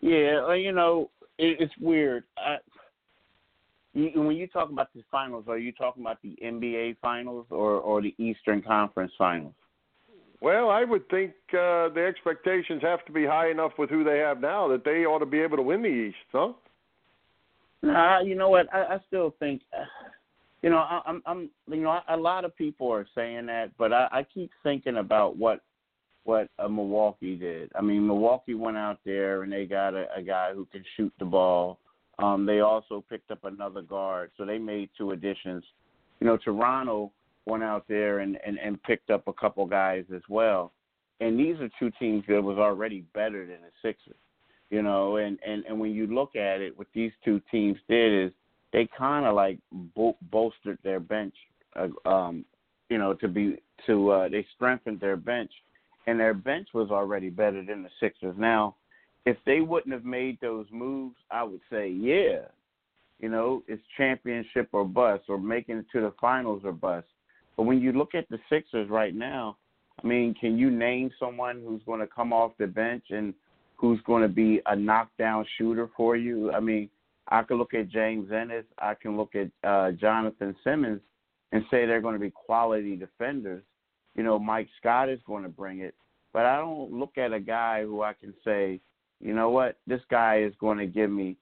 Yeah, 0.00 0.54
you 0.54 0.72
know, 0.72 1.10
it, 1.38 1.56
it's 1.60 1.72
weird. 1.80 2.24
I, 2.36 2.56
you, 3.94 4.10
when 4.22 4.36
you 4.36 4.46
talk 4.46 4.70
about 4.70 4.92
the 4.94 5.02
finals, 5.10 5.44
are 5.48 5.58
you 5.58 5.72
talking 5.72 6.02
about 6.02 6.20
the 6.22 6.36
NBA 6.44 6.96
finals 7.00 7.46
or, 7.50 7.80
or 7.80 8.02
the 8.02 8.14
Eastern 8.18 8.60
Conference 8.62 9.12
finals? 9.16 9.54
Well, 10.42 10.68
I 10.68 10.84
would 10.84 11.08
think 11.08 11.32
uh, 11.54 11.88
the 11.88 12.04
expectations 12.06 12.82
have 12.82 13.04
to 13.06 13.12
be 13.12 13.24
high 13.24 13.50
enough 13.50 13.72
with 13.78 13.88
who 13.88 14.04
they 14.04 14.18
have 14.18 14.40
now 14.40 14.68
that 14.68 14.84
they 14.84 15.06
ought 15.06 15.20
to 15.20 15.26
be 15.26 15.40
able 15.40 15.56
to 15.56 15.62
win 15.62 15.80
the 15.80 15.88
East, 15.88 16.16
huh? 16.30 16.52
Nah, 17.82 18.20
you 18.20 18.34
know 18.34 18.50
what? 18.50 18.72
I, 18.74 18.96
I 18.96 18.98
still 19.06 19.34
think. 19.38 19.62
Uh, 19.76 19.84
you 20.62 20.70
know, 20.70 20.78
I, 20.78 21.00
I'm, 21.06 21.22
I'm, 21.26 21.50
you 21.68 21.82
know, 21.82 22.00
a 22.08 22.16
lot 22.16 22.44
of 22.44 22.56
people 22.56 22.90
are 22.92 23.06
saying 23.14 23.46
that, 23.46 23.70
but 23.78 23.92
I, 23.92 24.08
I 24.10 24.22
keep 24.22 24.50
thinking 24.62 24.96
about 24.96 25.36
what, 25.36 25.60
what 26.24 26.48
uh, 26.58 26.68
Milwaukee 26.68 27.36
did. 27.36 27.70
I 27.76 27.82
mean, 27.82 28.06
Milwaukee 28.06 28.54
went 28.54 28.76
out 28.76 28.98
there 29.04 29.42
and 29.42 29.52
they 29.52 29.64
got 29.66 29.94
a, 29.94 30.06
a 30.16 30.22
guy 30.22 30.52
who 30.54 30.66
can 30.66 30.84
shoot 30.96 31.12
the 31.18 31.24
ball. 31.24 31.78
Um, 32.18 32.46
they 32.46 32.60
also 32.60 33.04
picked 33.08 33.30
up 33.30 33.44
another 33.44 33.82
guard, 33.82 34.30
so 34.36 34.44
they 34.44 34.58
made 34.58 34.88
two 34.96 35.10
additions. 35.10 35.62
You 36.20 36.26
know, 36.26 36.38
Toronto 36.38 37.12
went 37.44 37.62
out 37.62 37.84
there 37.88 38.20
and, 38.20 38.38
and, 38.44 38.58
and 38.58 38.82
picked 38.82 39.10
up 39.10 39.28
a 39.28 39.32
couple 39.32 39.66
guys 39.66 40.04
as 40.14 40.22
well. 40.28 40.72
And 41.20 41.38
these 41.38 41.56
are 41.60 41.68
two 41.78 41.90
teams 41.98 42.24
that 42.28 42.42
was 42.42 42.58
already 42.58 43.04
better 43.14 43.46
than 43.46 43.58
the 43.60 43.70
Sixers. 43.82 44.16
You 44.70 44.82
know, 44.82 45.16
and, 45.16 45.38
and, 45.46 45.64
and 45.66 45.78
when 45.78 45.92
you 45.92 46.08
look 46.08 46.34
at 46.34 46.60
it, 46.60 46.76
what 46.76 46.88
these 46.92 47.12
two 47.24 47.40
teams 47.52 47.76
did 47.88 48.26
is 48.26 48.32
they 48.72 48.88
kind 48.96 49.26
of 49.26 49.34
like 49.34 49.58
bo- 49.94 50.16
bolstered 50.30 50.78
their 50.82 51.00
bench, 51.00 51.34
uh, 51.76 52.08
um, 52.08 52.44
you 52.88 52.98
know, 52.98 53.14
to 53.14 53.28
be 53.28 53.58
to 53.86 54.10
uh, 54.10 54.28
they 54.28 54.46
strengthened 54.54 55.00
their 55.00 55.16
bench, 55.16 55.50
and 56.06 56.18
their 56.18 56.34
bench 56.34 56.68
was 56.74 56.90
already 56.90 57.30
better 57.30 57.64
than 57.64 57.82
the 57.82 57.90
Sixers. 58.00 58.34
Now, 58.38 58.76
if 59.24 59.36
they 59.44 59.60
wouldn't 59.60 59.92
have 59.92 60.04
made 60.04 60.38
those 60.40 60.66
moves, 60.70 61.16
I 61.30 61.42
would 61.42 61.60
say, 61.70 61.88
yeah, 61.88 62.42
you 63.20 63.28
know, 63.28 63.62
it's 63.66 63.82
championship 63.96 64.68
or 64.72 64.84
bust, 64.84 65.24
or 65.28 65.38
making 65.38 65.78
it 65.78 65.86
to 65.92 66.00
the 66.00 66.12
finals 66.20 66.62
or 66.64 66.72
bust. 66.72 67.06
But 67.56 67.64
when 67.64 67.80
you 67.80 67.92
look 67.92 68.14
at 68.14 68.28
the 68.28 68.38
Sixers 68.50 68.90
right 68.90 69.14
now, 69.14 69.56
I 70.02 70.06
mean, 70.06 70.34
can 70.34 70.58
you 70.58 70.70
name 70.70 71.10
someone 71.18 71.62
who's 71.66 71.82
going 71.84 72.00
to 72.00 72.06
come 72.06 72.32
off 72.32 72.52
the 72.58 72.66
bench 72.66 73.04
and 73.10 73.32
who's 73.76 74.00
going 74.02 74.22
to 74.22 74.28
be 74.28 74.60
a 74.66 74.76
knockdown 74.76 75.46
shooter 75.56 75.88
for 75.96 76.16
you? 76.16 76.52
I 76.52 76.60
mean, 76.60 76.90
I 77.28 77.42
can 77.42 77.58
look 77.58 77.74
at 77.74 77.88
James 77.88 78.30
Ennis. 78.32 78.64
I 78.78 78.94
can 78.94 79.16
look 79.16 79.34
at 79.34 79.50
uh, 79.68 79.92
Jonathan 79.92 80.54
Simmons 80.62 81.00
and 81.52 81.64
say 81.70 81.86
they're 81.86 82.00
going 82.00 82.14
to 82.14 82.20
be 82.20 82.30
quality 82.30 82.96
defenders. 82.96 83.62
You 84.14 84.22
know, 84.22 84.38
Mike 84.38 84.68
Scott 84.78 85.08
is 85.08 85.20
going 85.26 85.42
to 85.42 85.48
bring 85.48 85.80
it, 85.80 85.94
but 86.32 86.46
I 86.46 86.56
don't 86.56 86.92
look 86.92 87.18
at 87.18 87.32
a 87.32 87.40
guy 87.40 87.82
who 87.82 88.02
I 88.02 88.14
can 88.14 88.32
say, 88.44 88.80
you 89.20 89.34
know 89.34 89.50
what, 89.50 89.78
this 89.86 90.00
guy 90.10 90.40
is 90.40 90.52
going 90.60 90.78
to 90.78 90.86
give 90.86 91.10
me 91.10 91.36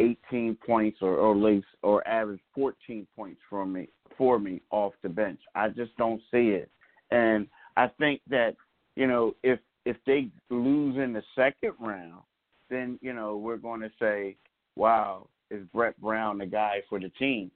18 0.00 0.56
points 0.66 0.98
or, 1.02 1.16
or 1.16 1.32
at 1.32 1.42
least 1.42 1.66
or 1.82 2.06
average 2.06 2.40
14 2.54 3.06
points 3.14 3.40
for 3.48 3.66
me 3.66 3.88
for 4.16 4.38
me 4.38 4.60
off 4.70 4.92
the 5.02 5.08
bench. 5.08 5.40
I 5.54 5.68
just 5.68 5.96
don't 5.96 6.20
see 6.30 6.48
it, 6.50 6.70
and 7.10 7.46
I 7.76 7.88
think 7.98 8.20
that 8.28 8.56
you 8.96 9.06
know 9.06 9.34
if 9.42 9.58
if 9.84 9.96
they 10.06 10.28
lose 10.50 10.96
in 10.96 11.12
the 11.12 11.22
second 11.34 11.72
round, 11.78 12.22
then 12.68 12.98
you 13.02 13.12
know 13.12 13.36
we're 13.36 13.56
going 13.56 13.80
to 13.80 13.90
say 14.00 14.36
wow, 14.80 15.28
is 15.50 15.62
Brett 15.74 16.00
Brown 16.00 16.38
the 16.38 16.46
guy 16.46 16.80
for 16.88 16.98
the 16.98 17.10
team? 17.10 17.50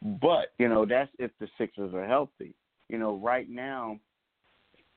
But 0.00 0.52
you 0.58 0.68
know 0.68 0.86
that's 0.86 1.10
if 1.18 1.32
the 1.40 1.48
Sixers 1.58 1.92
are 1.92 2.06
healthy. 2.06 2.54
You 2.88 2.98
know, 2.98 3.16
right 3.16 3.50
now, 3.50 3.98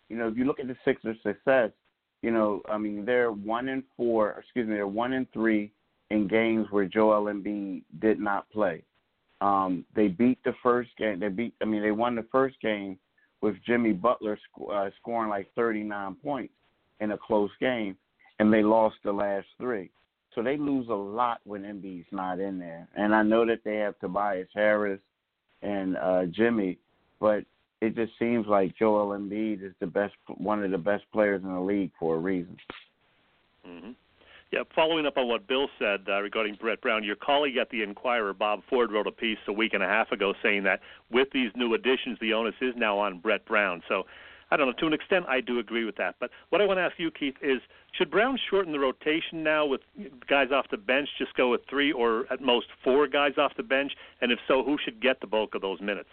you 0.08 0.18
know 0.18 0.28
if 0.28 0.38
you 0.38 0.46
look 0.46 0.60
at 0.60 0.68
the 0.68 0.78
Sixers' 0.86 1.18
success, 1.24 1.72
you 2.22 2.30
know, 2.30 2.62
I 2.70 2.78
mean 2.78 3.04
they're 3.04 3.32
one 3.32 3.68
in 3.68 3.84
four. 3.98 4.36
Excuse 4.40 4.68
me, 4.68 4.76
they're 4.76 4.88
one 4.88 5.14
in 5.14 5.28
three 5.34 5.72
in 6.12 6.28
games 6.28 6.68
where 6.70 6.86
Joel 6.86 7.34
Embiid 7.34 7.82
did 8.00 8.20
not 8.20 8.50
play. 8.52 8.84
Um, 9.42 9.84
they 9.96 10.08
beat 10.08 10.38
the 10.44 10.54
first 10.62 10.92
game. 10.98 11.20
They 11.20 11.30
beat. 11.30 11.56
I 11.62 11.66
mean, 11.66 11.82
they 11.82 11.92
won 11.92 12.16
the 12.16 12.28
first 12.32 12.62
game 12.62 13.00
with 13.42 13.56
Jimmy 13.66 13.92
Butler 13.92 14.38
sc- 14.38 14.70
uh, 14.72 14.92
scoring 15.00 15.32
like 15.32 15.52
39 15.56 16.16
points 16.22 16.54
in 17.00 17.12
a 17.12 17.18
close 17.18 17.50
game, 17.60 17.98
and 18.38 18.54
they 18.54 18.62
lost 18.62 18.98
the 19.04 19.12
last 19.12 19.48
three. 19.58 19.90
So 20.34 20.42
they 20.42 20.58
lose 20.58 20.88
a 20.90 20.94
lot 20.94 21.42
when 21.44 21.64
Embiid's 21.64 22.08
not 22.12 22.40
in 22.40 22.58
there. 22.58 22.88
And 22.96 23.14
I 23.14 23.22
know 23.24 23.46
that 23.46 23.64
they 23.64 23.78
have 23.78 24.00
Tobias 24.00 24.48
Harris 24.54 25.02
and 25.62 25.98
uh, 25.98 26.26
Jimmy, 26.26 26.78
but 27.20 27.44
it 27.82 27.96
just 27.96 28.14
seems 28.18 28.48
like 28.48 28.78
Joel 28.78 29.18
Embiid 29.18 29.64
is 29.64 29.74
the 29.80 29.88
best, 29.88 30.14
one 30.38 30.64
of 30.64 30.72
the 30.72 30.78
best 30.78 31.04
players 31.12 31.42
in 31.44 31.54
the 31.54 31.60
league 31.60 31.92
for 32.00 32.16
a 32.16 32.20
reason. 32.20 32.56
Mm-hmm. 33.68 33.92
Yeah, 34.52 34.64
following 34.76 35.06
up 35.06 35.16
on 35.16 35.30
what 35.30 35.48
Bill 35.48 35.68
said 35.80 36.02
uh, 36.10 36.22
regarding 36.22 36.56
Brett 36.56 36.82
Brown, 36.82 37.06
your 37.06 37.16
colleague 37.16 37.56
at 37.56 37.70
the 37.70 37.84
Inquirer, 37.84 38.34
Bob 38.34 38.62
Ford, 38.70 38.92
wrote 38.92 39.08
a 39.08 39.12
piece 39.12 39.38
a 39.48 39.54
week 39.54 39.74
and 39.74 39.82
a 39.82 39.88
half 39.88 40.12
ago 40.12 40.34
saying 40.44 40.64
that 40.64 40.82
with 41.10 41.30
these 41.34 41.52
new 41.56 41.74
additions, 41.74 42.18
the 42.20 42.34
onus 42.34 42.56
is 42.60 42.74
now 42.76 43.00
on 43.00 43.20
Brett 43.20 43.46
Brown. 43.46 43.82
So, 43.88 44.04
I 44.52 44.58
don't 44.58 44.68
know. 44.68 44.74
To 44.80 44.88
an 44.88 44.94
extent, 44.94 45.26
I 45.30 45.40
do 45.40 45.60
agree 45.60 45.86
with 45.86 45.96
that. 45.96 46.16
But 46.20 46.30
what 46.50 46.60
I 46.60 46.66
want 46.66 46.78
to 46.78 46.82
ask 46.82 46.96
you, 46.98 47.10
Keith, 47.10 47.36
is 47.42 47.62
should 47.98 48.12
Brown 48.12 48.38
shorten 48.50 48.74
the 48.74 48.80
rotation 48.80 49.44
now 49.44 49.66
with 49.66 49.80
guys 50.30 50.50
off 50.54 50.66
the 50.70 50.78
bench? 50.78 51.08
Just 51.18 51.34
go 51.36 51.52
with 51.52 51.62
three 51.70 51.94
or 51.94 52.26
at 52.32 52.42
most 52.42 52.68
four 52.84 53.08
guys 53.08 53.32
off 53.38 53.54
the 53.56 53.64
bench? 53.64 53.94
And 54.20 54.32
if 54.32 54.40
so, 54.50 54.62
who 54.64 54.78
should 54.84 55.02
get 55.02 55.22
the 55.22 55.28
bulk 55.28 55.56
of 55.56 55.62
those 55.62 55.80
minutes? 55.80 56.10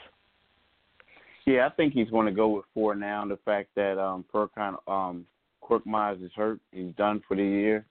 Yeah, 1.47 1.67
I 1.67 1.71
think 1.71 1.95
he's 1.95 2.11
going 2.11 2.27
to 2.27 2.33
go 2.33 2.49
with 2.49 2.65
four 2.75 2.95
now. 2.95 3.27
The 3.27 3.39
fact 3.45 3.71
that 3.75 3.99
um, 3.99 4.25
Furkan 4.33 4.77
um, 4.87 5.27
Korkmaz 5.63 6.25
is 6.25 6.31
hurt, 6.37 6.61
he's 6.71 6.95
done 6.97 7.23
for 7.27 7.37
the 7.37 7.43
year. 7.43 7.87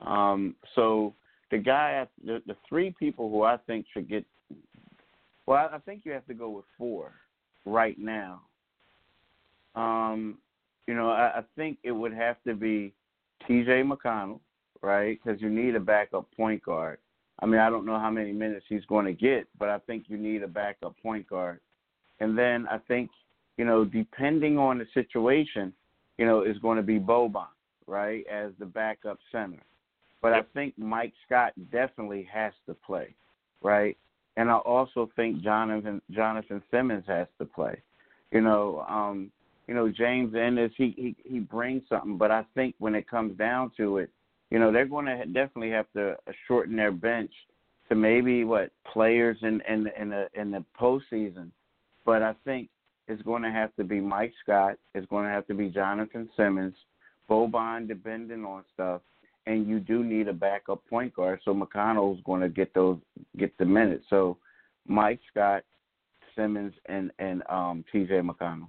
Um, 0.00 0.54
so 0.74 1.14
the 1.50 1.58
guy, 1.58 2.06
the, 2.24 2.40
the 2.46 2.56
three 2.68 2.94
people 2.98 3.28
who 3.28 3.42
I 3.42 3.58
think 3.66 3.84
should 3.92 4.08
get, 4.08 4.24
well, 5.44 5.68
I 5.70 5.78
think 5.78 6.02
you 6.04 6.12
have 6.12 6.26
to 6.26 6.34
go 6.34 6.48
with 6.48 6.64
four 6.78 7.12
right 7.66 7.98
now. 7.98 8.42
Um, 9.74 10.38
you 10.86 10.94
know, 10.94 11.10
I, 11.10 11.38
I 11.38 11.42
think 11.56 11.78
it 11.82 11.92
would 11.92 12.12
have 12.12 12.36
to 12.46 12.54
be 12.54 12.92
T.J. 13.46 13.82
McConnell, 13.82 14.40
right? 14.82 15.18
Because 15.22 15.40
you 15.40 15.48
need 15.48 15.74
a 15.74 15.80
backup 15.80 16.26
point 16.36 16.62
guard. 16.62 16.98
I 17.40 17.46
mean, 17.46 17.60
I 17.60 17.70
don't 17.70 17.86
know 17.86 17.98
how 17.98 18.10
many 18.10 18.32
minutes 18.32 18.66
he's 18.68 18.84
going 18.86 19.06
to 19.06 19.12
get, 19.12 19.48
but 19.58 19.68
I 19.68 19.78
think 19.78 20.04
you 20.08 20.18
need 20.18 20.42
a 20.42 20.48
backup 20.48 20.94
point 21.02 21.26
guard. 21.26 21.60
And 22.20 22.36
then 22.36 22.66
I 22.68 22.78
think, 22.86 23.10
you 23.56 23.64
know, 23.64 23.84
depending 23.84 24.58
on 24.58 24.78
the 24.78 24.86
situation, 24.92 25.72
you 26.18 26.26
know, 26.26 26.42
is 26.42 26.58
going 26.58 26.76
to 26.76 26.82
be 26.82 26.98
Boban, 26.98 27.46
right, 27.86 28.24
as 28.30 28.52
the 28.58 28.66
backup 28.66 29.18
center. 29.32 29.62
But 30.22 30.34
I 30.34 30.42
think 30.52 30.78
Mike 30.78 31.14
Scott 31.24 31.52
definitely 31.72 32.28
has 32.30 32.52
to 32.66 32.74
play, 32.74 33.14
right? 33.62 33.96
And 34.36 34.50
I 34.50 34.56
also 34.56 35.10
think 35.16 35.42
Jonathan 35.42 36.02
Jonathan 36.10 36.62
Simmons 36.70 37.04
has 37.06 37.26
to 37.38 37.46
play. 37.46 37.82
You 38.32 38.42
know, 38.42 38.84
um, 38.88 39.32
you 39.70 39.76
know 39.76 39.88
James 39.88 40.34
Ennis 40.34 40.72
he, 40.76 40.92
he 40.96 41.16
he 41.24 41.38
brings 41.38 41.84
something, 41.88 42.18
but 42.18 42.32
I 42.32 42.44
think 42.56 42.74
when 42.80 42.96
it 42.96 43.08
comes 43.08 43.38
down 43.38 43.70
to 43.76 43.98
it, 43.98 44.10
you 44.50 44.58
know 44.58 44.72
they're 44.72 44.84
going 44.84 45.06
to 45.06 45.24
definitely 45.26 45.70
have 45.70 45.86
to 45.92 46.16
shorten 46.48 46.74
their 46.74 46.90
bench 46.90 47.30
to 47.88 47.94
maybe 47.94 48.42
what 48.42 48.72
players 48.92 49.36
in 49.42 49.62
in 49.68 49.88
in 49.96 50.08
the 50.08 50.26
in 50.34 50.50
the 50.50 50.64
postseason. 50.78 51.52
But 52.04 52.20
I 52.20 52.34
think 52.44 52.68
it's 53.06 53.22
going 53.22 53.44
to 53.44 53.52
have 53.52 53.72
to 53.76 53.84
be 53.84 54.00
Mike 54.00 54.32
Scott. 54.42 54.74
It's 54.96 55.06
going 55.06 55.26
to 55.26 55.30
have 55.30 55.46
to 55.46 55.54
be 55.54 55.68
Jonathan 55.68 56.28
Simmons, 56.36 56.74
Boban 57.30 57.86
depending 57.86 58.44
on 58.44 58.64
stuff, 58.74 59.02
and 59.46 59.68
you 59.68 59.78
do 59.78 60.02
need 60.02 60.26
a 60.26 60.32
backup 60.32 60.84
point 60.90 61.14
guard. 61.14 61.42
So 61.44 61.54
McConnell's 61.54 62.20
going 62.24 62.40
to 62.40 62.48
get 62.48 62.74
those 62.74 62.98
get 63.38 63.56
the 63.56 63.66
minutes. 63.66 64.06
So 64.10 64.36
Mike 64.88 65.20
Scott, 65.30 65.62
Simmons, 66.34 66.74
and 66.86 67.12
and 67.20 67.44
um, 67.48 67.84
T.J. 67.92 68.14
McConnell. 68.14 68.66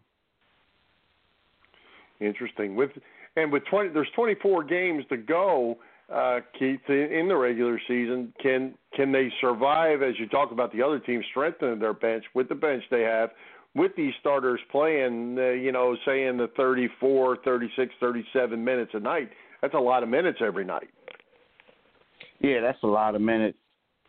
Interesting. 2.22 2.76
With 2.76 2.92
and 3.36 3.52
with 3.52 3.64
twenty, 3.70 3.90
there's 3.90 4.08
24 4.16 4.64
games 4.66 5.04
to 5.10 5.18
go. 5.18 5.78
Uh, 6.14 6.42
Keith, 6.60 6.82
in 6.90 7.28
the 7.30 7.36
regular 7.36 7.80
season, 7.88 8.34
can 8.42 8.76
can 8.96 9.12
they 9.12 9.30
survive 9.42 10.02
as 10.02 10.14
you 10.20 10.28
talk 10.28 10.52
about 10.52 10.72
the 10.72 10.82
other 10.82 11.00
teams 11.00 11.26
strengthening 11.32 11.80
their 11.80 11.94
bench 11.94 12.24
with 12.36 12.48
the 12.50 12.56
bench 12.56 12.84
they 12.92 13.02
have, 13.02 13.30
with 13.76 13.92
these 13.96 14.14
starters 14.20 14.60
playing, 14.72 15.38
uh, 15.40 15.50
you 15.52 15.72
know, 15.72 15.96
say 16.06 16.26
in 16.26 16.38
the 16.38 16.50
34, 16.58 17.38
36, 17.46 17.94
37 18.00 18.64
minutes 18.64 18.92
a 18.94 19.00
night? 19.00 19.30
That's 19.62 19.74
a 19.74 19.80
lot 19.80 20.04
of 20.04 20.10
minutes 20.10 20.40
every 20.46 20.66
night. 20.66 20.90
Yeah, 22.42 22.60
that's 22.60 22.82
a 22.84 22.88
lot 22.88 23.16
of 23.16 23.22
minutes. 23.22 23.58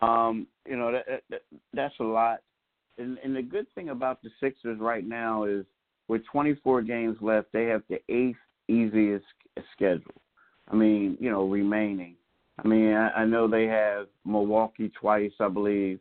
Um, 0.01 0.49
you 0.67 0.77
know, 0.77 0.93
that, 0.93 1.23
that 1.31 1.43
that's 1.73 1.95
a 2.01 2.05
lot. 2.05 2.41
And, 2.99 3.17
and 3.25 3.35
the 3.35 3.43
good 3.43 3.67
thing 3.75 3.91
about 3.91 4.23
the 4.23 4.31
Sixers 4.41 4.79
right 4.81 5.07
now 5.07 5.45
is 5.45 5.65
with 6.09 6.23
24 6.27 6.83
games 6.83 7.17
left, 7.21 7.49
they 7.53 7.65
have 7.65 7.83
the 7.89 8.01
eighth 8.09 8.37
easiest 8.69 9.25
schedule. 9.73 10.15
I 10.71 10.77
mean, 10.77 11.17
you 11.21 11.31
know, 11.31 11.49
remaining. 11.49 12.17
I 12.63 12.69
mean, 12.69 12.93
I, 12.93 13.11
I 13.11 13.25
know 13.25 13.49
they 13.49 13.67
have 13.67 14.07
Milwaukee 14.25 14.91
twice, 15.01 15.33
I 15.41 15.49
believe, 15.49 15.99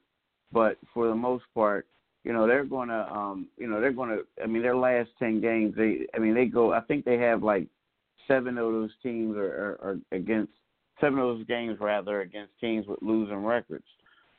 but 0.51 0.77
for 0.93 1.07
the 1.07 1.15
most 1.15 1.45
part, 1.55 1.87
you 2.23 2.33
know, 2.33 2.45
they're 2.45 2.65
going 2.65 2.89
to, 2.89 3.11
um, 3.11 3.47
you 3.57 3.67
know, 3.67 3.81
they're 3.81 3.91
going 3.91 4.09
to. 4.09 4.25
I 4.43 4.47
mean, 4.47 4.61
their 4.61 4.75
last 4.75 5.09
10 5.17 5.41
games, 5.41 5.73
they, 5.75 6.05
I 6.15 6.19
mean, 6.19 6.35
they 6.35 6.45
go. 6.45 6.71
I 6.71 6.81
think 6.81 7.03
they 7.03 7.17
have 7.17 7.41
like 7.41 7.67
seven 8.27 8.57
of 8.57 8.71
those 8.71 8.91
teams 9.01 9.35
are, 9.35 9.41
are, 9.41 9.79
are 9.81 9.97
against 10.11 10.51
seven 10.99 11.17
of 11.17 11.37
those 11.37 11.47
games 11.47 11.77
rather 11.79 12.21
against 12.21 12.51
teams 12.59 12.85
with 12.85 12.99
losing 13.01 13.43
records. 13.43 13.85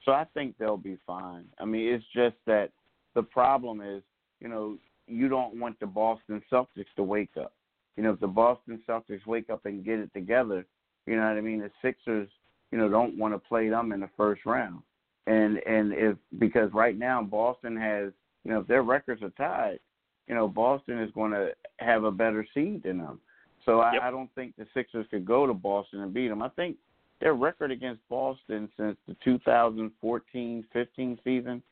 So 0.04 0.12
I 0.12 0.26
think 0.32 0.56
they'll 0.58 0.76
be 0.76 0.98
fine. 1.06 1.44
I 1.58 1.64
mean, 1.64 1.92
it's 1.92 2.04
just 2.14 2.36
that 2.46 2.70
the 3.14 3.22
problem 3.22 3.80
is, 3.80 4.02
you 4.40 4.48
know, 4.48 4.78
you 5.12 5.28
don't 5.28 5.58
want 5.58 5.78
the 5.80 5.86
Boston 5.86 6.42
Celtics 6.50 6.86
to 6.96 7.02
wake 7.02 7.36
up. 7.40 7.52
You 7.96 8.02
know, 8.02 8.12
if 8.12 8.20
the 8.20 8.26
Boston 8.26 8.80
Celtics 8.88 9.26
wake 9.26 9.50
up 9.50 9.66
and 9.66 9.84
get 9.84 9.98
it 9.98 10.12
together, 10.14 10.64
you 11.06 11.16
know 11.16 11.22
what 11.22 11.36
I 11.36 11.40
mean. 11.40 11.60
The 11.60 11.70
Sixers, 11.82 12.28
you 12.70 12.78
know, 12.78 12.88
don't 12.88 13.18
want 13.18 13.34
to 13.34 13.38
play 13.38 13.68
them 13.68 13.92
in 13.92 14.00
the 14.00 14.10
first 14.16 14.46
round. 14.46 14.82
And 15.26 15.58
and 15.66 15.92
if 15.92 16.16
because 16.38 16.72
right 16.72 16.98
now 16.98 17.22
Boston 17.22 17.76
has, 17.76 18.12
you 18.44 18.50
know, 18.50 18.60
if 18.60 18.66
their 18.66 18.82
records 18.82 19.22
are 19.22 19.30
tied, 19.30 19.78
you 20.26 20.34
know, 20.34 20.48
Boston 20.48 21.00
is 21.00 21.10
going 21.12 21.32
to 21.32 21.50
have 21.78 22.04
a 22.04 22.10
better 22.10 22.46
seed 22.54 22.82
than 22.84 22.98
them. 22.98 23.20
So 23.64 23.80
I, 23.80 23.94
yep. 23.94 24.02
I 24.02 24.10
don't 24.10 24.34
think 24.34 24.56
the 24.56 24.66
Sixers 24.74 25.06
could 25.10 25.24
go 25.24 25.46
to 25.46 25.54
Boston 25.54 26.00
and 26.00 26.12
beat 26.12 26.28
them. 26.28 26.42
I 26.42 26.48
think 26.50 26.76
their 27.20 27.34
record 27.34 27.70
against 27.70 28.00
Boston 28.08 28.68
since 28.76 28.96
the 29.06 29.14
2014-15 29.24 31.18
season 31.22 31.62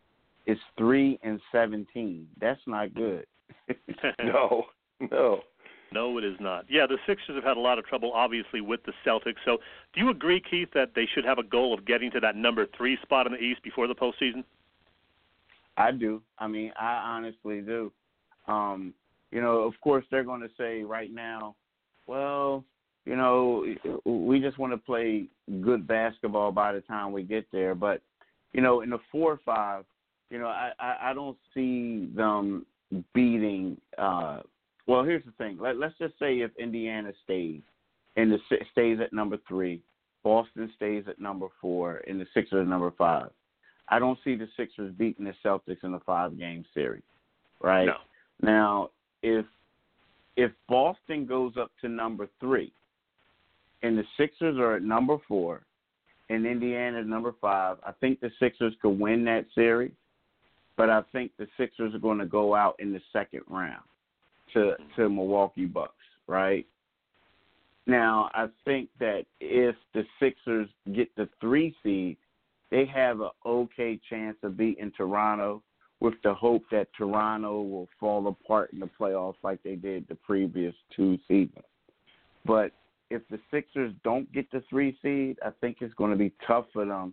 is 0.51 0.59
three 0.77 1.19
and 1.23 1.41
17. 1.53 2.27
That's 2.41 2.61
not 2.67 2.95
good. 2.95 3.27
no, 4.23 4.65
no. 5.11 5.41
No, 5.93 6.19
it 6.19 6.25
is 6.25 6.37
not. 6.39 6.67
Yeah, 6.69 6.87
the 6.87 6.99
Sixers 7.07 7.35
have 7.35 7.43
had 7.43 7.57
a 7.57 7.61
lot 7.61 7.79
of 7.79 7.87
trouble, 7.87 8.13
obviously, 8.13 8.61
with 8.61 8.81
the 8.85 8.93
Celtics. 9.05 9.37
So, 9.45 9.59
do 9.93 10.01
you 10.01 10.11
agree, 10.11 10.41
Keith, 10.41 10.69
that 10.73 10.91
they 10.95 11.07
should 11.13 11.25
have 11.25 11.39
a 11.39 11.43
goal 11.43 11.75
of 11.75 11.85
getting 11.85 12.11
to 12.13 12.21
that 12.21 12.37
number 12.37 12.67
three 12.77 12.97
spot 13.03 13.27
in 13.27 13.33
the 13.33 13.39
East 13.39 13.63
before 13.65 13.89
the 13.89 13.95
postseason? 13.95 14.45
I 15.77 15.91
do. 15.91 16.23
I 16.39 16.47
mean, 16.47 16.73
I 16.79 16.93
honestly 16.93 17.61
do. 17.61 17.91
Um, 18.47 18.95
you 19.33 19.41
know, 19.41 19.59
of 19.63 19.75
course, 19.81 20.05
they're 20.11 20.25
going 20.25 20.43
to 20.43 20.51
say 20.57 20.83
right 20.83 21.13
now, 21.13 21.57
well, 22.07 22.65
you 23.05 23.17
know, 23.17 23.65
we 24.05 24.41
just 24.41 24.59
want 24.59 24.73
to 24.73 24.77
play 24.77 25.27
good 25.61 25.87
basketball 25.87 26.53
by 26.53 26.73
the 26.73 26.81
time 26.83 27.13
we 27.13 27.23
get 27.23 27.47
there. 27.51 27.75
But, 27.75 28.03
you 28.53 28.61
know, 28.61 28.83
in 28.83 28.91
the 28.91 28.99
four 29.11 29.33
or 29.33 29.41
five, 29.45 29.85
you 30.31 30.39
know, 30.39 30.47
I, 30.47 30.71
I, 30.79 31.11
I 31.11 31.13
don't 31.13 31.37
see 31.55 32.09
them 32.15 32.65
beating. 33.15 33.77
Uh, 33.99 34.41
well, 34.87 35.05
here's 35.05 35.25
the 35.25 35.33
thing. 35.33 35.59
Let, 35.61 35.77
let's 35.77 35.99
just 35.99 36.19
say 36.19 36.41
if 36.41 36.51
Indiana 36.59 37.13
stays 37.25 37.61
and 38.17 38.33
the 38.33 38.39
stays 38.73 38.99
at 39.01 39.13
number 39.13 39.39
three, 39.47 39.81
Boston 40.23 40.71
stays 40.77 41.05
at 41.09 41.21
number 41.21 41.47
four, 41.61 42.03
and 42.07 42.21
the 42.21 42.27
Sixers 42.35 42.63
at 42.63 42.69
number 42.69 42.93
five. 42.97 43.31
I 43.89 43.99
don't 43.99 44.19
see 44.23 44.37
the 44.37 44.49
Sixers 44.57 44.93
beating 44.97 45.25
the 45.25 45.35
Celtics 45.45 45.83
in 45.83 45.95
a 45.95 46.01
five 46.01 46.39
game 46.39 46.65
series. 46.75 47.03
Right? 47.61 47.87
No. 47.87 47.95
Now, 48.43 48.91
if 49.23 49.45
if 50.37 50.53
Boston 50.69 51.27
goes 51.27 51.55
up 51.59 51.71
to 51.81 51.89
number 51.89 52.29
three 52.39 52.73
and 53.83 53.99
the 53.99 54.05
Sixers 54.17 54.59
are 54.59 54.77
at 54.77 54.83
number 54.83 55.17
four 55.27 55.63
and 56.29 56.47
Indiana 56.47 57.01
at 57.01 57.07
number 57.07 57.35
five, 57.41 57.79
I 57.85 57.93
think 57.93 58.21
the 58.21 58.31
Sixers 58.39 58.75
could 58.81 58.99
win 58.99 59.25
that 59.25 59.47
series. 59.55 59.93
But 60.81 60.89
I 60.89 61.03
think 61.13 61.33
the 61.39 61.47
Sixers 61.59 61.95
are 61.95 61.99
going 61.99 62.17
to 62.21 62.25
go 62.25 62.55
out 62.55 62.77
in 62.79 62.91
the 62.91 63.03
second 63.13 63.43
round 63.49 63.83
to 64.55 64.59
mm-hmm. 64.59 64.85
to 64.97 65.11
Milwaukee 65.11 65.67
Bucks, 65.67 65.93
right? 66.27 66.67
Now, 67.87 68.31
I 68.33 68.47
think 68.65 68.89
that 68.99 69.27
if 69.41 69.77
the 69.93 70.05
Sixers 70.19 70.71
get 70.95 71.15
the 71.17 71.29
three 71.39 71.77
seed, 71.83 72.17
they 72.71 72.87
have 72.87 73.21
an 73.21 73.29
okay 73.45 74.01
chance 74.09 74.39
of 74.43 74.57
beating 74.57 74.91
Toronto 74.97 75.63
with 76.01 76.15
the 76.25 76.33
hope 76.33 76.63
that 76.71 76.89
Toronto 76.97 77.61
will 77.61 77.89
fall 78.01 78.27
apart 78.29 78.73
in 78.73 78.81
the 78.81 78.89
playoffs 78.99 79.35
like 79.43 79.63
they 79.63 79.77
did 79.77 80.09
the 80.09 80.15
previous 80.15 80.75
two 80.97 81.19
seasons. 81.29 81.63
But 82.47 82.73
if 83.11 83.21
the 83.29 83.39
Sixers 83.51 83.93
don't 84.03 84.33
get 84.33 84.51
the 84.51 84.63
three 84.71 84.97
seed, 85.03 85.41
I 85.45 85.51
think 85.61 85.77
it's 85.83 85.93
going 85.93 86.13
to 86.13 86.17
be 86.17 86.33
tough 86.47 86.69
for 86.73 86.87
them 86.87 87.13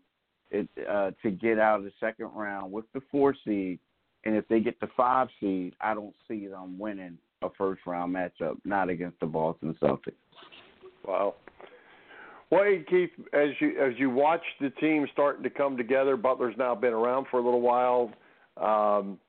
it, 0.52 0.68
uh, 0.90 1.12
to 1.22 1.32
get 1.32 1.60
out 1.60 1.80
of 1.80 1.86
the 1.86 1.92
second 2.00 2.28
round 2.36 2.72
with 2.72 2.86
the 2.94 3.02
four 3.12 3.36
seed. 3.46 3.80
And 4.26 4.36
if 4.36 4.48
they 4.48 4.60
get 4.60 4.80
the 4.80 4.90
five 4.98 5.28
seed, 5.40 5.76
I 5.80 5.94
don't 5.94 6.16
see 6.28 6.48
them 6.48 6.78
winning 6.78 7.18
a 7.42 7.50
first 7.58 7.82
round 7.86 8.16
matchup, 8.16 8.58
not 8.66 8.90
against 8.90 9.20
the 9.20 9.26
Boston 9.26 9.76
Celtics. 9.82 10.14
Wow. 11.06 11.36
Well, 12.50 12.64
Keith, 12.90 13.10
as 13.34 13.50
you 13.60 13.80
as 13.82 13.94
you 13.98 14.10
watch 14.10 14.42
the 14.62 14.70
team 14.72 15.06
starting 15.12 15.44
to 15.44 15.50
come 15.50 15.76
together, 15.76 16.16
Butler's 16.16 16.56
now 16.58 16.76
been 16.76 16.94
around 16.94 17.28
for 17.30 17.40
a 17.40 17.44
little 17.44 17.62
while. 17.62 18.12
Um, 18.56 19.20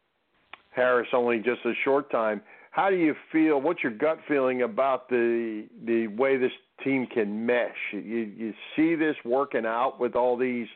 Harris 0.70 1.08
only 1.12 1.38
just 1.38 1.64
a 1.64 1.72
short 1.84 2.10
time. 2.10 2.40
How 2.70 2.90
do 2.90 2.96
you 2.96 3.14
feel? 3.32 3.60
What's 3.60 3.82
your 3.82 3.92
gut 3.92 4.18
feeling 4.28 4.62
about 4.62 5.08
the 5.08 5.66
the 5.84 6.06
way 6.06 6.36
this 6.36 6.52
team 6.84 7.08
can 7.12 7.44
mesh? 7.44 7.74
You 7.92 8.00
you 8.36 8.54
see 8.76 8.94
this 8.94 9.16
working 9.24 9.66
out 9.66 9.98
with 9.98 10.14
all 10.14 10.36
these 10.36 10.68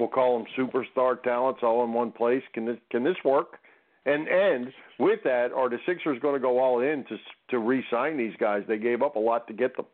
we'll 0.00 0.08
call 0.08 0.38
them 0.38 0.46
superstar 0.58 1.22
talents 1.22 1.60
all 1.62 1.84
in 1.84 1.92
one 1.92 2.10
place. 2.10 2.42
Can 2.54 2.64
this 2.64 2.78
can 2.90 3.04
this 3.04 3.16
work? 3.24 3.58
And 4.06 4.26
and 4.26 4.72
with 4.98 5.20
that, 5.24 5.52
are 5.54 5.68
the 5.68 5.78
Sixers 5.86 6.18
going 6.20 6.34
to 6.34 6.40
go 6.40 6.58
all 6.58 6.80
in 6.80 7.04
to 7.04 7.16
to 7.50 7.58
re-sign 7.58 8.16
these 8.16 8.34
guys? 8.40 8.62
They 8.66 8.78
gave 8.78 9.02
up 9.02 9.16
a 9.16 9.20
lot 9.20 9.46
to 9.48 9.52
get 9.52 9.76
them. 9.76 9.86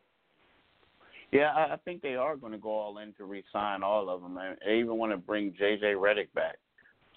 Yeah, 1.31 1.51
I 1.53 1.75
think 1.83 2.01
they 2.01 2.15
are 2.15 2.37
going 2.37 2.53
to 2.53 2.57
go 2.57 2.69
all 2.69 2.99
in 2.99 3.13
to 3.15 3.25
re-sign 3.25 3.83
all 3.83 4.09
of 4.09 4.21
them. 4.21 4.39
They 4.65 4.75
even 4.75 4.97
want 4.97 5.11
to 5.11 5.17
bring 5.17 5.53
J.J. 5.57 5.87
Redick 5.95 6.31
back. 6.33 6.55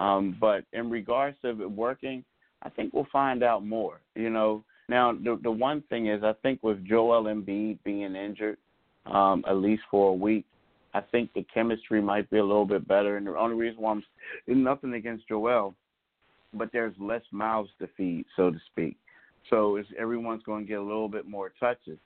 Um, 0.00 0.36
but 0.40 0.64
in 0.72 0.90
regards 0.90 1.36
to 1.42 1.50
it 1.50 1.70
working, 1.70 2.24
I 2.64 2.70
think 2.70 2.92
we'll 2.92 3.06
find 3.12 3.44
out 3.44 3.64
more. 3.64 4.00
You 4.16 4.30
know, 4.30 4.64
now 4.88 5.12
the 5.12 5.38
the 5.42 5.50
one 5.50 5.82
thing 5.88 6.08
is, 6.08 6.24
I 6.24 6.32
think 6.42 6.62
with 6.62 6.84
Joel 6.84 7.24
Embiid 7.24 7.78
being 7.84 8.16
injured, 8.16 8.58
um, 9.06 9.44
at 9.48 9.56
least 9.56 9.82
for 9.90 10.10
a 10.10 10.14
week, 10.14 10.44
I 10.92 11.00
think 11.00 11.32
the 11.32 11.46
chemistry 11.52 12.00
might 12.00 12.28
be 12.30 12.38
a 12.38 12.44
little 12.44 12.66
bit 12.66 12.86
better. 12.86 13.16
And 13.16 13.26
the 13.26 13.36
only 13.36 13.56
reason 13.56 13.80
why 13.80 13.92
I'm 13.92 14.04
nothing 14.48 14.94
against 14.94 15.28
Joel, 15.28 15.74
but 16.52 16.70
there's 16.72 16.94
less 16.98 17.22
mouths 17.30 17.70
to 17.78 17.88
feed, 17.96 18.24
so 18.36 18.50
to 18.50 18.58
speak. 18.72 18.96
So 19.48 19.76
it's, 19.76 19.88
everyone's 19.98 20.42
going 20.42 20.64
to 20.64 20.68
get 20.68 20.78
a 20.78 20.82
little 20.82 21.08
bit 21.08 21.26
more 21.26 21.52
touches. 21.60 21.98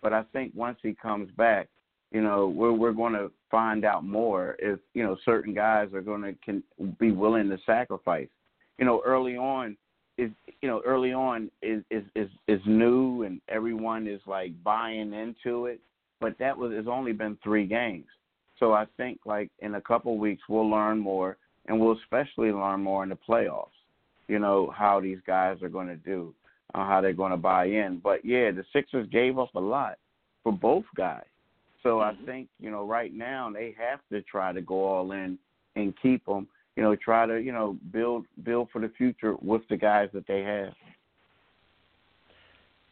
But 0.00 0.12
I 0.12 0.22
think 0.32 0.52
once 0.54 0.78
he 0.82 0.94
comes 0.94 1.30
back, 1.36 1.68
you 2.12 2.22
know, 2.22 2.48
we're 2.48 2.72
we're 2.72 2.92
going 2.92 3.12
to 3.12 3.30
find 3.50 3.84
out 3.84 4.04
more 4.04 4.56
if 4.58 4.78
you 4.94 5.02
know 5.02 5.16
certain 5.24 5.52
guys 5.52 5.92
are 5.92 6.00
going 6.00 6.22
to 6.22 6.34
can 6.44 6.62
be 6.98 7.10
willing 7.10 7.50
to 7.50 7.58
sacrifice. 7.66 8.28
You 8.78 8.86
know, 8.86 9.02
early 9.04 9.36
on 9.36 9.76
is 10.16 10.30
you 10.62 10.68
know 10.68 10.80
early 10.86 11.12
on 11.12 11.50
is 11.60 11.82
is 11.90 12.04
is 12.14 12.30
is 12.46 12.60
new 12.66 13.24
and 13.24 13.40
everyone 13.48 14.06
is 14.06 14.20
like 14.26 14.52
buying 14.64 15.12
into 15.12 15.66
it. 15.66 15.80
But 16.20 16.38
that 16.38 16.56
was 16.56 16.72
it's 16.74 16.88
only 16.88 17.12
been 17.12 17.36
three 17.44 17.66
games, 17.66 18.06
so 18.58 18.72
I 18.72 18.86
think 18.96 19.20
like 19.24 19.50
in 19.60 19.74
a 19.74 19.80
couple 19.80 20.14
of 20.14 20.18
weeks 20.18 20.42
we'll 20.48 20.68
learn 20.68 20.98
more, 20.98 21.36
and 21.66 21.78
we'll 21.78 21.98
especially 21.98 22.50
learn 22.52 22.82
more 22.82 23.02
in 23.02 23.08
the 23.08 23.18
playoffs. 23.28 23.68
You 24.26 24.38
know 24.38 24.72
how 24.76 25.00
these 25.00 25.18
guys 25.26 25.62
are 25.62 25.68
going 25.68 25.88
to 25.88 25.96
do, 25.96 26.34
uh, 26.74 26.84
how 26.84 27.00
they're 27.00 27.12
going 27.12 27.30
to 27.30 27.38
buy 27.38 27.66
in. 27.66 28.00
But 28.02 28.24
yeah, 28.24 28.50
the 28.50 28.64
Sixers 28.72 29.08
gave 29.10 29.38
up 29.38 29.54
a 29.54 29.60
lot 29.60 29.98
for 30.42 30.52
both 30.52 30.84
guys. 30.96 31.24
So 31.82 31.96
mm-hmm. 31.96 32.22
I 32.22 32.26
think 32.26 32.48
you 32.60 32.70
know 32.70 32.86
right 32.86 33.14
now 33.14 33.50
they 33.52 33.74
have 33.78 34.00
to 34.12 34.22
try 34.22 34.52
to 34.52 34.60
go 34.60 34.84
all 34.84 35.12
in 35.12 35.38
and 35.76 35.94
keep 36.02 36.24
them. 36.26 36.48
You 36.76 36.82
know, 36.82 36.94
try 36.96 37.26
to 37.26 37.40
you 37.40 37.52
know 37.52 37.76
build 37.92 38.26
build 38.42 38.68
for 38.72 38.80
the 38.80 38.90
future 38.96 39.34
with 39.40 39.62
the 39.68 39.76
guys 39.76 40.08
that 40.12 40.26
they 40.26 40.42
have. 40.42 40.72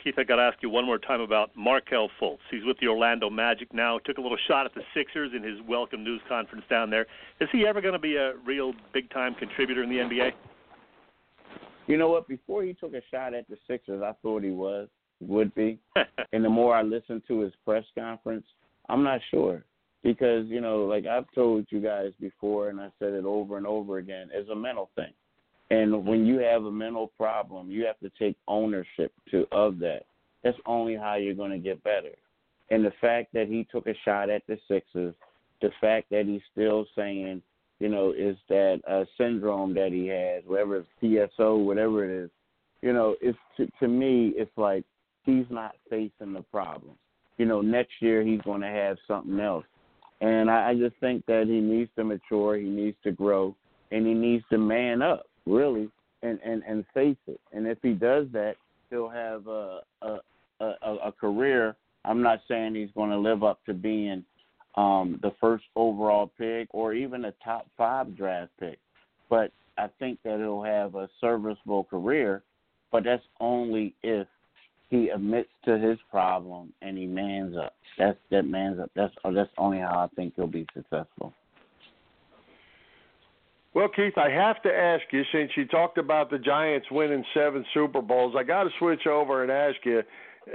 Keith, 0.07 0.14
I 0.18 0.22
got 0.22 0.36
to 0.36 0.42
ask 0.42 0.57
you 0.62 0.70
one 0.70 0.86
more 0.86 0.98
time 0.98 1.20
about 1.20 1.50
Markelle 1.57 2.09
Fultz. 2.22 2.38
He's 2.48 2.64
with 2.64 2.78
the 2.78 2.86
Orlando 2.86 3.28
Magic 3.28 3.74
now. 3.74 3.98
Took 3.98 4.18
a 4.18 4.20
little 4.20 4.38
shot 4.46 4.64
at 4.64 4.72
the 4.72 4.82
Sixers 4.94 5.32
in 5.34 5.42
his 5.42 5.59
welcome 5.68 6.04
news 6.04 6.20
conference 6.28 6.64
down 6.70 6.90
there. 6.90 7.07
Is 7.40 7.48
he 7.50 7.66
ever 7.66 7.80
going 7.80 7.92
to 7.92 7.98
be 7.98 8.14
a 8.14 8.34
real 8.46 8.72
big 8.94 9.11
time 9.11 9.34
contributor 9.34 9.82
in 9.82 9.90
the 9.90 9.96
NBA? 9.96 10.30
You 11.88 11.96
know 11.96 12.09
what? 12.09 12.28
Before 12.28 12.62
he 12.62 12.72
took 12.72 12.94
a 12.94 13.02
shot 13.11 13.34
at 13.34 13.48
the 13.48 13.57
Sixers, 13.66 14.00
I 14.00 14.12
thought 14.22 14.44
he 14.44 14.50
was 14.50 14.86
would 15.18 15.52
be. 15.57 15.80
and 16.32 16.44
the 16.44 16.50
more 16.50 16.76
I 16.76 16.82
listened 16.82 17.22
to 17.26 17.40
his 17.40 17.52
press 17.64 17.82
conference, 17.98 18.46
I'm 18.88 19.02
not 19.02 19.20
sure 19.32 19.64
because 20.04 20.46
you 20.46 20.61
know, 20.61 20.84
like 20.84 21.07
I've 21.07 21.26
told 21.34 21.66
you 21.70 21.80
guys 21.80 22.12
before, 22.20 22.68
and 22.68 22.80
I 22.80 22.90
said 23.00 23.12
it 23.12 23.24
over 23.24 23.57
and 23.57 23.66
over 23.66 23.98
again, 23.98 24.28
it's 24.32 24.50
a 24.50 24.54
mental 24.54 24.88
thing. 24.94 25.12
And 25.70 26.06
when 26.06 26.24
you 26.24 26.38
have 26.38 26.64
a 26.64 26.70
mental 26.70 27.08
problem, 27.16 27.70
you 27.70 27.84
have 27.86 27.98
to 28.00 28.10
take 28.18 28.36
ownership 28.46 29.12
to 29.30 29.46
of 29.52 29.78
that. 29.80 30.02
That's 30.44 30.58
only 30.66 30.94
how 30.94 31.16
you're 31.16 31.34
going 31.34 31.50
to 31.50 31.58
get 31.58 31.82
better. 31.82 32.12
And 32.70 32.84
the 32.84 32.92
fact 33.00 33.32
that 33.32 33.48
he 33.48 33.66
took 33.70 33.86
a 33.86 33.94
shot 34.04 34.30
at 34.30 34.42
the 34.46 34.58
Sixers, 34.68 35.14
the 35.60 35.70
fact 35.80 36.10
that 36.10 36.26
he's 36.26 36.42
still 36.52 36.86
saying, 36.96 37.42
you 37.80 37.88
know, 37.88 38.12
is 38.16 38.36
that 38.48 38.80
uh, 38.88 39.04
syndrome 39.18 39.74
that 39.74 39.92
he 39.92 40.06
has, 40.06 40.42
whatever 40.46 40.76
it's 40.76 40.88
PSO, 41.02 41.64
whatever 41.64 42.04
it 42.04 42.24
is, 42.24 42.30
you 42.82 42.92
know, 42.92 43.16
it's 43.20 43.38
to, 43.56 43.68
to 43.80 43.88
me, 43.88 44.32
it's 44.36 44.56
like 44.56 44.84
he's 45.24 45.46
not 45.50 45.74
facing 45.90 46.32
the 46.32 46.44
problem 46.52 46.96
you 47.38 47.44
know, 47.44 47.60
next 47.60 47.92
year 48.00 48.22
he's 48.22 48.40
going 48.42 48.60
to 48.60 48.66
have 48.66 48.96
something 49.06 49.38
else. 49.40 49.64
And 50.20 50.50
I, 50.50 50.70
I 50.70 50.74
just 50.74 50.96
think 51.00 51.26
that 51.26 51.44
he 51.46 51.60
needs 51.60 51.90
to 51.96 52.04
mature, 52.04 52.56
he 52.56 52.68
needs 52.68 52.96
to 53.04 53.12
grow, 53.12 53.54
and 53.90 54.06
he 54.06 54.14
needs 54.14 54.44
to 54.50 54.58
man 54.58 55.02
up, 55.02 55.26
really, 55.47 55.88
and 56.22 56.38
and 56.44 56.62
and 56.66 56.84
face 56.94 57.16
it. 57.26 57.40
And 57.53 57.66
if 57.66 57.78
he 57.82 57.92
does 57.92 58.26
that, 58.32 58.57
he'll 58.90 59.09
have 59.09 59.47
a 59.47 59.80
a 60.03 60.18
a, 60.61 60.97
a 61.07 61.12
career. 61.12 61.76
I'm 62.05 62.22
not 62.22 62.40
saying 62.49 62.74
he's 62.74 62.90
going 62.94 63.11
to 63.11 63.18
live 63.18 63.42
up 63.42 63.64
to 63.66 63.74
being 63.74 64.24
um, 64.76 65.18
the 65.22 65.32
first 65.40 65.64
overall 65.74 66.30
pick 66.38 66.68
or 66.72 66.94
even 66.94 67.24
a 67.24 67.32
top 67.44 67.66
five 67.76 68.16
draft 68.16 68.53
pick, 68.61 68.78
but 69.28 69.51
I 69.78 69.88
think 69.99 70.18
that 70.24 70.38
he'll 70.38 70.62
have 70.62 70.94
a 70.94 71.09
serviceable 71.20 71.84
career. 71.84 72.42
But 72.92 73.05
that's 73.05 73.24
only 73.40 73.94
if 74.03 74.26
he 74.88 75.09
admits 75.09 75.49
to 75.64 75.78
his 75.78 75.99
problem 76.11 76.72
and 76.82 76.97
he 76.97 77.07
mans 77.07 77.57
up. 77.57 77.74
That's 77.99 78.18
that 78.30 78.44
mans 78.47 78.78
up. 78.78 78.90
That's 78.94 79.12
that's 79.34 79.51
only 79.59 79.78
how 79.78 79.99
I 79.99 80.14
think 80.14 80.34
he'll 80.36 80.47
be 80.47 80.66
successful. 80.74 81.32
Well, 83.76 83.88
Keith, 83.88 84.16
I 84.16 84.30
have 84.30 84.62
to 84.62 84.74
ask 84.74 85.02
you 85.12 85.22
since 85.30 85.50
you 85.54 85.66
talked 85.66 85.98
about 85.98 86.30
the 86.30 86.38
Giants 86.38 86.86
winning 86.90 87.22
seven 87.34 87.62
Super 87.74 88.00
Bowls, 88.00 88.34
I 88.34 88.42
got 88.42 88.62
to 88.62 88.70
switch 88.78 89.06
over 89.06 89.42
and 89.42 89.52
ask 89.52 89.76
you. 89.84 90.02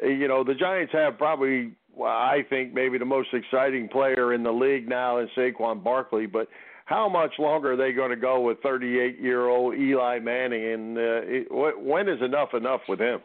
You 0.01 0.27
know, 0.27 0.43
the 0.43 0.55
Giants 0.55 0.91
have 0.93 1.19
probably, 1.19 1.73
well, 1.93 2.09
I 2.09 2.39
think, 2.49 2.73
maybe 2.73 2.97
the 2.97 3.05
most 3.05 3.29
exciting 3.31 3.89
player 3.89 4.33
in 4.33 4.41
the 4.41 4.51
league 4.51 4.89
now 4.89 5.19
in 5.19 5.29
Saquon 5.37 5.83
Barkley. 5.83 6.25
But 6.25 6.47
how 6.85 7.07
much 7.07 7.33
longer 7.37 7.73
are 7.73 7.77
they 7.77 7.91
going 7.91 8.09
to 8.09 8.15
go 8.15 8.41
with 8.41 8.59
38-year-old 8.63 9.75
Eli 9.75 10.17
Manning? 10.17 10.73
And 10.73 10.97
uh, 10.97 11.71
when 11.77 12.09
is 12.09 12.23
enough 12.23 12.55
enough 12.55 12.81
with 12.89 12.99
him? 12.99 13.19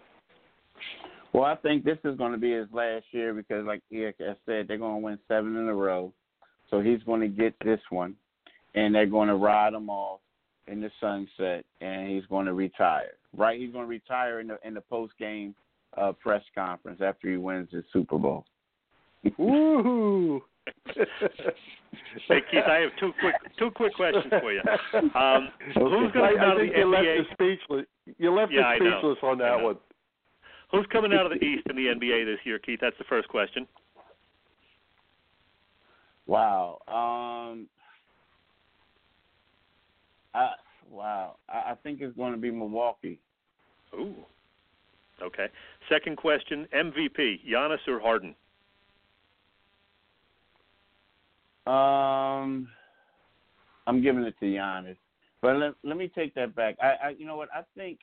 Well, 1.32 1.44
I 1.44 1.54
think 1.54 1.84
this 1.84 1.98
is 2.04 2.18
going 2.18 2.32
to 2.32 2.38
be 2.38 2.52
his 2.52 2.68
last 2.70 3.06
year 3.12 3.32
because, 3.32 3.64
like 3.64 3.80
Eric 3.90 4.16
said, 4.18 4.68
they're 4.68 4.76
going 4.76 5.00
to 5.00 5.06
win 5.06 5.18
seven 5.26 5.56
in 5.56 5.66
a 5.66 5.74
row. 5.74 6.12
So 6.68 6.82
he's 6.82 7.02
going 7.04 7.22
to 7.22 7.28
get 7.28 7.54
this 7.64 7.80
one, 7.88 8.14
and 8.76 8.94
they're 8.94 9.06
going 9.06 9.28
to 9.28 9.34
ride 9.34 9.74
him 9.74 9.90
off 9.90 10.20
in 10.68 10.80
the 10.80 10.90
sunset, 11.00 11.64
and 11.80 12.10
he's 12.10 12.26
going 12.26 12.46
to 12.46 12.54
retire. 12.54 13.12
Right? 13.36 13.58
He's 13.58 13.72
going 13.72 13.84
to 13.84 13.88
retire 13.90 14.40
in 14.40 14.48
the 14.48 14.58
in 14.64 14.74
the 14.74 14.80
post 14.80 15.14
game 15.18 15.54
uh, 15.96 16.12
press 16.12 16.42
conference 16.54 17.00
after 17.02 17.30
he 17.30 17.36
wins 17.36 17.68
his 17.72 17.84
Super 17.92 18.18
Bowl. 18.18 18.44
Woohoo! 19.38 20.40
hey 22.28 22.40
Keith, 22.50 22.64
I 22.68 22.78
have 22.78 22.90
two 22.98 23.12
quick 23.20 23.34
two 23.58 23.70
quick 23.70 23.94
questions 23.94 24.32
for 24.40 24.52
you. 24.52 24.60
Um, 25.14 25.48
who's 25.74 26.12
going 26.12 26.32
to 26.32 26.36
come 26.36 26.38
out 26.40 26.60
of 26.60 26.66
the 26.66 26.76
you 26.76 26.84
NBA? 26.84 27.18
Left 27.18 27.30
speechless. 27.32 27.86
You 28.18 28.34
left 28.34 28.52
yeah, 28.52 28.68
us 28.68 28.76
speechless 28.76 29.18
on 29.22 29.38
that 29.38 29.60
one. 29.60 29.76
Who's 30.72 30.86
coming 30.92 31.12
out 31.12 31.30
of 31.30 31.38
the 31.38 31.44
East 31.44 31.62
in 31.70 31.76
the 31.76 31.86
NBA 31.86 32.24
this 32.26 32.38
year, 32.44 32.58
Keith? 32.58 32.80
That's 32.82 32.98
the 32.98 33.04
first 33.08 33.28
question. 33.28 33.66
Wow. 36.26 36.80
Um. 36.88 37.68
I, 40.36 40.50
wow. 40.90 41.36
I, 41.48 41.72
I 41.72 41.74
think 41.82 42.00
it's 42.00 42.16
going 42.16 42.32
to 42.32 42.38
be 42.38 42.50
Milwaukee. 42.50 43.18
Ooh. 43.94 44.14
Okay. 45.22 45.46
Second 45.88 46.16
question: 46.16 46.66
MVP, 46.74 47.40
Giannis 47.50 47.78
or 47.88 47.98
Harden? 47.98 48.34
Um, 51.66 52.68
I'm 53.86 54.02
giving 54.02 54.22
it 54.22 54.34
to 54.40 54.46
Giannis, 54.46 54.96
but 55.40 55.56
let 55.56 55.74
let 55.82 55.96
me 55.96 56.10
take 56.14 56.34
that 56.34 56.54
back. 56.54 56.76
I, 56.80 56.86
I 56.86 57.08
you 57.18 57.26
know 57.26 57.36
what 57.36 57.48
I 57.54 57.62
think 57.76 57.98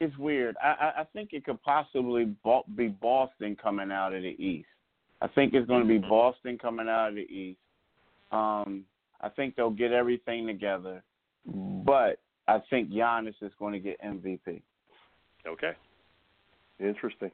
it's 0.00 0.16
weird. 0.16 0.56
I, 0.62 0.68
I, 0.68 1.00
I 1.00 1.04
think 1.12 1.30
it 1.32 1.44
could 1.44 1.62
possibly 1.62 2.34
be 2.76 2.88
Boston 2.88 3.56
coming 3.60 3.90
out 3.90 4.14
of 4.14 4.22
the 4.22 4.36
East. 4.42 4.68
I 5.20 5.28
think 5.28 5.54
it's 5.54 5.66
going 5.66 5.82
to 5.82 5.88
be 5.88 5.98
mm-hmm. 5.98 6.08
Boston 6.08 6.58
coming 6.58 6.88
out 6.88 7.10
of 7.10 7.14
the 7.14 7.22
East. 7.22 7.58
Um, 8.32 8.84
I 9.20 9.28
think 9.28 9.56
they'll 9.56 9.70
get 9.70 9.92
everything 9.92 10.46
together, 10.46 11.02
but 11.46 12.18
I 12.48 12.60
think 12.70 12.90
Giannis 12.90 13.34
is 13.42 13.52
going 13.58 13.72
to 13.72 13.78
get 13.78 14.00
MVP. 14.02 14.62
Okay. 15.46 15.72
Interesting. 16.78 17.30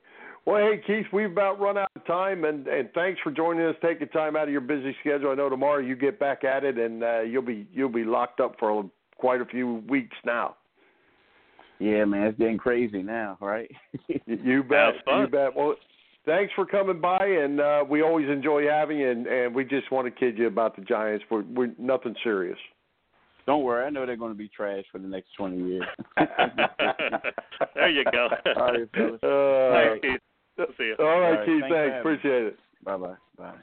Well, 0.47 0.59
hey 0.59 0.81
Keith, 0.87 1.07
we've 1.13 1.31
about 1.31 1.61
run 1.61 1.77
out 1.77 1.91
of 1.97 2.07
time, 2.07 2.45
and 2.45 2.67
and 2.69 2.89
thanks 2.95 3.21
for 3.23 3.33
joining 3.33 3.67
us, 3.67 3.75
taking 3.83 4.07
time 4.09 4.37
out 4.37 4.45
of 4.45 4.51
your 4.51 4.61
busy 4.61 4.95
schedule. 5.01 5.31
I 5.31 5.35
know 5.35 5.49
tomorrow 5.49 5.81
you 5.81 5.97
get 5.97 6.21
back 6.21 6.45
at 6.45 6.63
it, 6.63 6.79
and 6.79 7.03
uh, 7.03 7.21
you'll 7.23 7.43
be 7.43 7.67
you'll 7.73 7.89
be 7.89 8.05
locked 8.05 8.39
up 8.39 8.55
for 8.61 8.89
quite 9.17 9.41
a 9.41 9.45
few 9.45 9.83
weeks 9.89 10.17
now. 10.25 10.57
Yeah, 11.81 12.05
man, 12.05 12.29
it's 12.29 12.39
getting 12.39 12.59
crazy 12.59 13.03
now, 13.03 13.37
right? 13.41 13.69
you 14.27 14.63
bet. 14.63 14.95
You 15.07 15.27
bet. 15.27 15.57
Well, 15.57 15.75
thanks 16.25 16.53
for 16.55 16.65
coming 16.65 17.01
by, 17.01 17.19
and 17.25 17.61
uh, 17.61 17.85
we 17.89 18.03
always 18.03 18.29
enjoy 18.29 18.69
having 18.69 18.99
you. 18.99 19.11
And, 19.11 19.27
and 19.27 19.55
we 19.55 19.65
just 19.65 19.91
want 19.91 20.07
to 20.07 20.13
kid 20.13 20.39
you 20.39 20.47
about 20.47 20.77
the 20.77 20.83
Giants. 20.83 21.25
We're, 21.29 21.43
we're 21.43 21.73
nothing 21.79 22.15
serious. 22.23 22.59
Don't 23.47 23.65
worry, 23.65 23.85
I 23.85 23.91
know 23.91 24.07
they're 24.07 24.17
going 24.17 24.33
to 24.33 24.39
be 24.39 24.49
trash 24.49 24.85
for 24.93 24.99
the 24.99 25.09
next 25.09 25.29
twenty 25.37 25.59
years. 25.59 25.85
there 27.75 27.91
you 27.91 28.05
go. 28.13 28.29
All 28.57 28.73
right, 28.73 28.89
fellas. 28.95 29.21
Uh, 29.23 29.27
All 29.27 29.71
right, 29.71 30.03
Keith. 30.03 30.21
See 30.79 30.85
you. 30.85 30.97
All 30.99 31.07
right, 31.07 31.15
All 31.15 31.33
right, 31.33 31.47
Keith. 31.47 31.61
thanks 31.63 31.75
Thanks. 31.75 31.97
Appreciate 32.01 32.45
it. 32.45 32.59
Bye 32.85 32.97
bye. 32.97 33.15
Bye. 33.37 33.55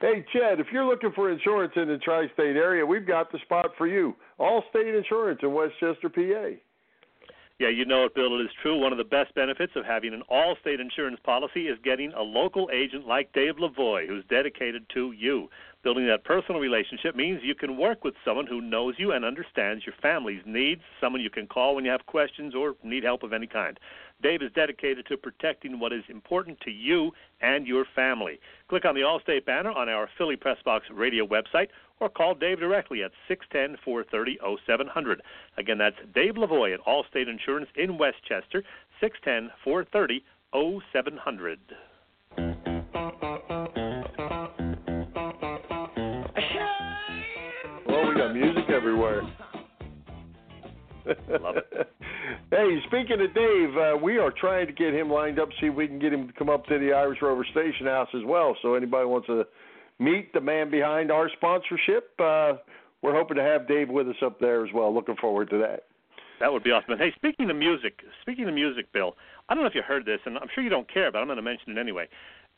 Hey, 0.00 0.24
Chad, 0.32 0.60
if 0.60 0.68
you're 0.72 0.84
looking 0.84 1.10
for 1.12 1.28
insurance 1.30 1.72
in 1.74 1.88
the 1.88 1.98
tri 1.98 2.28
state 2.34 2.54
area, 2.54 2.86
we've 2.86 3.06
got 3.06 3.32
the 3.32 3.38
spot 3.40 3.70
for 3.76 3.88
you. 3.88 4.14
Allstate 4.38 4.96
Insurance 4.96 5.40
in 5.42 5.52
Westchester, 5.52 6.08
PA. 6.08 6.56
Yeah, 7.58 7.70
you 7.70 7.84
know 7.84 8.04
it, 8.04 8.14
Bill. 8.14 8.38
It 8.38 8.44
is 8.44 8.50
true. 8.62 8.78
One 8.78 8.92
of 8.92 8.98
the 8.98 9.04
best 9.04 9.34
benefits 9.34 9.72
of 9.74 9.84
having 9.84 10.14
an 10.14 10.22
all-state 10.28 10.78
insurance 10.78 11.18
policy 11.24 11.66
is 11.66 11.76
getting 11.82 12.12
a 12.12 12.22
local 12.22 12.70
agent 12.72 13.08
like 13.08 13.32
Dave 13.32 13.56
Lavoie, 13.56 14.06
who's 14.06 14.24
dedicated 14.30 14.84
to 14.94 15.10
you. 15.10 15.48
Building 15.84 16.08
that 16.08 16.24
personal 16.24 16.60
relationship 16.60 17.14
means 17.14 17.40
you 17.44 17.54
can 17.54 17.76
work 17.76 18.02
with 18.02 18.14
someone 18.24 18.48
who 18.48 18.60
knows 18.60 18.96
you 18.98 19.12
and 19.12 19.24
understands 19.24 19.86
your 19.86 19.94
family's 20.02 20.42
needs, 20.44 20.80
someone 21.00 21.22
you 21.22 21.30
can 21.30 21.46
call 21.46 21.76
when 21.76 21.84
you 21.84 21.90
have 21.92 22.04
questions 22.06 22.52
or 22.52 22.74
need 22.82 23.04
help 23.04 23.22
of 23.22 23.32
any 23.32 23.46
kind. 23.46 23.78
Dave 24.20 24.42
is 24.42 24.50
dedicated 24.52 25.06
to 25.06 25.16
protecting 25.16 25.78
what 25.78 25.92
is 25.92 26.02
important 26.08 26.60
to 26.62 26.72
you 26.72 27.12
and 27.40 27.64
your 27.64 27.84
family. 27.94 28.40
Click 28.68 28.84
on 28.84 28.96
the 28.96 29.02
Allstate 29.02 29.44
banner 29.44 29.70
on 29.70 29.88
our 29.88 30.08
Philly 30.18 30.34
Press 30.34 30.58
Box 30.64 30.86
radio 30.92 31.24
website 31.24 31.68
or 32.00 32.08
call 32.08 32.34
Dave 32.34 32.58
directly 32.58 33.04
at 33.04 33.12
610 33.28 33.78
430 33.84 34.38
0700. 34.66 35.22
Again, 35.58 35.78
that's 35.78 35.96
Dave 36.12 36.34
Lavoie 36.34 36.74
at 36.74 36.84
Allstate 36.86 37.28
Insurance 37.28 37.68
in 37.76 37.98
Westchester, 37.98 38.64
610 39.00 39.52
430 39.62 40.24
0700. 40.52 41.60
Got 48.28 48.36
music 48.36 48.64
everywhere. 48.70 49.22
Love 51.40 51.56
it. 51.56 51.90
hey, 52.50 52.78
speaking 52.86 53.20
of 53.20 53.34
Dave, 53.34 53.76
uh, 53.76 53.96
we 54.02 54.18
are 54.18 54.30
trying 54.30 54.66
to 54.66 54.72
get 54.72 54.92
him 54.92 55.10
lined 55.10 55.38
up, 55.38 55.48
see 55.60 55.68
if 55.68 55.74
we 55.74 55.86
can 55.86 55.98
get 55.98 56.12
him 56.12 56.26
to 56.26 56.32
come 56.34 56.50
up 56.50 56.66
to 56.66 56.78
the 56.78 56.92
Irish 56.92 57.20
Rover 57.22 57.46
Station 57.50 57.86
House 57.86 58.08
as 58.14 58.22
well. 58.26 58.56
So 58.62 58.74
anybody 58.74 59.06
wants 59.06 59.26
to 59.28 59.44
meet 59.98 60.32
the 60.32 60.40
man 60.40 60.70
behind 60.70 61.10
our 61.10 61.30
sponsorship, 61.36 62.10
uh, 62.18 62.54
we're 63.00 63.14
hoping 63.14 63.36
to 63.36 63.42
have 63.42 63.68
Dave 63.68 63.88
with 63.88 64.08
us 64.08 64.16
up 64.24 64.40
there 64.40 64.64
as 64.66 64.72
well. 64.74 64.92
Looking 64.92 65.16
forward 65.16 65.50
to 65.50 65.58
that. 65.58 65.84
That 66.40 66.52
would 66.52 66.62
be 66.62 66.70
awesome. 66.70 66.92
And 66.92 67.00
hey, 67.00 67.12
speaking 67.16 67.50
of 67.50 67.56
music, 67.56 68.00
speaking 68.22 68.48
of 68.48 68.54
music, 68.54 68.92
Bill, 68.92 69.16
I 69.48 69.54
don't 69.54 69.64
know 69.64 69.68
if 69.68 69.74
you 69.74 69.82
heard 69.82 70.04
this, 70.04 70.20
and 70.24 70.38
I'm 70.38 70.48
sure 70.54 70.62
you 70.62 70.70
don't 70.70 70.92
care, 70.92 71.10
but 71.10 71.18
I'm 71.18 71.26
going 71.26 71.36
to 71.36 71.42
mention 71.42 71.76
it 71.76 71.80
anyway. 71.80 72.08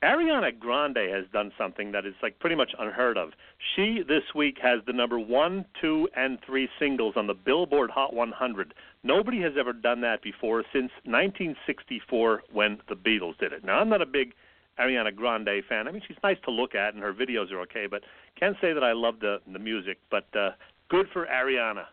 Ariana 0.03 0.59
Grande 0.59 1.11
has 1.13 1.27
done 1.31 1.53
something 1.59 1.93
that 1.93 2.07
is 2.07 2.15
like 2.23 2.39
pretty 2.39 2.57
much 2.57 2.71
unheard 2.79 3.19
of. 3.19 3.31
She 3.77 4.03
this 4.07 4.23
week 4.35 4.57
has 4.63 4.81
the 4.87 4.95
number 4.95 5.19
one, 5.19 5.67
two, 5.79 6.09
and 6.17 6.39
three 6.47 6.71
singles 6.79 7.15
on 7.17 7.27
the 7.27 7.35
Billboard 7.35 7.91
Hot 7.91 8.15
100. 8.15 8.73
Nobody 9.05 9.43
has 9.43 9.53
ever 9.59 9.75
done 9.75 10.01
that 10.01 10.23
before 10.23 10.63
since 10.73 10.91
1964 11.05 12.45
when 12.51 12.79
the 12.89 12.95
Beatles 12.95 13.37
did 13.39 13.53
it. 13.53 13.63
Now 13.63 13.79
I'm 13.79 13.91
not 13.91 14.01
a 14.01 14.07
big 14.07 14.33
Ariana 14.79 15.15
Grande 15.15 15.63
fan. 15.69 15.87
I 15.87 15.93
mean, 15.93 16.03
she's 16.09 16.17
nice 16.23 16.39
to 16.45 16.51
look 16.51 16.75
at, 16.75 16.95
and 16.95 17.03
her 17.03 17.13
videos 17.13 17.53
are 17.53 17.61
okay, 17.61 17.87
but 17.87 18.03
can't 18.39 18.57
say 18.63 18.73
that 18.73 18.83
I 18.83 18.93
love 18.93 19.21
the 19.21 19.41
the 19.53 19.59
music. 19.59 19.99
But 20.11 20.35
uh, 20.35 20.53
good 20.89 21.09
for 21.13 21.27
Ariana. 21.27 21.85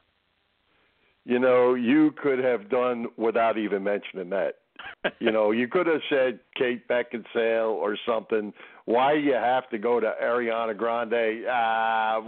You 1.27 1.39
know, 1.39 1.73
you 1.73 2.13
could 2.23 2.39
have 2.39 2.69
done 2.69 3.07
without 3.17 3.57
even 3.57 3.83
mentioning 3.83 4.29
that. 4.29 4.53
you 5.19 5.29
know, 5.29 5.51
you 5.51 5.67
could 5.67 5.85
have 5.85 5.99
said 6.09 6.39
Kate 6.55 6.87
Beckinsale 6.87 7.69
or 7.69 7.97
something. 8.07 8.53
Why 8.85 9.13
you 9.13 9.33
have 9.33 9.69
to 9.71 9.77
go 9.77 9.99
to 9.99 10.13
Ariana 10.23 10.75
Grande? 10.77 11.45
Ah, 11.51 12.21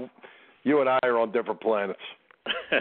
you 0.64 0.82
and 0.82 0.89
I 0.89 1.00
are 1.04 1.18
on 1.18 1.32
different 1.32 1.62
planets. 1.62 2.00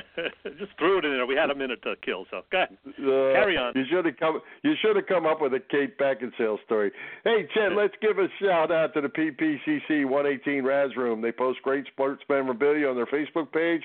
Just 0.58 0.72
threw 0.76 0.98
it 0.98 1.04
in 1.04 1.12
there. 1.12 1.26
We 1.26 1.36
had 1.36 1.50
a 1.50 1.54
minute 1.54 1.82
to 1.82 1.94
kill, 2.04 2.24
so 2.32 2.42
go 2.50 2.64
ahead. 2.64 2.76
Uh, 2.86 3.38
Carry 3.38 3.56
on. 3.56 3.72
You 3.76 3.84
should 3.88 4.04
have 4.04 4.16
come. 4.16 4.40
You 4.64 4.74
should 4.82 4.96
have 4.96 5.06
come 5.06 5.24
up 5.24 5.40
with 5.40 5.54
a 5.54 5.60
Kate 5.60 5.96
Beckinsale 5.98 6.56
story. 6.64 6.90
Hey, 7.22 7.46
Chet, 7.54 7.72
let's 7.76 7.94
give 8.02 8.18
a 8.18 8.26
shout 8.42 8.72
out 8.72 8.92
to 8.94 9.02
the 9.02 9.08
PPCC 9.08 10.04
118 10.04 10.64
Raz 10.64 10.90
Room. 10.96 11.20
They 11.22 11.30
post 11.32 11.62
great 11.62 11.86
sports 11.86 12.22
memorabilia 12.28 12.88
on 12.88 12.96
their 12.96 13.06
Facebook 13.06 13.52
page, 13.52 13.82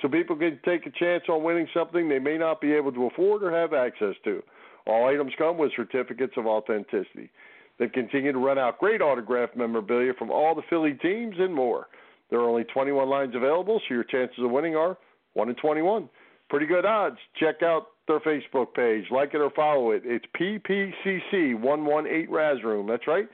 so 0.00 0.08
people 0.08 0.36
can 0.36 0.58
take 0.64 0.86
a 0.86 0.90
chance 0.90 1.24
on 1.28 1.42
winning 1.42 1.68
something 1.72 2.08
they 2.08 2.18
may 2.18 2.36
not 2.36 2.60
be 2.60 2.72
able 2.72 2.92
to 2.92 3.06
afford 3.06 3.42
or 3.42 3.50
have 3.50 3.72
access 3.72 4.14
to. 4.24 4.42
All 4.86 5.08
items 5.08 5.32
come 5.38 5.58
with 5.58 5.72
certificates 5.74 6.34
of 6.36 6.46
authenticity. 6.46 7.30
They 7.78 7.88
continue 7.88 8.32
to 8.32 8.38
run 8.38 8.58
out 8.58 8.78
great 8.78 9.02
autograph 9.02 9.50
memorabilia 9.56 10.12
from 10.18 10.30
all 10.30 10.54
the 10.54 10.62
Philly 10.70 10.94
teams 10.94 11.36
and 11.38 11.54
more. 11.54 11.88
There 12.30 12.40
are 12.40 12.48
only 12.48 12.64
21 12.64 13.08
lines 13.08 13.34
available, 13.34 13.80
so 13.86 13.94
your 13.94 14.04
chances 14.04 14.38
of 14.42 14.50
winning 14.50 14.76
are 14.76 14.96
1 15.34 15.48
in 15.48 15.54
21. 15.56 16.08
Pretty 16.48 16.66
good 16.66 16.84
odds. 16.84 17.18
Check 17.38 17.62
out 17.62 17.88
their 18.06 18.20
Facebook 18.20 18.74
page. 18.74 19.04
Like 19.10 19.34
it 19.34 19.38
or 19.38 19.50
follow 19.50 19.90
it. 19.90 20.02
It's 20.04 20.24
PPCC 20.38 21.58
118 21.60 22.30
Raz 22.32 22.58
Room. 22.64 22.86
That's 22.86 23.06
right. 23.06 23.28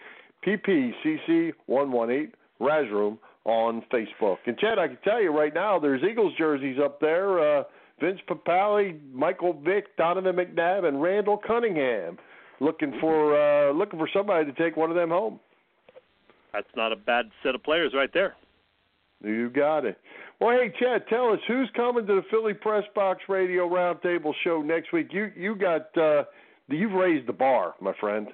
PPCC 0.47 1.53
118 1.67 2.33
Raz 2.59 2.91
Room 2.91 3.19
on 3.45 3.83
Facebook. 3.93 4.39
And 4.47 4.59
Chad, 4.59 4.79
I 4.79 4.89
can 4.89 4.99
tell 5.05 5.21
you 5.21 5.31
right 5.37 5.53
now, 5.53 5.79
there's 5.79 6.03
Eagles 6.03 6.33
jerseys 6.39 6.79
up 6.83 7.01
there. 7.01 7.59
Uh, 7.59 7.65
Vince 8.01 8.21
Papale, 8.29 8.99
Michael 9.13 9.61
Vick, 9.65 9.97
Donovan 9.97 10.37
McNabb, 10.37 10.85
and 10.85 11.01
Randall 11.01 11.39
Cunningham. 11.39 12.19
Looking 12.61 12.95
for 13.01 13.37
uh, 13.37 13.73
looking 13.73 13.99
for 13.99 14.09
somebody 14.13 14.45
to 14.45 14.53
take 14.53 14.77
one 14.77 14.91
of 14.91 14.97
them 14.97 15.11
home. 15.11 15.41
That's 16.53 16.69
not 16.77 16.93
a 16.93 16.97
bad 16.97 17.31
set 17.43 17.55
of 17.55 17.63
players 17.63 17.93
right 17.95 18.11
there. 18.13 18.37
You 19.25 19.51
got 19.51 19.85
it. 19.85 19.99
Well, 20.41 20.57
hey 20.59 20.73
Chad, 20.79 21.07
tell 21.09 21.33
us 21.33 21.39
who's 21.49 21.71
coming 21.75 22.07
to 22.07 22.17
the 22.17 22.23
Philly 22.31 22.55
Press 22.55 22.85
Box 22.95 23.23
Radio 23.29 23.69
Roundtable 23.69 24.33
show 24.45 24.63
next 24.63 24.93
week. 24.93 25.09
You 25.13 25.31
you 25.37 25.55
got 25.55 25.97
uh, 25.97 26.25
you've 26.69 26.93
raised 26.93 27.27
the 27.29 27.33
bar, 27.33 27.75
my 27.81 27.93
friend. 28.01 28.29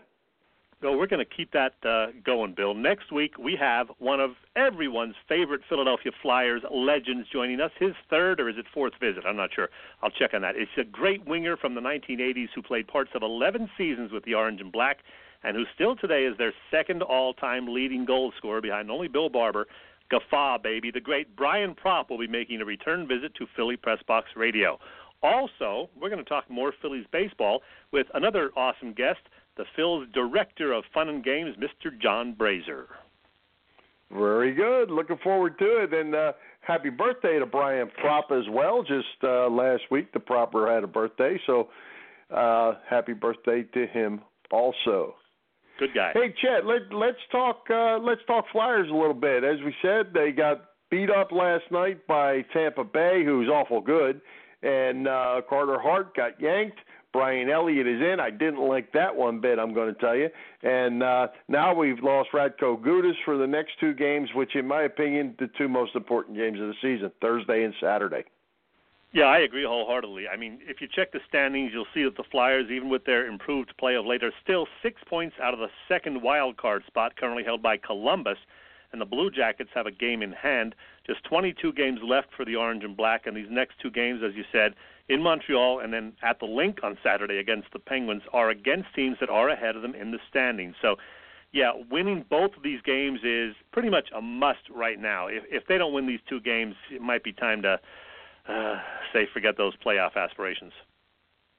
So 0.80 0.96
we're 0.96 1.08
going 1.08 1.24
to 1.24 1.36
keep 1.36 1.50
that 1.52 1.74
uh, 1.84 2.12
going, 2.24 2.54
Bill. 2.54 2.72
Next 2.72 3.10
week 3.10 3.36
we 3.36 3.56
have 3.56 3.88
one 3.98 4.20
of 4.20 4.32
everyone's 4.54 5.16
favorite 5.28 5.62
Philadelphia 5.68 6.12
Flyers 6.22 6.62
legends 6.70 7.28
joining 7.32 7.60
us. 7.60 7.72
His 7.80 7.94
third 8.08 8.38
or 8.38 8.48
is 8.48 8.56
it 8.58 8.66
fourth 8.72 8.92
visit? 9.00 9.24
I'm 9.26 9.34
not 9.34 9.50
sure. 9.52 9.70
I'll 10.02 10.10
check 10.10 10.34
on 10.34 10.42
that. 10.42 10.54
It's 10.54 10.70
a 10.76 10.84
great 10.84 11.26
winger 11.26 11.56
from 11.56 11.74
the 11.74 11.80
1980s 11.80 12.50
who 12.54 12.62
played 12.62 12.86
parts 12.86 13.10
of 13.16 13.22
11 13.22 13.68
seasons 13.76 14.12
with 14.12 14.24
the 14.24 14.34
Orange 14.34 14.60
and 14.60 14.70
Black, 14.70 14.98
and 15.42 15.56
who 15.56 15.64
still 15.74 15.96
today 15.96 16.24
is 16.26 16.38
their 16.38 16.52
second 16.70 17.02
all-time 17.02 17.66
leading 17.66 18.04
goal 18.04 18.32
scorer 18.36 18.60
behind 18.60 18.88
only 18.88 19.08
Bill 19.08 19.28
Barber. 19.28 19.66
Gaffa, 20.12 20.62
baby. 20.62 20.92
The 20.92 21.00
great 21.00 21.34
Brian 21.34 21.74
Propp 21.74 22.08
will 22.08 22.18
be 22.18 22.28
making 22.28 22.60
a 22.60 22.64
return 22.64 23.06
visit 23.08 23.34
to 23.34 23.46
Philly 23.56 23.76
Press 23.76 23.98
Box 24.06 24.28
Radio. 24.36 24.78
Also, 25.24 25.90
we're 26.00 26.08
going 26.08 26.22
to 26.22 26.28
talk 26.28 26.48
more 26.48 26.72
Phillies 26.80 27.04
baseball 27.10 27.62
with 27.92 28.06
another 28.14 28.50
awesome 28.56 28.92
guest, 28.92 29.20
the 29.58 29.64
Phil's 29.76 30.06
Director 30.14 30.72
of 30.72 30.84
Fun 30.94 31.10
and 31.10 31.22
Games, 31.22 31.54
Mr. 31.56 31.90
John 32.00 32.32
Brazier. 32.32 32.86
Very 34.10 34.54
good. 34.54 34.90
Looking 34.90 35.18
forward 35.22 35.58
to 35.58 35.82
it. 35.82 35.92
And 35.92 36.14
uh, 36.14 36.32
happy 36.60 36.88
birthday 36.88 37.38
to 37.38 37.44
Brian 37.44 37.90
Propp 38.02 38.30
as 38.30 38.48
well. 38.50 38.82
Just 38.82 39.22
uh, 39.22 39.48
last 39.48 39.82
week, 39.90 40.12
the 40.12 40.20
Propper 40.20 40.72
had 40.72 40.84
a 40.84 40.86
birthday. 40.86 41.38
So 41.46 41.68
uh, 42.34 42.74
happy 42.88 43.12
birthday 43.12 43.64
to 43.74 43.86
him 43.86 44.22
also. 44.50 45.16
Good 45.78 45.94
guy. 45.94 46.12
Hey, 46.14 46.34
Chet, 46.40 46.64
let, 46.64 46.92
let's 46.92 47.18
talk. 47.30 47.66
Uh, 47.70 47.98
let's 47.98 48.20
talk 48.26 48.46
Flyers 48.50 48.88
a 48.90 48.94
little 48.94 49.14
bit. 49.14 49.44
As 49.44 49.58
we 49.64 49.74
said, 49.82 50.12
they 50.14 50.32
got 50.32 50.64
beat 50.90 51.10
up 51.10 51.30
last 51.30 51.64
night 51.70 52.06
by 52.06 52.42
Tampa 52.52 52.84
Bay, 52.84 53.22
who's 53.24 53.48
awful 53.48 53.80
good, 53.80 54.20
and 54.62 55.06
uh, 55.06 55.42
Carter 55.48 55.78
Hart 55.78 56.16
got 56.16 56.40
yanked. 56.40 56.78
Brian 57.12 57.48
Elliott 57.48 57.86
is 57.86 58.00
in. 58.00 58.20
I 58.20 58.30
didn't 58.30 58.60
like 58.60 58.92
that 58.92 59.14
one 59.14 59.40
bit, 59.40 59.58
I'm 59.58 59.72
going 59.72 59.94
to 59.94 60.00
tell 60.00 60.14
you. 60.14 60.28
And 60.62 61.02
uh, 61.02 61.28
now 61.48 61.74
we've 61.74 62.02
lost 62.02 62.30
Radko 62.34 62.78
Gudas 62.80 63.14
for 63.24 63.38
the 63.38 63.46
next 63.46 63.72
two 63.80 63.94
games, 63.94 64.28
which, 64.34 64.54
in 64.54 64.66
my 64.66 64.82
opinion, 64.82 65.34
the 65.38 65.48
two 65.56 65.68
most 65.68 65.96
important 65.96 66.36
games 66.36 66.60
of 66.60 66.68
the 66.68 66.74
season, 66.82 67.10
Thursday 67.20 67.64
and 67.64 67.74
Saturday. 67.80 68.24
Yeah, 69.12 69.24
I 69.24 69.38
agree 69.38 69.64
wholeheartedly. 69.64 70.28
I 70.28 70.36
mean, 70.36 70.58
if 70.68 70.82
you 70.82 70.88
check 70.94 71.12
the 71.12 71.20
standings, 71.26 71.70
you'll 71.72 71.86
see 71.94 72.04
that 72.04 72.16
the 72.16 72.24
Flyers, 72.30 72.70
even 72.70 72.90
with 72.90 73.06
their 73.06 73.26
improved 73.26 73.72
play 73.78 73.94
of 73.94 74.04
late, 74.04 74.22
are 74.22 74.34
still 74.42 74.66
six 74.82 75.00
points 75.08 75.36
out 75.42 75.54
of 75.54 75.60
the 75.60 75.70
second 75.88 76.20
wild 76.22 76.58
card 76.58 76.82
spot 76.86 77.16
currently 77.16 77.42
held 77.42 77.62
by 77.62 77.78
Columbus. 77.78 78.38
and 78.92 79.00
the 79.00 79.06
Blue 79.06 79.30
Jackets 79.30 79.70
have 79.74 79.86
a 79.86 79.90
game 79.90 80.22
in 80.22 80.32
hand. 80.32 80.74
Just 81.06 81.22
22 81.24 81.72
games 81.74 82.00
left 82.02 82.28
for 82.34 82.44
the 82.44 82.56
Orange 82.56 82.84
and 82.84 82.96
Black, 82.96 83.26
and 83.26 83.36
these 83.36 83.50
next 83.50 83.78
two 83.80 83.90
games, 83.90 84.22
as 84.22 84.34
you 84.34 84.44
said, 84.50 84.74
in 85.08 85.22
Montreal 85.22 85.80
and 85.80 85.92
then 85.92 86.12
at 86.22 86.38
the 86.38 86.46
Linc 86.46 86.78
on 86.82 86.98
Saturday 87.02 87.38
against 87.38 87.68
the 87.72 87.78
Penguins, 87.78 88.22
are 88.32 88.50
against 88.50 88.94
teams 88.94 89.16
that 89.20 89.30
are 89.30 89.48
ahead 89.48 89.76
of 89.76 89.82
them 89.82 89.94
in 89.94 90.10
the 90.10 90.18
standings. 90.28 90.74
So, 90.82 90.96
yeah, 91.52 91.72
winning 91.90 92.24
both 92.28 92.50
of 92.56 92.62
these 92.62 92.80
games 92.82 93.20
is 93.24 93.54
pretty 93.72 93.88
much 93.88 94.08
a 94.14 94.20
must 94.20 94.68
right 94.74 95.00
now. 95.00 95.28
If 95.28 95.44
if 95.50 95.66
they 95.66 95.78
don't 95.78 95.94
win 95.94 96.06
these 96.06 96.20
two 96.28 96.40
games, 96.40 96.74
it 96.90 97.00
might 97.00 97.24
be 97.24 97.32
time 97.32 97.62
to 97.62 97.80
uh, 98.48 98.74
say 99.12 99.26
forget 99.32 99.56
those 99.56 99.74
playoff 99.84 100.14
aspirations. 100.16 100.72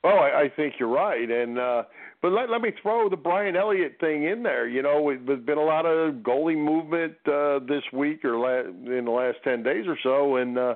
Oh, 0.04 0.10
I, 0.10 0.44
I 0.44 0.50
think 0.56 0.76
you're 0.80 0.88
right, 0.88 1.30
and 1.30 1.60
uh, 1.60 1.84
but 2.22 2.32
let 2.32 2.50
let 2.50 2.62
me 2.62 2.72
throw 2.82 3.10
the 3.10 3.18
Brian 3.18 3.56
Elliott 3.56 3.98
thing 4.00 4.24
in 4.24 4.44
there. 4.44 4.68
You 4.68 4.82
know, 4.82 5.10
it, 5.10 5.26
there's 5.26 5.44
been 5.44 5.58
a 5.58 5.64
lot 5.64 5.86
of 5.86 6.16
goalie 6.16 6.58
movement 6.58 7.16
uh, 7.28 7.60
this 7.68 7.84
week 7.92 8.24
or 8.24 8.38
la- 8.38 8.94
in 8.96 9.06
the 9.06 9.12
last 9.12 9.38
ten 9.44 9.64
days 9.64 9.86
or 9.88 9.98
so, 10.02 10.38
and 10.38 10.58
uh, 10.58 10.76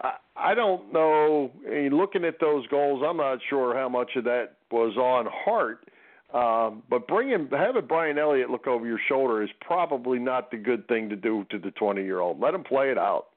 I, 0.00 0.12
I 0.36 0.54
don't 0.54 0.92
know. 0.92 1.50
I 1.66 1.70
mean, 1.70 1.96
looking 1.96 2.24
at 2.24 2.40
those 2.40 2.66
goals, 2.68 3.02
I'm 3.06 3.16
not 3.16 3.38
sure 3.48 3.76
how 3.76 3.88
much 3.88 4.12
of 4.16 4.24
that 4.24 4.56
was 4.70 4.96
on 4.96 5.26
Hart. 5.30 5.88
Um, 6.32 6.82
but 6.90 7.08
bringing 7.08 7.48
having 7.50 7.86
Brian 7.86 8.18
Elliott 8.18 8.50
look 8.50 8.66
over 8.66 8.86
your 8.86 9.00
shoulder 9.08 9.42
is 9.42 9.48
probably 9.62 10.18
not 10.18 10.50
the 10.50 10.58
good 10.58 10.86
thing 10.86 11.08
to 11.08 11.16
do 11.16 11.46
to 11.50 11.58
the 11.58 11.70
20 11.70 12.02
year 12.02 12.20
old. 12.20 12.38
Let 12.38 12.52
him 12.52 12.64
play 12.64 12.90
it 12.90 12.98
out. 12.98 13.28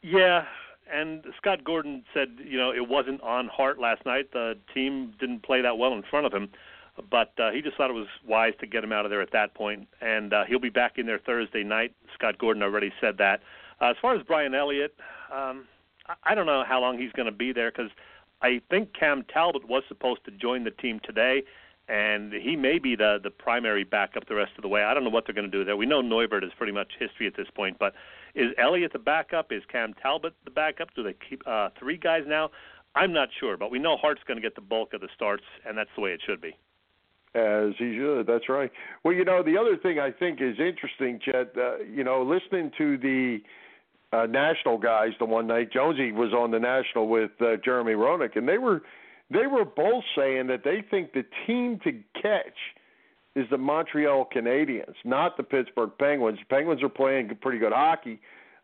Yeah, 0.00 0.44
and 0.92 1.24
Scott 1.36 1.64
Gordon 1.64 2.04
said, 2.14 2.36
you 2.44 2.56
know, 2.56 2.70
it 2.70 2.88
wasn't 2.88 3.20
on 3.22 3.48
Hart 3.48 3.78
last 3.80 4.06
night. 4.06 4.30
The 4.32 4.56
team 4.72 5.12
didn't 5.18 5.42
play 5.42 5.60
that 5.60 5.76
well 5.76 5.92
in 5.92 6.02
front 6.08 6.26
of 6.26 6.32
him, 6.32 6.48
but 7.10 7.32
uh, 7.38 7.50
he 7.50 7.60
just 7.60 7.76
thought 7.76 7.90
it 7.90 7.94
was 7.94 8.06
wise 8.26 8.54
to 8.60 8.66
get 8.66 8.84
him 8.84 8.92
out 8.92 9.04
of 9.04 9.10
there 9.10 9.20
at 9.20 9.32
that 9.32 9.54
point. 9.54 9.88
And 10.00 10.32
uh, 10.32 10.44
he'll 10.44 10.60
be 10.60 10.70
back 10.70 10.98
in 10.98 11.06
there 11.06 11.18
Thursday 11.18 11.64
night. 11.64 11.94
Scott 12.14 12.38
Gordon 12.38 12.62
already 12.62 12.92
said 13.00 13.18
that. 13.18 13.40
Uh, 13.80 13.90
as 13.90 13.96
far 14.00 14.14
as 14.14 14.22
Brian 14.26 14.54
Elliott, 14.54 14.94
um, 15.34 15.66
I 16.24 16.34
don't 16.34 16.46
know 16.46 16.64
how 16.66 16.80
long 16.80 16.98
he's 16.98 17.12
going 17.12 17.26
to 17.26 17.32
be 17.32 17.52
there 17.52 17.70
because 17.70 17.90
I 18.42 18.60
think 18.70 18.94
Cam 18.98 19.24
Talbot 19.32 19.68
was 19.68 19.82
supposed 19.88 20.24
to 20.24 20.30
join 20.30 20.64
the 20.64 20.70
team 20.70 21.00
today, 21.04 21.42
and 21.88 22.32
he 22.32 22.56
may 22.56 22.78
be 22.78 22.96
the 22.96 23.18
the 23.22 23.30
primary 23.30 23.84
backup 23.84 24.26
the 24.28 24.34
rest 24.34 24.52
of 24.56 24.62
the 24.62 24.68
way. 24.68 24.82
I 24.82 24.94
don't 24.94 25.04
know 25.04 25.10
what 25.10 25.26
they're 25.26 25.34
going 25.34 25.50
to 25.50 25.56
do 25.56 25.64
there. 25.64 25.76
We 25.76 25.86
know 25.86 26.02
Neuvirth 26.02 26.44
is 26.44 26.52
pretty 26.56 26.72
much 26.72 26.92
history 26.98 27.26
at 27.26 27.36
this 27.36 27.48
point, 27.54 27.78
but 27.78 27.94
is 28.34 28.52
Elliott 28.58 28.92
the 28.92 28.98
backup? 28.98 29.52
Is 29.52 29.62
Cam 29.70 29.94
Talbot 29.94 30.34
the 30.44 30.50
backup? 30.50 30.94
Do 30.94 31.02
they 31.02 31.14
keep 31.28 31.42
uh, 31.46 31.70
three 31.78 31.96
guys 31.96 32.22
now? 32.26 32.50
I'm 32.94 33.12
not 33.12 33.28
sure, 33.38 33.56
but 33.56 33.70
we 33.70 33.78
know 33.78 33.96
Hart's 33.96 34.22
going 34.26 34.36
to 34.36 34.42
get 34.42 34.54
the 34.54 34.60
bulk 34.60 34.94
of 34.94 35.00
the 35.00 35.08
starts, 35.14 35.44
and 35.66 35.76
that's 35.76 35.90
the 35.94 36.02
way 36.02 36.10
it 36.12 36.20
should 36.26 36.40
be. 36.40 36.56
As 37.34 37.74
he 37.78 37.94
should. 37.96 38.26
That's 38.26 38.48
right. 38.48 38.72
Well, 39.04 39.14
you 39.14 39.24
know, 39.24 39.42
the 39.42 39.56
other 39.58 39.76
thing 39.76 39.98
I 40.00 40.10
think 40.10 40.40
is 40.40 40.58
interesting, 40.58 41.20
Chet. 41.22 41.52
Uh, 41.56 41.78
you 41.78 42.02
know, 42.02 42.22
listening 42.22 42.72
to 42.78 42.96
the 42.96 43.40
uh, 44.12 44.26
national 44.26 44.78
guys 44.78 45.10
the 45.18 45.24
one 45.24 45.46
night, 45.46 45.72
Jonesy 45.72 46.12
was 46.12 46.32
on 46.32 46.50
the 46.50 46.58
national 46.58 47.08
with 47.08 47.30
uh, 47.40 47.56
Jeremy 47.64 47.92
Roenick, 47.92 48.36
and 48.36 48.48
they 48.48 48.58
were 48.58 48.82
they 49.30 49.46
were 49.46 49.64
both 49.64 50.04
saying 50.16 50.46
that 50.46 50.64
they 50.64 50.82
think 50.90 51.12
the 51.12 51.24
team 51.46 51.78
to 51.84 51.92
catch 52.20 52.56
is 53.36 53.46
the 53.50 53.58
Montreal 53.58 54.26
Canadiens, 54.34 54.94
not 55.04 55.36
the 55.36 55.42
Pittsburgh 55.42 55.90
Penguins. 55.98 56.38
The 56.38 56.54
Penguins 56.54 56.82
are 56.82 56.88
playing 56.88 57.30
pretty 57.40 57.58
good 57.58 57.72
hockey. 57.72 58.20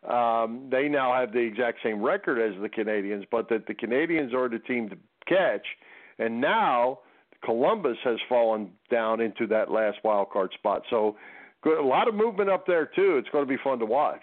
Um, 0.07 0.67
they 0.71 0.87
now 0.87 1.13
have 1.13 1.31
the 1.33 1.39
exact 1.39 1.79
same 1.83 2.01
record 2.01 2.39
as 2.39 2.59
the 2.61 2.69
Canadiens, 2.69 3.25
but 3.31 3.47
that 3.49 3.67
the 3.67 3.73
Canadiens 3.73 4.33
are 4.33 4.49
the 4.49 4.59
team 4.59 4.89
to 4.89 4.97
catch. 5.27 5.65
And 6.19 6.41
now 6.41 6.99
Columbus 7.43 7.97
has 8.03 8.17
fallen 8.27 8.71
down 8.89 9.21
into 9.21 9.47
that 9.47 9.71
last 9.71 9.97
wild 10.03 10.29
card 10.31 10.51
spot. 10.53 10.83
So 10.89 11.15
good, 11.61 11.79
a 11.79 11.85
lot 11.85 12.07
of 12.07 12.15
movement 12.15 12.49
up 12.49 12.65
there 12.67 12.85
too. 12.85 13.17
It's 13.17 13.29
going 13.29 13.45
to 13.45 13.49
be 13.49 13.61
fun 13.63 13.79
to 13.79 13.85
watch. 13.85 14.21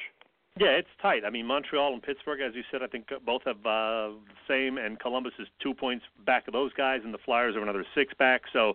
Yeah, 0.59 0.68
it's 0.68 0.88
tight. 1.00 1.24
I 1.24 1.30
mean, 1.30 1.46
Montreal 1.46 1.94
and 1.94 2.03
Pittsburgh, 2.03 2.40
as 2.40 2.55
you 2.55 2.62
said, 2.70 2.82
I 2.82 2.86
think 2.86 3.07
both 3.24 3.42
have 3.46 3.57
uh, 3.59 4.12
the 4.12 4.18
same, 4.46 4.76
and 4.76 5.00
Columbus 5.00 5.32
is 5.38 5.48
two 5.62 5.72
points 5.72 6.05
back 6.26 6.46
of 6.46 6.53
those 6.53 6.72
guys, 6.74 7.00
and 7.05 7.14
the 7.14 7.18
Flyers 7.24 7.57
are 7.57 7.62
another 7.62 7.86
six 7.94 8.12
back. 8.18 8.42
So 8.53 8.74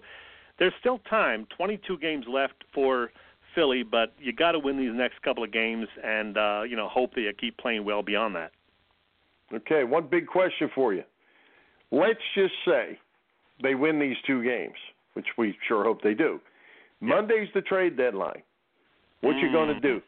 there's 0.58 0.74
still 0.80 1.00
time. 1.10 1.46
22 1.56 2.00
games 2.00 2.26
left 2.28 2.64
for 2.74 3.12
Philly, 3.54 3.84
but 3.84 4.14
you 4.20 4.34
got 4.34 4.54
to 4.54 4.60
win 4.60 4.78
these 4.78 4.92
next 4.94 5.22
couple 5.22 5.44
of 5.44 5.52
games, 5.52 5.88
and 6.04 6.38
uh, 6.38 6.64
you 6.68 6.76
know 6.76 6.88
hope 6.88 7.14
that 7.14 7.22
you 7.22 7.32
keep 7.34 7.58
playing 7.58 7.86
well 7.86 8.02
beyond 8.02 8.36
that. 8.36 8.52
Okay, 9.54 9.84
one 9.84 10.08
big 10.08 10.26
question 10.28 10.70
for 10.74 10.94
you. 10.94 11.04
Let's 11.92 12.20
just 12.36 12.54
say 12.66 13.00
they 13.62 13.76
win 13.76 14.00
these 14.00 14.18
two 14.26 14.44
games, 14.44 14.76
which 15.14 15.28
we 15.38 15.56
sure 15.68 15.84
hope 15.84 16.02
they 16.02 16.16
do. 16.16 16.40
Monday's 17.02 17.50
the 17.54 17.62
trade 17.62 17.96
deadline. 17.98 18.42
What 19.22 19.36
Mm. 19.36 19.42
you 19.44 19.52
going 19.52 19.74
to 19.74 19.80
do? 19.80 20.02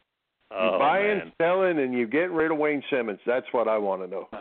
Oh, 0.52 0.74
you 0.74 0.80
buying, 0.80 1.18
man. 1.20 1.34
selling, 1.40 1.80
and 1.80 1.94
you 1.94 2.08
getting 2.08 2.34
rid 2.34 2.52
of 2.52 2.58
Wayne 2.58 2.84
Simmonds. 2.90 3.22
That's 3.26 3.46
what 3.52 3.68
I 3.68 3.78
want 3.78 4.02
to 4.04 4.08
know. 4.08 4.28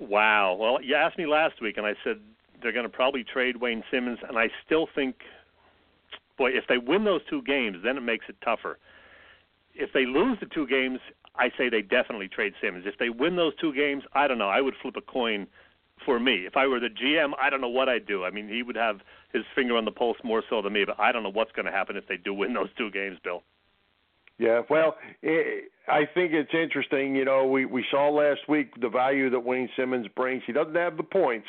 Wow. 0.00 0.56
Well, 0.58 0.82
you 0.82 0.96
asked 0.96 1.18
me 1.18 1.24
last 1.24 1.62
week, 1.62 1.76
and 1.76 1.86
I 1.86 1.94
said 2.02 2.16
they're 2.60 2.72
going 2.72 2.84
to 2.84 2.90
probably 2.90 3.22
trade 3.22 3.56
Wayne 3.58 3.84
Simmonds, 3.92 4.20
and 4.28 4.36
I 4.36 4.48
still 4.66 4.88
think, 4.92 5.14
boy, 6.36 6.50
if 6.50 6.64
they 6.68 6.78
win 6.78 7.04
those 7.04 7.20
two 7.30 7.42
games, 7.42 7.76
then 7.84 7.96
it 7.96 8.00
makes 8.00 8.24
it 8.28 8.34
tougher. 8.44 8.78
If 9.72 9.92
they 9.92 10.04
lose 10.04 10.36
the 10.40 10.46
two 10.46 10.66
games, 10.66 10.98
I 11.36 11.50
say 11.56 11.68
they 11.68 11.80
definitely 11.82 12.28
trade 12.28 12.54
Simmonds. 12.60 12.88
If 12.88 12.98
they 12.98 13.08
win 13.08 13.36
those 13.36 13.54
two 13.60 13.72
games, 13.72 14.02
I 14.14 14.26
don't 14.26 14.38
know. 14.38 14.48
I 14.48 14.60
would 14.60 14.74
flip 14.82 14.96
a 14.96 15.00
coin 15.00 15.46
for 16.04 16.18
me. 16.18 16.44
If 16.46 16.56
I 16.56 16.66
were 16.66 16.80
the 16.80 16.88
GM, 16.88 17.32
I 17.40 17.50
don't 17.50 17.60
know 17.60 17.68
what 17.68 17.88
I'd 17.88 18.06
do. 18.06 18.24
I 18.24 18.30
mean, 18.30 18.48
he 18.48 18.62
would 18.62 18.76
have 18.76 19.00
his 19.32 19.44
finger 19.54 19.76
on 19.76 19.84
the 19.84 19.90
pulse 19.92 20.18
more 20.24 20.42
so 20.50 20.60
than 20.62 20.72
me, 20.72 20.84
but 20.84 20.98
I 20.98 21.12
don't 21.12 21.22
know 21.22 21.30
what's 21.30 21.52
going 21.52 21.66
to 21.66 21.72
happen 21.72 21.96
if 21.96 22.06
they 22.08 22.16
do 22.16 22.34
win 22.34 22.52
those 22.52 22.68
two 22.76 22.90
games, 22.90 23.18
Bill. 23.22 23.42
Yeah, 24.38 24.62
well, 24.68 24.96
eh, 25.22 25.60
I 25.88 26.06
think 26.12 26.32
it's 26.32 26.52
interesting. 26.52 27.14
You 27.14 27.24
know, 27.24 27.46
we 27.46 27.66
we 27.66 27.84
saw 27.90 28.08
last 28.08 28.40
week 28.48 28.68
the 28.80 28.88
value 28.88 29.30
that 29.30 29.40
Wayne 29.40 29.68
Simmonds 29.76 30.08
brings. 30.16 30.42
He 30.46 30.52
doesn't 30.52 30.74
have 30.74 30.96
the 30.96 31.04
points 31.04 31.46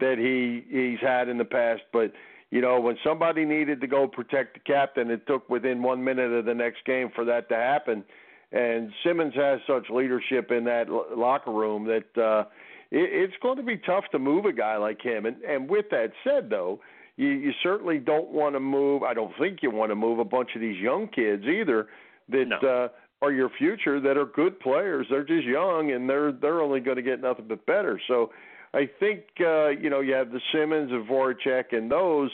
that 0.00 0.16
he 0.18 0.64
he's 0.70 1.00
had 1.00 1.28
in 1.28 1.38
the 1.38 1.44
past, 1.44 1.82
but 1.92 2.12
you 2.50 2.60
know, 2.60 2.80
when 2.80 2.96
somebody 3.04 3.44
needed 3.44 3.80
to 3.80 3.86
go 3.86 4.06
protect 4.06 4.54
the 4.54 4.60
captain, 4.60 5.10
it 5.10 5.26
took 5.26 5.48
within 5.50 5.82
one 5.82 6.02
minute 6.02 6.30
of 6.32 6.44
the 6.44 6.54
next 6.54 6.84
game 6.86 7.10
for 7.14 7.24
that 7.24 7.48
to 7.48 7.56
happen. 7.56 8.04
And 8.52 8.92
Simmonds 9.04 9.34
has 9.34 9.58
such 9.66 9.90
leadership 9.90 10.52
in 10.52 10.64
that 10.64 10.88
lo- 10.88 11.06
locker 11.16 11.50
room 11.50 11.84
that 11.86 12.22
uh, 12.22 12.44
it, 12.90 13.10
it's 13.30 13.34
going 13.42 13.56
to 13.56 13.62
be 13.64 13.76
tough 13.78 14.04
to 14.12 14.18
move 14.18 14.44
a 14.44 14.52
guy 14.52 14.76
like 14.76 15.02
him. 15.02 15.26
And 15.26 15.42
and 15.42 15.68
with 15.68 15.86
that 15.90 16.12
said, 16.22 16.48
though, 16.48 16.80
you, 17.16 17.28
you 17.28 17.52
certainly 17.62 17.98
don't 17.98 18.30
want 18.30 18.54
to 18.54 18.60
move. 18.60 19.02
I 19.02 19.12
don't 19.12 19.32
think 19.38 19.58
you 19.62 19.70
want 19.70 19.90
to 19.90 19.96
move 19.96 20.20
a 20.20 20.24
bunch 20.24 20.50
of 20.54 20.60
these 20.60 20.80
young 20.80 21.08
kids 21.08 21.44
either 21.44 21.88
that 22.28 22.48
No. 22.48 22.56
uh, 22.68 22.88
are 23.22 23.32
your 23.32 23.48
future 23.50 24.00
that 24.00 24.16
are 24.16 24.26
good 24.26 24.58
players. 24.60 25.06
They're 25.08 25.24
just 25.24 25.46
young 25.46 25.92
and 25.92 26.08
they're 26.08 26.32
they're 26.32 26.60
only 26.60 26.80
going 26.80 26.96
to 26.96 27.02
get 27.02 27.20
nothing 27.20 27.46
but 27.48 27.64
better. 27.66 28.00
So 28.06 28.30
I 28.74 28.88
think 29.00 29.24
uh, 29.40 29.68
you 29.68 29.88
know 29.90 30.00
you 30.00 30.14
have 30.14 30.30
the 30.30 30.40
Simmonds 30.52 30.92
and 30.92 31.06
Voracek 31.08 31.72
and 31.72 31.90
those 31.90 32.30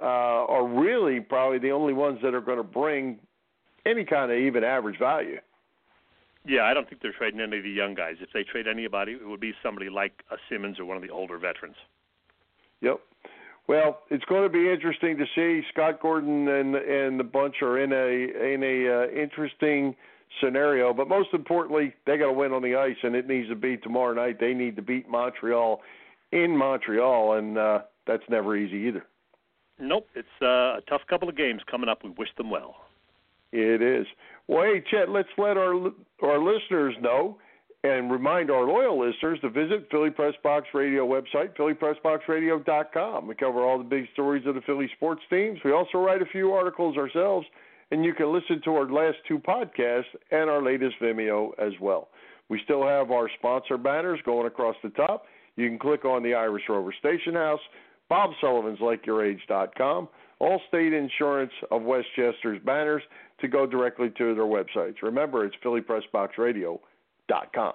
uh, 0.00 0.04
are 0.04 0.66
really 0.66 1.20
probably 1.20 1.58
the 1.58 1.70
only 1.70 1.92
ones 1.92 2.18
that 2.22 2.34
are 2.34 2.40
going 2.40 2.56
to 2.56 2.64
bring 2.64 3.18
any 3.86 4.04
kind 4.04 4.32
of 4.32 4.38
even 4.38 4.64
average 4.64 4.98
value. 4.98 5.38
Yeah, 6.44 6.62
I 6.62 6.74
don't 6.74 6.88
think 6.88 7.02
they're 7.02 7.12
trading 7.12 7.40
any 7.40 7.58
of 7.58 7.62
the 7.62 7.70
young 7.70 7.94
guys. 7.94 8.16
If 8.20 8.30
they 8.34 8.42
trade 8.42 8.66
anybody, 8.66 9.12
it 9.12 9.28
would 9.28 9.38
be 9.38 9.52
somebody 9.62 9.88
like 9.90 10.24
a 10.32 10.36
Simmonds 10.48 10.80
or 10.80 10.84
one 10.84 10.96
of 10.96 11.02
the 11.04 11.10
older 11.10 11.38
veterans. 11.38 11.76
Yep. 12.80 12.98
Well, 13.68 14.00
it's 14.10 14.24
going 14.24 14.42
to 14.42 14.48
be 14.48 14.70
interesting 14.70 15.16
to 15.18 15.24
see. 15.34 15.66
Scott 15.72 16.00
Gordon 16.00 16.48
and 16.48 16.74
and 16.74 17.18
the 17.18 17.24
bunch 17.24 17.56
are 17.62 17.78
in 17.82 17.92
a 17.92 18.52
in 18.54 18.62
a 18.62 19.04
uh, 19.04 19.10
interesting 19.10 19.94
scenario, 20.42 20.92
but 20.92 21.08
most 21.08 21.28
importantly, 21.32 21.94
they 22.06 22.16
got 22.16 22.26
to 22.26 22.32
win 22.32 22.52
on 22.52 22.62
the 22.62 22.74
ice, 22.74 22.96
and 23.02 23.14
it 23.14 23.28
needs 23.28 23.48
to 23.48 23.54
be 23.54 23.76
tomorrow 23.76 24.14
night. 24.14 24.40
They 24.40 24.54
need 24.54 24.76
to 24.76 24.82
beat 24.82 25.08
Montreal 25.08 25.80
in 26.32 26.56
Montreal, 26.56 27.34
and 27.34 27.58
uh, 27.58 27.80
that's 28.06 28.22
never 28.28 28.56
easy 28.56 28.88
either. 28.88 29.04
Nope, 29.78 30.08
it's 30.14 30.28
uh, 30.40 30.46
a 30.46 30.80
tough 30.88 31.02
couple 31.08 31.28
of 31.28 31.36
games 31.36 31.60
coming 31.70 31.88
up. 31.88 32.04
We 32.04 32.10
wish 32.10 32.28
them 32.36 32.50
well. 32.50 32.76
It 33.52 33.82
is. 33.82 34.06
Well, 34.48 34.62
hey, 34.64 34.82
Chet, 34.90 35.08
let's 35.08 35.28
let 35.36 35.56
our 35.56 35.92
our 36.22 36.38
listeners 36.38 36.94
know 37.00 37.38
and 37.84 38.12
remind 38.12 38.50
our 38.50 38.64
loyal 38.64 38.98
listeners 39.04 39.40
to 39.40 39.50
visit 39.50 39.88
Philly 39.90 40.10
Press 40.10 40.34
Box 40.42 40.68
Radio 40.72 41.06
website, 41.06 41.56
phillypressboxradio.com. 41.56 43.26
We 43.26 43.34
cover 43.34 43.64
all 43.64 43.78
the 43.78 43.84
big 43.84 44.06
stories 44.12 44.46
of 44.46 44.54
the 44.54 44.60
Philly 44.60 44.88
sports 44.94 45.22
teams. 45.28 45.58
We 45.64 45.72
also 45.72 45.98
write 45.98 46.22
a 46.22 46.26
few 46.26 46.52
articles 46.52 46.96
ourselves, 46.96 47.46
and 47.90 48.04
you 48.04 48.14
can 48.14 48.32
listen 48.32 48.60
to 48.64 48.74
our 48.76 48.88
last 48.88 49.16
two 49.26 49.40
podcasts 49.40 50.04
and 50.30 50.48
our 50.48 50.62
latest 50.62 50.94
Vimeo 51.02 51.50
as 51.58 51.72
well. 51.80 52.08
We 52.48 52.60
still 52.64 52.86
have 52.86 53.10
our 53.10 53.28
sponsor 53.38 53.76
banners 53.78 54.20
going 54.24 54.46
across 54.46 54.76
the 54.84 54.90
top. 54.90 55.24
You 55.56 55.68
can 55.68 55.78
click 55.78 56.04
on 56.04 56.22
the 56.22 56.34
Irish 56.34 56.64
Rover 56.68 56.94
Station 56.98 57.34
House, 57.34 57.60
Bob 58.08 58.30
Sullivan's 58.40 58.78
LikeYourAge.com, 58.78 60.08
Allstate 60.40 60.96
Insurance 60.96 61.52
of 61.70 61.82
Westchester's 61.82 62.60
banners 62.64 63.02
to 63.40 63.48
go 63.48 63.66
directly 63.66 64.10
to 64.18 64.34
their 64.34 64.44
websites. 64.44 65.02
Remember, 65.02 65.44
it's 65.44 65.56
PhillyPressBoxRadio.com. 67.32 67.74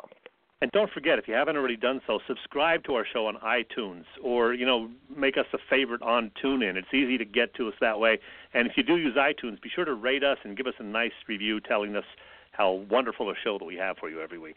And 0.60 0.72
don't 0.72 0.92
forget, 0.92 1.20
if 1.20 1.28
you 1.28 1.36
haven't 1.36 1.56
already 1.56 1.78
done 1.78 2.02
so, 2.08 2.20
subscribe 2.26 2.84
to 2.86 2.96
our 2.96 3.06
show 3.06 3.28
on 3.28 3.36
iTunes 3.36 4.06
or, 4.24 4.56
you 4.56 4.66
know, 4.66 4.90
make 5.16 5.38
us 5.38 5.46
a 5.54 5.60
favorite 5.70 6.02
on 6.02 6.32
TuneIn. 6.44 6.76
It's 6.78 6.92
easy 6.92 7.16
to 7.20 7.26
get 7.26 7.54
to 7.56 7.68
us 7.68 7.76
that 7.80 8.00
way. 8.00 8.18
And 8.56 8.68
if 8.68 8.76
you 8.76 8.82
do 8.82 8.98
use 8.98 9.16
iTunes, 9.16 9.62
be 9.62 9.70
sure 9.70 9.86
to 9.86 9.94
rate 9.94 10.24
us 10.24 10.40
and 10.44 10.58
give 10.58 10.66
us 10.66 10.74
a 10.80 10.84
nice 10.84 11.12
review 11.28 11.60
telling 11.60 11.96
us 11.96 12.06
how 12.54 12.84
wonderful 12.90 13.30
a 13.30 13.36
show 13.44 13.60
that 13.60 13.66
we 13.66 13.76
have 13.76 13.98
for 13.98 14.10
you 14.10 14.20
every 14.20 14.40
week. 14.40 14.56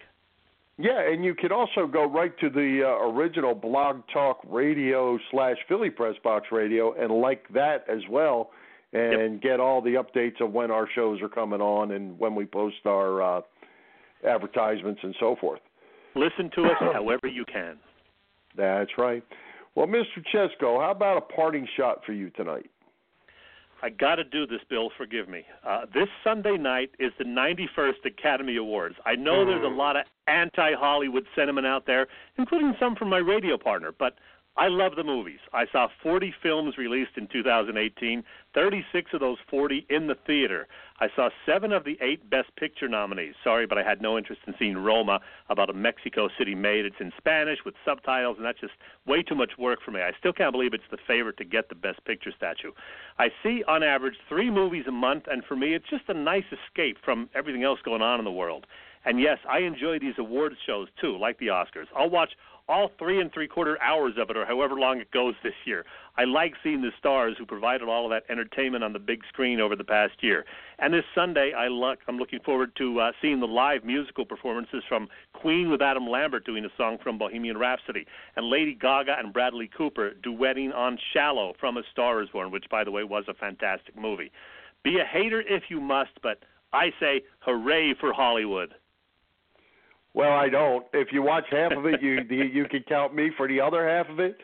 Yeah, 0.79 1.03
and 1.03 1.23
you 1.23 1.35
can 1.35 1.53
also 1.53 1.87
go 1.87 2.07
right 2.07 2.33
to 2.39 2.49
the 2.49 2.83
uh, 2.83 3.07
original 3.11 3.55
Blog 3.55 4.01
Talk 4.11 4.41
Radio 4.49 5.19
slash 5.31 5.59
Philly 5.69 5.91
Press 5.91 6.15
Box 6.25 6.47
Radio 6.51 6.95
and 6.95 7.13
like 7.13 7.47
that 7.53 7.85
as 7.87 8.01
well, 8.09 8.53
and 8.95 9.35
yep. 9.35 9.43
get 9.43 9.61
all 9.61 9.83
the 9.83 10.03
updates 10.03 10.41
of 10.41 10.53
when 10.53 10.71
our 10.71 10.89
shows 10.95 11.21
are 11.21 11.29
coming 11.29 11.61
on 11.61 11.91
and 11.91 12.19
when 12.19 12.35
we 12.35 12.47
post 12.47 12.77
our 12.87 13.21
uh, 13.21 13.41
advertisements 14.27 15.01
and 15.03 15.15
so 15.21 15.37
forth. 15.41 15.61
Listen 16.15 16.51
to 16.55 16.65
us 16.65 16.77
however 16.93 17.27
you 17.27 17.45
can. 17.45 17.77
That's 18.57 18.91
right. 18.99 19.23
Well, 19.75 19.87
Mr. 19.87 20.25
Chesko, 20.35 20.81
how 20.81 20.91
about 20.91 21.17
a 21.17 21.21
parting 21.21 21.67
shot 21.77 22.05
for 22.05 22.13
you 22.13 22.31
tonight? 22.31 22.69
I 23.83 23.89
got 23.89 24.17
to 24.17 24.25
do 24.25 24.47
this, 24.47 24.61
Bill. 24.69 24.91
Forgive 24.99 25.29
me. 25.29 25.45
Uh, 25.67 25.87
this 25.95 26.09
Sunday 26.23 26.59
night 26.59 26.91
is 26.99 27.13
the 27.19 27.25
91st 27.25 28.05
Academy 28.05 28.57
Awards. 28.57 28.97
I 29.07 29.15
know 29.15 29.47
there's 29.47 29.65
a 29.65 29.69
lot 29.75 29.97
of 29.97 30.05
anti 30.27 30.75
Hollywood 30.75 31.25
sentiment 31.35 31.67
out 31.67 31.87
there, 31.87 32.07
including 32.37 32.75
some 32.79 32.95
from 32.95 33.09
my 33.09 33.19
radio 33.19 33.57
partner, 33.57 33.95
but 33.99 34.17
I 34.61 34.69
love 34.69 34.95
the 34.95 35.05
movies. 35.05 35.39
I 35.55 35.65
saw 35.73 35.89
40 36.03 36.35
films 36.43 36.77
released 36.77 37.13
in 37.17 37.29
2018, 37.29 38.23
36 38.53 39.11
of 39.15 39.21
those 39.21 39.39
40 39.49 39.87
in 39.89 40.07
the 40.07 40.17
theater. 40.27 40.69
I 41.01 41.07
saw 41.17 41.31
seven 41.47 41.73
of 41.73 41.85
the 41.85 41.97
eight 42.03 42.29
Best 42.29 42.55
Picture 42.57 42.87
nominees. 42.87 43.33
Sorry, 43.43 43.67
but 43.67 43.79
I 43.79 43.83
had 43.83 44.03
no 44.03 44.19
interest 44.19 44.43
in 44.47 44.55
seeing 44.59 44.77
Roma 44.77 45.21
about 45.49 45.71
a 45.71 45.73
Mexico 45.73 46.29
City 46.39 46.55
maid. 46.55 46.85
It's 46.85 47.01
in 47.01 47.11
Spanish 47.17 47.61
with 47.65 47.75
subtitles, 47.87 48.37
and 48.37 48.45
that's 48.45 48.61
just 48.61 48.75
way 49.07 49.23
too 49.23 49.35
much 49.35 49.53
work 49.59 49.79
for 49.83 49.93
me. 49.93 50.03
I 50.03 50.13
still 50.19 50.35
can't 50.35 50.53
believe 50.53 50.75
it's 50.75 50.85
the 50.91 50.99
favorite 51.07 51.39
to 51.39 51.45
get 51.47 51.71
the 51.71 51.75
Best 51.75 52.05
Picture 52.05 52.31
statue. 52.37 52.73
I 53.19 53.29
see, 53.43 53.65
on 53.67 53.83
average, 53.83 54.17
three 54.29 54.51
movies 54.51 54.85
a 54.87 54.93
month, 54.93 55.25
and 55.27 55.43
for 55.43 55.57
me, 55.57 55.73
it's 55.73 55.89
just 55.89 56.05
a 56.09 56.15
nice 56.15 56.45
escape 56.53 56.99
from 57.03 57.31
everything 57.35 57.65
else 57.65 57.79
going 57.83 58.03
on 58.03 58.19
in 58.19 58.27
the 58.27 58.31
world. 58.31 58.67
And 59.07 59.19
yes, 59.19 59.39
I 59.49 59.61
enjoy 59.61 59.99
these 59.99 60.19
awards 60.19 60.57
shows 60.67 60.89
too, 61.01 61.17
like 61.17 61.39
the 61.39 61.47
Oscars. 61.47 61.87
I'll 61.97 62.11
watch 62.11 62.33
all 62.71 62.91
three 62.99 63.21
and 63.21 63.33
three 63.33 63.49
quarter 63.49 63.81
hours 63.83 64.15
of 64.17 64.31
it, 64.31 64.37
or 64.37 64.47
however 64.47 64.77
long 64.77 65.01
it 65.01 65.11
goes 65.11 65.35
this 65.43 65.55
year. 65.65 65.85
I 66.17 66.25
like 66.25 66.55
seeing 66.63 66.81
the 66.81 66.93
stars 66.99 67.35
who 67.37 67.45
provided 67.45 67.89
all 67.89 68.05
of 68.05 68.11
that 68.11 68.31
entertainment 68.31 68.85
on 68.85 68.93
the 68.93 68.99
big 68.99 69.23
screen 69.29 69.61
over 69.61 69.75
the 69.75 69.85
past 69.85 70.23
year. 70.23 70.45
And 70.79 70.95
this 70.95 71.05
Sunday, 71.15 71.53
I 71.53 71.67
look, 71.69 71.99
I'm 72.07 72.17
looking 72.17 72.41
forward 72.41 72.73
to 72.77 73.01
uh, 73.01 73.13
seeing 73.21 73.41
the 73.41 73.47
live 73.47 73.85
musical 73.85 74.25
performances 74.25 74.85
from 74.89 75.09
Queen 75.33 75.71
with 75.71 75.83
Adam 75.83 76.07
Lambert 76.07 76.47
doing 76.47 76.65
a 76.65 76.71
song 76.77 76.99
from 77.03 77.19
Bohemian 77.19 77.59
Rhapsody, 77.59 78.07
and 78.37 78.47
Lady 78.47 78.75
Gaga 78.75 79.17
and 79.19 79.33
Bradley 79.33 79.69
Cooper 79.77 80.13
duetting 80.25 80.75
on 80.75 80.97
"Shallow" 81.13 81.55
from 81.59 81.77
A 81.77 81.83
Star 81.91 82.23
Is 82.23 82.29
Born, 82.31 82.53
which, 82.53 82.67
by 82.71 82.85
the 82.85 82.93
way, 82.93 83.03
was 83.03 83.25
a 83.29 83.35
fantastic 83.35 83.99
movie. 83.99 84.31
Be 84.85 84.99
a 85.01 85.05
hater 85.05 85.43
if 85.47 85.65
you 85.69 85.81
must, 85.81 86.13
but 86.23 86.39
I 86.73 86.91
say 87.01 87.23
hooray 87.41 87.95
for 87.99 88.13
Hollywood. 88.13 88.75
Well, 90.15 90.33
I 90.33 90.49
don't. 90.49 90.85
If 90.93 91.09
you 91.13 91.23
watch 91.23 91.45
half 91.51 91.73
of 91.73 91.87
it, 91.87 92.03
you 92.03 92.21
you 92.31 92.65
can 92.67 92.83
count 92.89 93.15
me 93.15 93.31
for 93.37 93.47
the 93.49 93.61
other 93.61 93.89
half 93.89 94.09
of 94.09 94.21
it. 94.21 94.37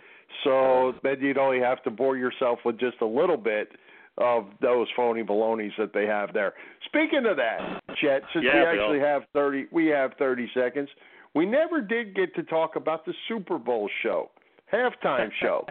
So 0.44 0.94
then 1.02 1.20
you'd 1.20 1.38
only 1.38 1.60
have 1.60 1.82
to 1.84 1.90
bore 1.90 2.16
yourself 2.16 2.58
with 2.64 2.78
just 2.78 2.96
a 3.00 3.06
little 3.06 3.36
bit 3.36 3.72
of 4.18 4.46
those 4.60 4.86
phony 4.96 5.22
balonies 5.22 5.72
that 5.78 5.92
they 5.92 6.06
have 6.06 6.32
there. 6.32 6.54
Speaking 6.86 7.26
of 7.26 7.36
that, 7.36 7.80
Chet, 8.00 8.22
since 8.32 8.44
yeah, 8.44 8.54
we 8.54 8.66
actually 8.66 8.98
Bill. 8.98 9.06
have 9.08 9.22
thirty, 9.32 9.66
we 9.70 9.86
have 9.86 10.12
thirty 10.18 10.48
seconds. 10.54 10.88
We 11.34 11.44
never 11.44 11.80
did 11.80 12.14
get 12.14 12.34
to 12.36 12.42
talk 12.44 12.76
about 12.76 13.04
the 13.04 13.12
Super 13.28 13.58
Bowl 13.58 13.90
show, 14.02 14.30
halftime 14.72 15.30
show. 15.40 15.66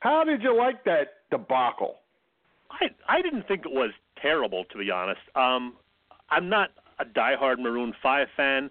How 0.00 0.24
did 0.24 0.42
you 0.42 0.56
like 0.56 0.84
that 0.84 1.08
debacle? 1.30 1.96
I 2.70 2.86
I 3.08 3.22
didn't 3.22 3.46
think 3.46 3.64
it 3.64 3.72
was 3.72 3.90
terrible, 4.20 4.64
to 4.72 4.78
be 4.78 4.90
honest. 4.90 5.20
Um, 5.34 5.74
I'm 6.30 6.48
not 6.48 6.70
a 6.98 7.04
diehard 7.04 7.58
Maroon 7.58 7.92
Five 8.02 8.28
fan. 8.36 8.70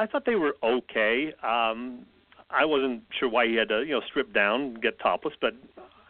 I 0.00 0.06
thought 0.06 0.24
they 0.24 0.34
were 0.34 0.56
okay. 0.62 1.34
Um, 1.42 2.06
I 2.48 2.64
wasn't 2.64 3.02
sure 3.18 3.28
why 3.28 3.46
he 3.46 3.56
had 3.56 3.68
to, 3.68 3.82
you 3.82 3.92
know, 3.92 4.00
strip 4.08 4.32
down, 4.32 4.60
and 4.62 4.82
get 4.82 4.98
topless, 4.98 5.34
but 5.38 5.52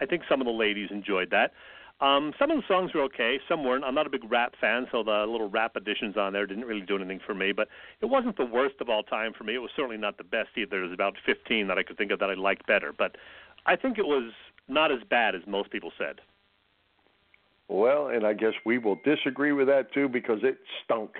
I 0.01 0.07
think 0.07 0.22
some 0.28 0.41
of 0.41 0.47
the 0.47 0.53
ladies 0.53 0.91
enjoyed 0.93 1.30
that. 1.30 1.53
Um, 2.01 2.32
some 2.38 2.53
of 2.53 2.57
the 2.57 2.62
songs 2.68 2.95
were 2.95 3.03
okay, 3.03 3.41
some 3.49 3.64
weren't. 3.64 3.82
I'm 3.84 3.97
not 3.97 4.07
a 4.07 4.11
big 4.11 4.30
rap 4.30 4.55
fan, 4.61 4.86
so 4.93 5.03
the 5.03 5.26
little 5.28 5.51
rap 5.51 5.74
additions 5.74 6.16
on 6.16 6.32
there 6.32 6.47
didn't 6.47 6.66
really 6.66 6.82
do 6.82 6.95
anything 6.95 7.18
for 7.26 7.34
me. 7.34 7.51
But 7.51 7.66
it 8.01 8.07
wasn't 8.07 8.36
the 8.36 8.45
worst 8.45 8.76
of 8.80 8.88
all 8.88 9.03
time 9.03 9.32
for 9.36 9.43
me. 9.43 9.57
It 9.57 9.59
was 9.59 9.72
certainly 9.74 9.99
not 9.99 10.18
the 10.18 10.24
best 10.24 10.51
either. 10.57 10.70
There 10.70 10.82
was 10.82 10.93
about 10.93 11.16
15 11.26 11.66
that 11.66 11.76
I 11.76 11.82
could 11.82 11.99
think 11.99 12.12
of 12.12 12.20
that 12.20 12.30
I 12.30 12.34
liked 12.34 12.68
better. 12.68 12.95
But 12.97 13.16
I 13.66 13.74
think 13.74 13.99
it 13.99 14.07
was 14.07 14.32
not 14.68 14.93
as 14.93 15.01
bad 15.11 15.34
as 15.34 15.43
most 15.49 15.70
people 15.72 15.91
said. 15.99 16.20
Well, 17.68 18.07
and 18.07 18.24
I 18.24 18.34
guess 18.34 18.55
we 18.64 18.78
will 18.78 18.99
disagree 19.05 19.53
with 19.53 19.66
that 19.66 19.93
too 19.93 20.09
because 20.09 20.38
it 20.45 20.59
stunk. 20.84 21.11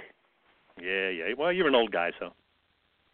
Yeah, 0.81 1.09
yeah. 1.11 1.35
Well, 1.37 1.53
you're 1.53 1.69
an 1.69 1.75
old 1.75 1.91
guy, 1.91 2.13
so. 2.19 2.33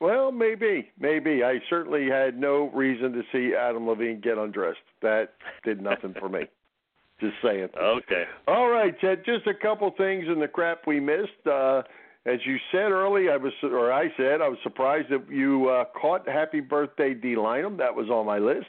Well, 0.00 0.30
maybe, 0.30 0.90
maybe. 1.00 1.42
I 1.42 1.58
certainly 1.70 2.08
had 2.08 2.38
no 2.38 2.70
reason 2.74 3.12
to 3.12 3.22
see 3.32 3.54
Adam 3.54 3.88
Levine 3.88 4.20
get 4.20 4.36
undressed. 4.36 4.78
That 5.02 5.34
did 5.64 5.80
nothing 5.80 6.14
for 6.18 6.28
me. 6.28 6.40
Just 7.20 7.34
saying. 7.42 7.68
Okay. 7.80 8.24
All 8.46 8.68
right, 8.68 8.94
Ted. 9.00 9.22
Just 9.24 9.46
a 9.46 9.54
couple 9.54 9.90
things 9.96 10.26
in 10.30 10.38
the 10.38 10.48
crap 10.48 10.86
we 10.86 11.00
missed. 11.00 11.46
Uh, 11.50 11.82
as 12.26 12.40
you 12.44 12.56
said 12.70 12.90
early, 12.90 13.30
I 13.30 13.38
was, 13.38 13.52
or 13.62 13.90
I 13.90 14.08
said, 14.18 14.42
I 14.42 14.48
was 14.48 14.58
surprised 14.62 15.08
that 15.10 15.24
you 15.30 15.68
uh, 15.70 15.84
caught 15.98 16.28
"Happy 16.28 16.60
Birthday, 16.60 17.14
Dei 17.14 17.34
Lynam." 17.34 17.78
That 17.78 17.94
was 17.94 18.10
on 18.10 18.26
my 18.26 18.38
list. 18.38 18.66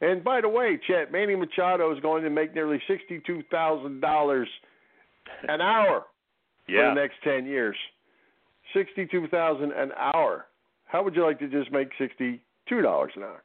And 0.00 0.24
by 0.24 0.40
the 0.40 0.48
way, 0.48 0.80
Chet 0.86 1.12
Manny 1.12 1.36
Machado 1.36 1.94
is 1.94 2.00
going 2.00 2.22
to 2.24 2.30
make 2.30 2.54
nearly 2.54 2.80
sixty-two 2.88 3.42
thousand 3.50 4.00
dollars 4.00 4.48
an 5.46 5.60
hour 5.60 6.04
Yeah. 6.66 6.88
for 6.88 6.94
the 6.94 7.00
next 7.02 7.16
ten 7.22 7.44
years. 7.44 7.76
Sixty-two 8.74 9.28
thousand 9.28 9.72
an 9.72 9.92
hour. 9.98 10.46
How 10.92 11.02
would 11.02 11.16
you 11.16 11.24
like 11.24 11.38
to 11.38 11.48
just 11.48 11.72
make 11.72 11.88
sixty-two 11.98 12.82
dollars 12.82 13.12
an 13.16 13.22
hour? 13.22 13.42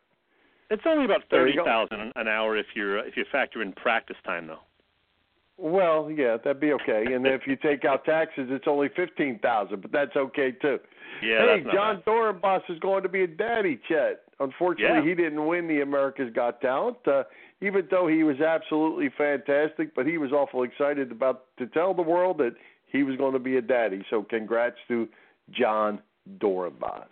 It's 0.70 0.84
only 0.86 1.06
about 1.06 1.24
thirty 1.32 1.54
you 1.54 1.64
thousand 1.64 2.12
an 2.18 2.28
hour 2.28 2.58
if 2.58 2.66
you're 2.76 2.98
if 3.00 3.16
you 3.16 3.24
factor 3.32 3.62
in 3.62 3.72
practice 3.72 4.18
time, 4.26 4.48
though. 4.48 4.60
Well, 5.58 6.12
yeah, 6.12 6.36
that'd 6.38 6.60
be 6.60 6.74
okay. 6.74 7.06
And 7.14 7.26
if 7.26 7.48
you 7.48 7.56
take 7.56 7.86
out 7.86 8.04
taxes, 8.04 8.50
it's 8.52 8.66
only 8.68 8.90
fifteen 8.96 9.40
thousand, 9.40 9.82
but 9.82 9.94
that's 9.94 10.16
okay 10.16 10.52
too. 10.52 10.78
Yeah, 11.24 11.56
hey, 11.56 11.64
Jon. 11.74 12.04
Dorenbos 12.06 12.62
is 12.70 12.78
going 12.80 13.02
to 13.04 13.10
be 13.10 13.24
a 13.24 13.28
daddy, 13.28 13.80
Chet. 13.88 14.24
Unfortunately, 14.42 14.98
Yeah. 14.98 15.10
he 15.10 15.16
didn't 15.16 15.48
win 15.48 15.68
the 15.68 15.82
America's 15.82 16.32
Got 16.34 16.60
Talent, 16.62 16.98
uh, 17.08 17.24
even 17.62 17.88
though 17.90 18.08
he 18.08 18.24
was 18.24 18.40
absolutely 18.42 19.10
fantastic. 19.18 19.96
But 19.96 20.06
he 20.06 20.18
was 20.18 20.34
awful 20.34 20.64
excited 20.64 21.12
about 21.12 21.46
to 21.58 21.66
tell 21.66 21.94
the 21.94 22.04
world 22.04 22.38
that 22.40 22.56
he 22.88 23.04
was 23.04 23.16
going 23.16 23.34
to 23.34 23.40
be 23.40 23.56
a 23.56 23.62
daddy. 23.62 24.04
So, 24.10 24.22
congrats 24.22 24.76
to 24.90 25.08
Jon 25.50 26.02
Dorenbos. 26.40 27.08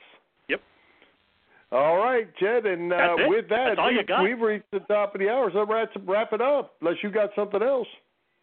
All 1.75 1.97
right, 1.97 2.25
Chet, 2.37 2.65
and 2.65 2.93
uh, 2.93 3.15
with 3.27 3.49
that, 3.49 3.75
That's 3.75 3.79
all 3.79 3.91
you 3.91 3.99
we, 4.21 4.33
we've 4.33 4.39
reached 4.39 4.71
the 4.71 4.79
top 4.79 5.13
of 5.13 5.19
the 5.19 5.27
hour. 5.27 5.51
So 5.51 5.65
let's 5.69 5.91
wrap 6.07 6.31
it 6.31 6.39
up. 6.39 6.75
Unless 6.79 6.97
you 7.03 7.11
got 7.11 7.31
something 7.35 7.61
else. 7.61 7.87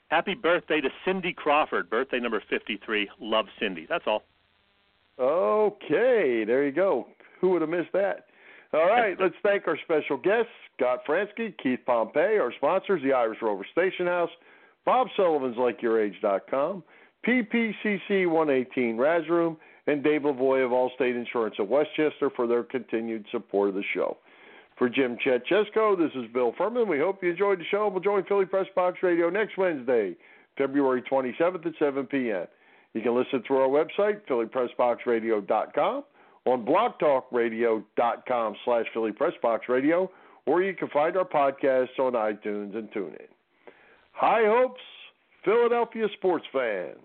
Happy 0.09 0.35
birthday 0.35 0.83
to 0.83 0.91
Cindy 1.07 1.33
Crawford, 1.33 1.89
birthday 1.89 2.21
number 2.21 2.43
53. 2.51 3.09
Love 3.23 3.47
Cindy. 3.59 3.87
That's 3.89 4.05
all. 4.07 4.25
Okay, 5.19 6.45
there 6.47 6.67
you 6.67 6.73
go. 6.73 7.07
Who 7.41 7.49
would 7.51 7.63
have 7.63 7.71
missed 7.71 7.95
that? 7.95 8.27
All 8.75 8.87
right, 8.87 9.17
let's 9.21 9.35
thank 9.43 9.67
our 9.67 9.79
special 9.83 10.19
guests, 10.19 10.53
Scott 10.77 10.99
Franzke, 11.09 11.55
Keith 11.63 11.81
Pompey, 11.87 12.39
our 12.39 12.53
sponsors, 12.59 13.01
the 13.03 13.15
Irish 13.15 13.39
Rover 13.41 13.65
Station 13.73 14.09
House, 14.09 14.31
Bob 14.85 15.07
Sullivan's 15.17 15.57
LikeYourAge.com, 15.57 16.85
PPCC 17.27 18.29
118 18.29 18.99
Raz 18.99 19.23
Room, 19.31 19.57
and 19.87 20.03
Dave 20.03 20.23
Lavoie 20.23 20.65
of 20.65 20.71
Allstate 20.71 21.17
Insurance 21.17 21.57
of 21.59 21.69
Westchester 21.69 22.31
for 22.35 22.47
their 22.47 22.63
continued 22.63 23.27
support 23.31 23.69
of 23.69 23.75
the 23.75 23.83
show. 23.95 24.17
For 24.79 24.89
Jim 24.89 25.17
Chet 25.23 25.43
Chesko, 25.47 25.97
this 25.99 26.11
is 26.15 26.31
Bill 26.33 26.55
Furman. 26.57 26.89
We 26.89 26.99
hope 26.99 27.23
you 27.23 27.31
enjoyed 27.31 27.61
the 27.61 27.65
show. 27.71 27.89
We'll 27.89 28.01
join 28.01 28.25
Philly 28.25 28.47
Press 28.47 28.67
Box 28.75 28.99
Radio 29.03 29.29
next 29.29 29.59
Wednesday, 29.59 30.17
February 30.57 31.03
27th 31.03 31.67
at 31.67 31.73
7 31.79 32.07
p.m. 32.07 32.47
You 32.95 33.01
can 33.01 33.15
listen 33.15 33.43
through 33.47 33.59
our 33.59 33.69
website, 33.69 34.21
phillypressboxradio.com, 34.29 36.05
on 36.45 36.67
blogtalkradio.com 36.67 38.57
slash 38.65 38.87
phillypressboxradio, 38.95 40.09
or 40.47 40.63
you 40.63 40.75
can 40.75 40.89
find 40.89 41.17
our 41.17 41.25
podcasts 41.25 41.99
on 41.99 42.13
iTunes 42.13 42.77
and 42.77 42.91
TuneIn. 42.91 43.29
High 44.13 44.45
hopes, 44.47 44.81
Philadelphia 45.45 46.07
sports 46.19 46.45
fans. 46.53 46.97